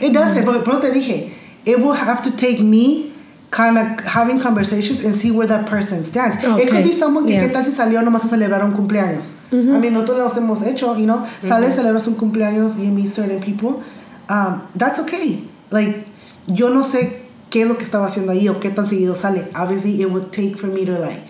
It 0.00 0.12
doesn't, 0.12 0.44
but 0.44 0.64
pero 0.64 0.80
te 0.80 0.90
dije, 0.90 1.32
it 1.64 1.80
will 1.80 1.92
have 1.92 2.22
to 2.24 2.30
take 2.30 2.60
me 2.60 3.12
kind 3.54 3.78
of 3.78 4.00
having 4.04 4.36
conversations 4.40 5.00
and 5.04 5.14
see 5.14 5.30
where 5.30 5.46
that 5.46 5.64
person 5.64 6.02
stands. 6.02 6.34
It 6.42 6.44
Okay, 6.44 6.66
could 6.66 6.82
be 6.82 6.90
someone 6.90 7.24
que 7.24 7.34
yeah. 7.34 7.46
qué 7.46 7.52
tal 7.52 7.64
si 7.64 7.70
salió 7.70 8.02
nomás 8.02 8.24
a 8.24 8.28
celebrar 8.28 8.64
un 8.64 8.72
cumpleaños. 8.72 9.30
I 9.52 9.78
mean, 9.78 9.92
nosotros 9.94 10.18
los 10.18 10.36
hemos 10.36 10.60
hecho, 10.62 10.96
you 10.98 11.06
know, 11.06 11.24
sales, 11.40 11.76
celebras 11.76 12.08
un 12.08 12.16
cumpleaños, 12.16 12.74
you 12.76 12.90
meet 12.90 13.10
certain 13.12 13.38
people. 13.40 13.80
Um, 14.28 14.62
that's 14.74 14.98
okay. 14.98 15.38
Like, 15.70 16.04
yo 16.48 16.68
no 16.70 16.82
sé 16.82 17.20
qué 17.50 17.62
es 17.62 17.68
lo 17.68 17.76
que 17.76 17.84
estaba 17.84 18.06
haciendo 18.06 18.32
ahí 18.32 18.48
o 18.48 18.58
qué 18.58 18.70
tan 18.70 18.88
seguido 18.88 19.14
sale. 19.14 19.46
Obviously, 19.54 20.02
it 20.02 20.10
would 20.10 20.32
take 20.32 20.56
for 20.56 20.66
me 20.66 20.84
to 20.84 20.98
like 20.98 21.22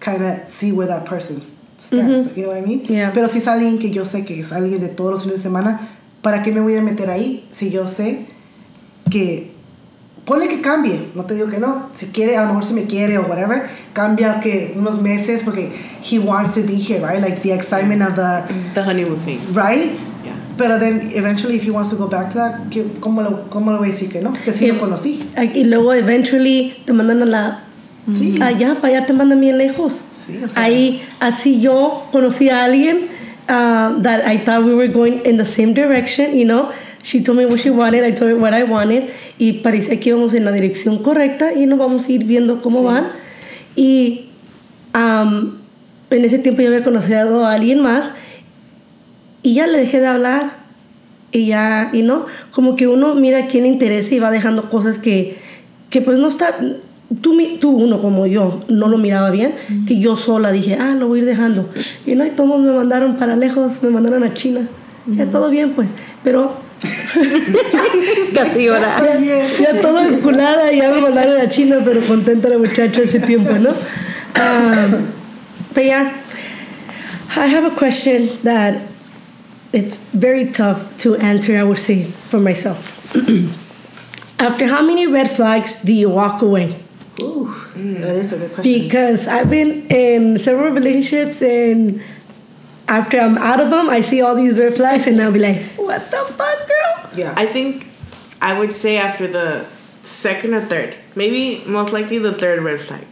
kind 0.00 0.24
of 0.24 0.48
see 0.48 0.72
where 0.72 0.88
that 0.88 1.04
person 1.06 1.40
stands, 1.76 2.36
you 2.36 2.42
know 2.46 2.48
what 2.48 2.58
I 2.58 2.62
mean? 2.66 2.84
Yeah. 2.88 3.12
Pero 3.12 3.28
si 3.28 3.38
es 3.38 3.46
alguien 3.46 3.78
que 3.78 3.90
yo 3.92 4.04
sé 4.04 4.24
que 4.26 4.40
es 4.40 4.50
alguien 4.50 4.80
de 4.80 4.88
todos 4.88 5.12
los 5.12 5.22
fines 5.22 5.36
de 5.38 5.42
semana, 5.42 5.78
¿para 6.20 6.42
qué 6.42 6.50
me 6.50 6.60
voy 6.60 6.74
a 6.76 6.82
meter 6.82 7.10
ahí 7.10 7.46
si 7.52 7.70
yo 7.70 7.86
sé 7.86 8.26
que 9.08 9.52
Ponle 10.24 10.48
que 10.48 10.60
cambie, 10.60 11.08
no 11.14 11.24
te 11.24 11.34
digo 11.34 11.48
que 11.48 11.58
no. 11.58 11.88
Si 11.92 12.06
quiere, 12.06 12.36
a 12.36 12.42
lo 12.42 12.48
mejor 12.48 12.64
si 12.64 12.74
me 12.74 12.84
quiere 12.84 13.18
o 13.18 13.22
whatever, 13.22 13.68
cambia 13.92 14.38
que 14.40 14.74
unos 14.76 15.00
meses 15.00 15.42
porque 15.44 15.72
he 16.02 16.18
wants 16.18 16.52
to 16.54 16.60
be 16.62 16.76
here, 16.76 17.00
right? 17.00 17.20
Like 17.20 17.42
the 17.42 17.52
excitement 17.52 18.02
of 18.02 18.14
the, 18.16 18.42
The 18.74 18.82
honeymoon 18.84 19.18
phase. 19.18 19.40
right? 19.54 19.90
Yeah. 20.24 20.36
Pero 20.56 20.78
then 20.78 21.10
eventually 21.14 21.56
if 21.56 21.62
he 21.64 21.70
wants 21.70 21.90
to 21.90 21.96
go 21.96 22.06
back 22.06 22.28
to 22.30 22.34
that, 22.38 22.70
¿qué- 22.70 22.84
¿cómo 23.00 23.22
lo, 23.22 23.48
cómo 23.50 23.72
lo 23.72 23.78
voy 23.78 23.88
a 23.88 23.92
decir 23.92 24.08
que 24.10 24.20
no? 24.20 24.32
Si 24.36 24.50
así 24.50 24.66
lo 24.68 24.78
conocí. 24.78 25.18
Y 25.54 25.64
luego, 25.64 25.92
eventually, 25.94 26.74
te 26.84 26.92
mandan 26.92 27.22
a 27.22 27.26
la. 27.26 27.60
Sí. 28.12 28.38
Allá, 28.40 28.74
para 28.74 28.88
allá 28.98 29.06
te 29.06 29.12
mandan 29.12 29.40
bien 29.40 29.58
lejos. 29.58 30.00
Sí, 30.26 30.38
o 30.44 30.48
sea. 30.48 30.62
Ahí, 30.64 31.02
así 31.18 31.60
yo 31.60 32.06
conocí 32.12 32.50
a 32.50 32.64
alguien 32.64 33.08
uh, 33.48 34.00
that 34.02 34.26
I 34.26 34.38
thought 34.44 34.64
we 34.64 34.74
were 34.74 34.88
going 34.92 35.22
in 35.24 35.38
the 35.38 35.44
same 35.44 35.72
direction, 35.74 36.36
you 36.36 36.44
know. 36.44 36.68
She 37.02 37.22
told 37.22 37.38
me 37.38 37.46
what 37.46 37.58
she 37.58 37.70
wanted, 37.70 38.04
I 38.04 38.12
told 38.12 38.30
her 38.30 38.36
what 38.36 38.52
I 38.52 38.62
wanted, 38.64 39.10
y 39.38 39.54
parecía 39.54 39.98
que 39.98 40.10
íbamos 40.10 40.34
en 40.34 40.44
la 40.44 40.52
dirección 40.52 40.98
correcta 40.98 41.54
y 41.54 41.66
nos 41.66 41.78
vamos 41.78 42.06
a 42.06 42.12
ir 42.12 42.24
viendo 42.24 42.60
cómo 42.60 42.82
van. 42.82 43.08
Y 43.74 44.26
um, 44.94 45.54
en 46.10 46.24
ese 46.24 46.38
tiempo 46.38 46.62
yo 46.62 46.68
había 46.68 46.84
conocido 46.84 47.44
a 47.46 47.52
alguien 47.52 47.80
más 47.80 48.12
y 49.42 49.54
ya 49.54 49.66
le 49.66 49.78
dejé 49.78 50.00
de 50.00 50.06
hablar 50.06 50.60
y 51.32 51.46
ya, 51.46 51.90
y 51.92 52.02
no, 52.02 52.26
como 52.50 52.76
que 52.76 52.88
uno 52.88 53.14
mira 53.14 53.46
quién 53.46 53.62
le 53.62 53.70
interesa 53.70 54.14
y 54.14 54.18
va 54.18 54.30
dejando 54.30 54.68
cosas 54.68 54.98
que, 54.98 55.38
que 55.88 56.02
pues 56.02 56.18
no 56.18 56.26
está, 56.26 56.58
tú, 57.22 57.38
tú 57.60 57.70
uno 57.70 58.02
como 58.02 58.26
yo, 58.26 58.60
no 58.68 58.88
lo 58.88 58.98
miraba 58.98 59.30
bien, 59.30 59.54
que 59.86 59.98
yo 59.98 60.16
sola 60.16 60.50
dije, 60.50 60.74
ah, 60.74 60.94
lo 60.94 61.08
voy 61.08 61.20
a 61.20 61.22
ir 61.22 61.28
dejando. 61.28 61.68
Y 62.04 62.14
no, 62.14 62.26
y 62.26 62.30
todos 62.30 62.60
me 62.60 62.72
mandaron 62.72 63.16
para 63.16 63.36
lejos, 63.36 63.82
me 63.82 63.90
mandaron 63.90 64.24
a 64.24 64.34
China. 64.34 64.62
Ya 65.06 65.26
todo 65.26 65.50
bien, 65.50 65.70
pues, 65.70 65.92
pero 66.22 66.52
Casi 68.34 68.66
llora. 68.66 69.02
ya, 69.20 69.48
ya 69.58 69.80
todo 69.80 69.98
enculada, 70.00 70.72
ya 70.72 70.90
me 70.90 71.00
mandaron 71.00 71.40
a 71.40 71.48
China, 71.48 71.80
pero 71.84 72.00
contenta 72.06 72.48
la 72.48 72.58
muchacha 72.58 73.02
ese 73.02 73.20
tiempo, 73.20 73.58
¿no? 73.58 73.70
Um, 73.70 75.12
but 75.74 75.84
yeah, 75.84 76.22
I 77.36 77.46
have 77.46 77.64
a 77.64 77.74
question 77.76 78.38
that 78.42 78.80
it's 79.72 79.98
very 80.12 80.50
tough 80.50 80.96
to 80.98 81.16
answer, 81.16 81.56
I 81.56 81.64
would 81.64 81.78
say, 81.78 82.04
for 82.04 82.40
myself. 82.40 82.98
After 84.38 84.66
how 84.66 84.82
many 84.82 85.06
red 85.06 85.30
flags 85.30 85.82
do 85.82 85.92
you 85.92 86.08
walk 86.08 86.42
away? 86.42 86.82
Ooh, 87.20 87.54
that 87.76 88.16
is 88.16 88.32
a 88.32 88.38
good 88.38 88.54
question. 88.54 88.82
Because 88.82 89.28
I've 89.28 89.50
been 89.50 89.86
in 89.88 90.38
several 90.38 90.72
relationships 90.72 91.42
and 91.42 92.02
after 92.88 93.20
I'm 93.20 93.38
out 93.38 93.60
of 93.60 93.70
them, 93.70 93.88
I 93.88 94.00
see 94.02 94.20
all 94.20 94.34
these 94.34 94.58
red 94.58 94.74
flags 94.74 95.06
and 95.06 95.20
I'll 95.20 95.30
be 95.32 95.38
like, 95.38 95.62
what 95.76 96.10
the 96.10 96.24
fuck, 96.36 96.58
girl? 96.66 96.99
Yeah. 97.14 97.34
I 97.36 97.46
think 97.46 97.86
I 98.40 98.58
would 98.58 98.72
say 98.72 98.96
after 98.96 99.26
the 99.26 99.66
second 100.02 100.54
or 100.54 100.62
third, 100.62 100.96
maybe 101.14 101.62
most 101.66 101.92
likely 101.92 102.18
the 102.18 102.32
third 102.32 102.62
red 102.62 102.80
flag, 102.80 103.06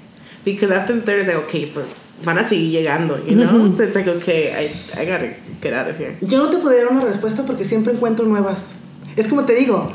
because 0.45 0.71
after 0.71 0.95
the 0.95 1.03
third 1.03 1.21
is 1.23 1.27
like 1.29 1.45
okay, 1.47 1.67
pues 1.67 1.87
van 2.21 2.39
a 2.39 2.43
seguir 2.43 2.73
llegando, 2.73 3.19
you 3.29 3.37
know. 3.37 3.75
So 3.77 3.83
it's 3.83 3.95
like 3.95 4.09
okay, 4.09 4.53
I 4.55 5.01
I 5.01 5.05
gotta 5.05 5.35
get 5.61 5.73
out 5.73 5.89
of 5.89 5.97
here. 5.99 6.17
Yo 6.21 6.39
no 6.39 6.51
te 6.51 6.59
podría 6.59 6.85
dar 6.85 6.93
una 6.93 7.05
respuesta 7.05 7.45
porque 7.45 7.65
siempre 7.65 7.93
encuentro 7.93 8.27
nuevas. 8.27 8.75
Es 9.17 9.29
como 9.29 9.45
te 9.45 9.55
digo, 9.55 9.93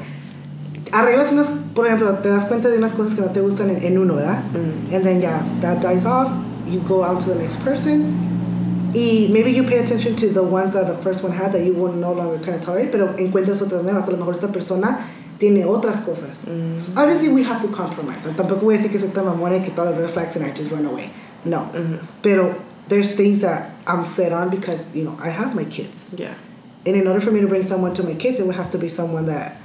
arreglas 0.92 1.32
unas, 1.32 1.50
por 1.74 1.88
ejemplo, 1.88 2.14
te 2.22 2.30
das 2.30 2.46
cuenta 2.46 2.70
de 2.70 2.78
unas 2.78 2.94
cosas 2.94 3.16
que 3.16 3.22
no 3.22 3.28
te 3.28 3.42
gustan 3.42 3.70
en, 3.70 3.84
en 3.84 3.98
uno, 3.98 4.16
¿verdad? 4.16 4.44
Mm. 4.52 4.94
And 4.94 5.04
then 5.04 5.22
yeah, 5.22 5.44
that 5.62 5.82
dies 5.82 6.06
off, 6.06 6.30
you 6.68 6.80
go 6.82 7.04
out 7.04 7.20
to 7.22 7.30
the 7.30 7.36
next 7.36 7.64
person. 7.64 8.23
Y 8.94 9.28
maybe 9.32 9.52
you 9.52 9.64
pay 9.64 9.80
attention 9.80 10.16
to 10.16 10.30
the 10.30 10.44
ones 10.44 10.74
that 10.74 10.88
the 10.88 10.96
first 10.96 11.24
one 11.24 11.32
had 11.32 11.52
that 11.52 11.64
you 11.66 11.74
will 11.74 11.92
no 11.92 12.14
longer 12.14 12.38
kind 12.40 12.56
of 12.56 12.62
tolerate, 12.62 12.92
pero 12.92 13.16
encuentras 13.18 13.62
otras 13.62 13.84
nuevas. 13.84 14.08
A 14.08 14.12
lo 14.12 14.18
mejor 14.18 14.34
esta 14.34 14.48
persona 14.48 15.08
tiene 15.40 15.66
otras 15.66 16.02
cosas. 16.02 16.46
Mm. 16.46 16.96
Obviously, 16.98 17.30
we 17.30 17.44
have 17.44 17.62
to 17.62 17.68
compromise. 17.70 18.24
Tampoco 18.24 18.62
voy 18.62 18.76
a 18.76 18.78
decir 18.78 18.92
que 18.92 19.00
soy 19.00 19.10
tan 19.10 19.26
mamona 19.26 19.58
y 19.58 19.64
que 19.64 19.74
las 19.76 19.98
red 19.98 20.10
flags 20.10 20.36
and 20.36 20.46
I 20.46 20.52
just 20.52 20.72
run 20.72 20.86
away. 20.86 21.12
No. 21.44 21.70
Mm-hmm. 21.74 22.06
Pero 22.22 22.62
there's 22.88 23.16
things 23.16 23.40
that 23.42 23.72
I'm 23.88 24.04
set 24.04 24.32
on 24.32 24.50
because, 24.50 24.96
you 24.96 25.04
know, 25.04 25.18
I 25.20 25.30
have 25.30 25.56
my 25.56 25.66
kids. 25.66 26.14
Yeah. 26.18 26.36
And 26.86 26.96
in 26.96 27.08
order 27.08 27.20
for 27.20 27.32
me 27.32 27.42
to 27.42 27.48
bring 27.48 27.64
someone 27.64 27.94
to 27.96 28.04
my 28.04 28.14
kids, 28.16 28.40
it 28.40 28.46
would 28.46 28.56
have 28.56 28.72
to 28.72 28.78
be 28.78 28.90
someone 28.90 29.26
that 29.26 29.58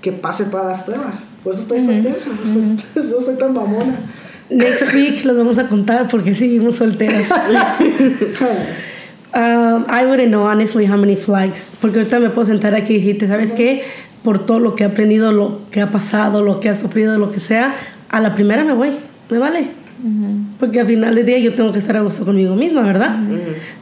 que 0.00 0.12
pase 0.12 0.44
todas 0.50 0.64
las 0.64 0.86
pruebas. 0.86 1.24
Por 1.42 1.52
eso 1.52 1.62
estoy 1.62 1.80
mm-hmm. 1.80 2.06
soltera. 2.06 2.20
Mm-hmm. 2.94 3.10
No 3.10 3.20
soy 3.20 3.36
tan 3.36 3.54
mamona. 3.54 4.08
Next 4.50 4.94
week 4.94 5.24
los 5.24 5.36
vamos 5.36 5.58
a 5.58 5.68
contar 5.68 6.08
porque 6.08 6.34
seguimos 6.34 6.76
solteras. 6.76 7.28
Um, 9.34 9.84
I 9.90 10.06
wouldn't 10.06 10.30
know 10.30 10.46
honestly 10.46 10.86
how 10.86 10.96
many 10.96 11.14
flags. 11.14 11.70
Porque 11.82 11.98
ahorita 11.98 12.18
me 12.18 12.30
puedo 12.30 12.46
sentar 12.46 12.74
aquí 12.74 12.94
y 12.94 12.96
decirte, 12.96 13.28
¿sabes 13.28 13.52
qué? 13.52 13.84
Por 14.22 14.44
todo 14.44 14.58
lo 14.58 14.74
que 14.74 14.84
he 14.84 14.86
aprendido, 14.86 15.32
lo 15.32 15.60
que 15.70 15.82
ha 15.82 15.90
pasado, 15.90 16.42
lo 16.42 16.60
que 16.60 16.70
ha 16.70 16.74
sufrido, 16.74 17.18
lo 17.18 17.30
que 17.30 17.38
sea, 17.38 17.74
a 18.08 18.20
la 18.20 18.34
primera 18.34 18.64
me 18.64 18.72
voy. 18.72 18.92
Me 19.28 19.38
vale. 19.38 19.77
Porque 20.60 20.80
al 20.80 20.86
final 20.86 21.14
del 21.14 21.26
día 21.26 21.38
yo 21.38 21.54
tengo 21.54 21.72
que 21.72 21.80
estar 21.80 21.96
a 21.96 22.02
gusto 22.02 22.24
conmigo 22.24 22.54
misma, 22.54 22.82
¿verdad? 22.82 23.16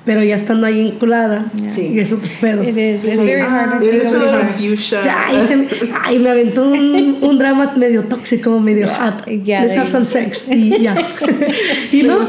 Pero 0.05 0.23
ya 0.25 0.37
estando 0.37 0.67
ahí 0.67 0.81
enculada, 0.81 1.47
Sí. 1.69 1.93
y 1.95 2.01
eso 2.01 2.17
te 2.17 2.29
pedo. 2.41 2.62
It 2.62 2.77
is. 2.77 3.05
It's 3.05 3.14
Sí. 3.14 3.19
very 3.27 3.41
hard. 3.43 3.83
It 3.83 3.93
is 3.95 4.03
It's 4.03 4.09
a 4.09 4.12
really 4.12 4.25
little 4.27 4.41
hard. 4.41 4.49
fuchsia. 4.57 5.01
Ay, 5.29 5.45
se 5.47 5.57
me, 5.57 5.67
ay, 6.05 6.19
me 6.19 6.31
aventó 6.31 6.62
un, 6.69 7.19
un 7.21 7.39
drama 7.39 7.73
medio 7.77 8.03
tóxico, 8.05 8.59
medio 8.61 8.89
hot. 8.89 9.27
Yeah, 9.27 9.64
Let's 9.64 9.77
have 9.77 9.89
some 9.89 10.07
sex. 10.07 10.49
Y 10.51 10.81
ya. 10.83 10.95
y 11.93 12.03
no, 12.03 12.19
No, 12.21 12.27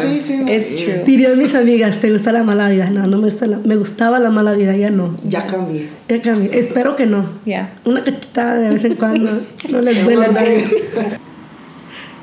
sí, 0.00 0.20
sí. 0.24 0.40
It's 0.48 0.76
true. 0.76 1.02
dirían 1.04 1.36
mis 1.36 1.54
amigas, 1.54 1.98
¿te 1.98 2.10
gusta 2.10 2.32
la 2.32 2.42
mala 2.42 2.68
vida? 2.70 2.88
No, 2.90 3.06
no 3.06 3.18
me 3.18 3.24
gusta 3.26 3.46
la, 3.46 3.58
me 3.58 3.76
gustaba 3.76 4.18
la 4.18 4.30
mala 4.30 4.52
vida, 4.52 4.74
ya 4.76 4.90
no. 4.90 5.16
Ya 5.24 5.46
cambié. 5.46 5.88
Ya 6.08 6.22
cambié. 6.22 6.58
Espero 6.58 6.96
que 6.96 7.06
no. 7.06 7.28
Yeah. 7.44 7.74
Una 7.84 8.02
cachetada 8.04 8.54
de 8.60 8.70
vez 8.70 8.84
en 8.84 8.94
cuando. 8.94 9.40
No 9.70 9.80
les 9.82 10.04
duele 10.04 10.24
a 10.26 10.28
nadie. 10.32 10.64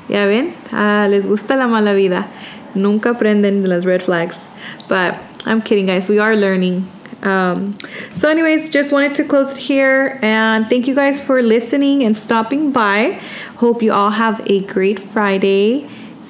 Ya 0.08 0.26
ven, 0.26 0.54
ah, 0.72 1.06
les 1.08 1.26
gusta 1.26 1.56
la 1.56 1.66
mala 1.66 1.94
vida. 1.94 2.26
Nunca 2.74 3.10
aprenden 3.10 3.62
de 3.62 3.68
las 3.68 3.84
red 3.84 4.02
flags. 4.02 4.48
But 4.88 5.14
I'm 5.46 5.62
kidding, 5.62 5.86
guys. 5.86 6.08
We 6.08 6.18
are 6.18 6.36
learning. 6.36 6.88
Um, 7.22 7.76
so, 8.14 8.28
anyways, 8.28 8.70
just 8.70 8.92
wanted 8.92 9.14
to 9.16 9.24
close 9.24 9.52
it 9.52 9.58
here. 9.58 10.18
And 10.22 10.68
thank 10.68 10.86
you 10.86 10.94
guys 10.94 11.20
for 11.20 11.42
listening 11.42 12.02
and 12.04 12.16
stopping 12.16 12.72
by. 12.72 13.20
Hope 13.56 13.82
you 13.82 13.92
all 13.92 14.10
have 14.10 14.40
a 14.46 14.60
great 14.60 14.98
Friday. 14.98 15.88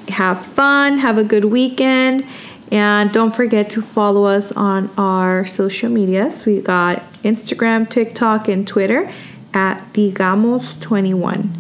Have 0.09 0.45
fun. 0.45 0.99
Have 0.99 1.19
a 1.19 1.25
good 1.25 1.45
weekend. 1.45 2.25
And 2.71 3.13
don't 3.13 3.35
forget 3.35 3.71
to 3.71 3.83
follow 3.83 4.25
us 4.25 4.53
on 4.53 4.91
our 4.99 5.47
social 5.47 5.91
medias. 5.91 6.45
We 6.45 6.61
got 6.61 7.03
Instagram, 7.23 7.89
TikTok, 7.89 8.49
and 8.49 8.67
Twitter 8.67 9.13
at 9.55 9.93
Digamos21. 9.93 11.51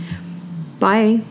Bye. 0.78 1.22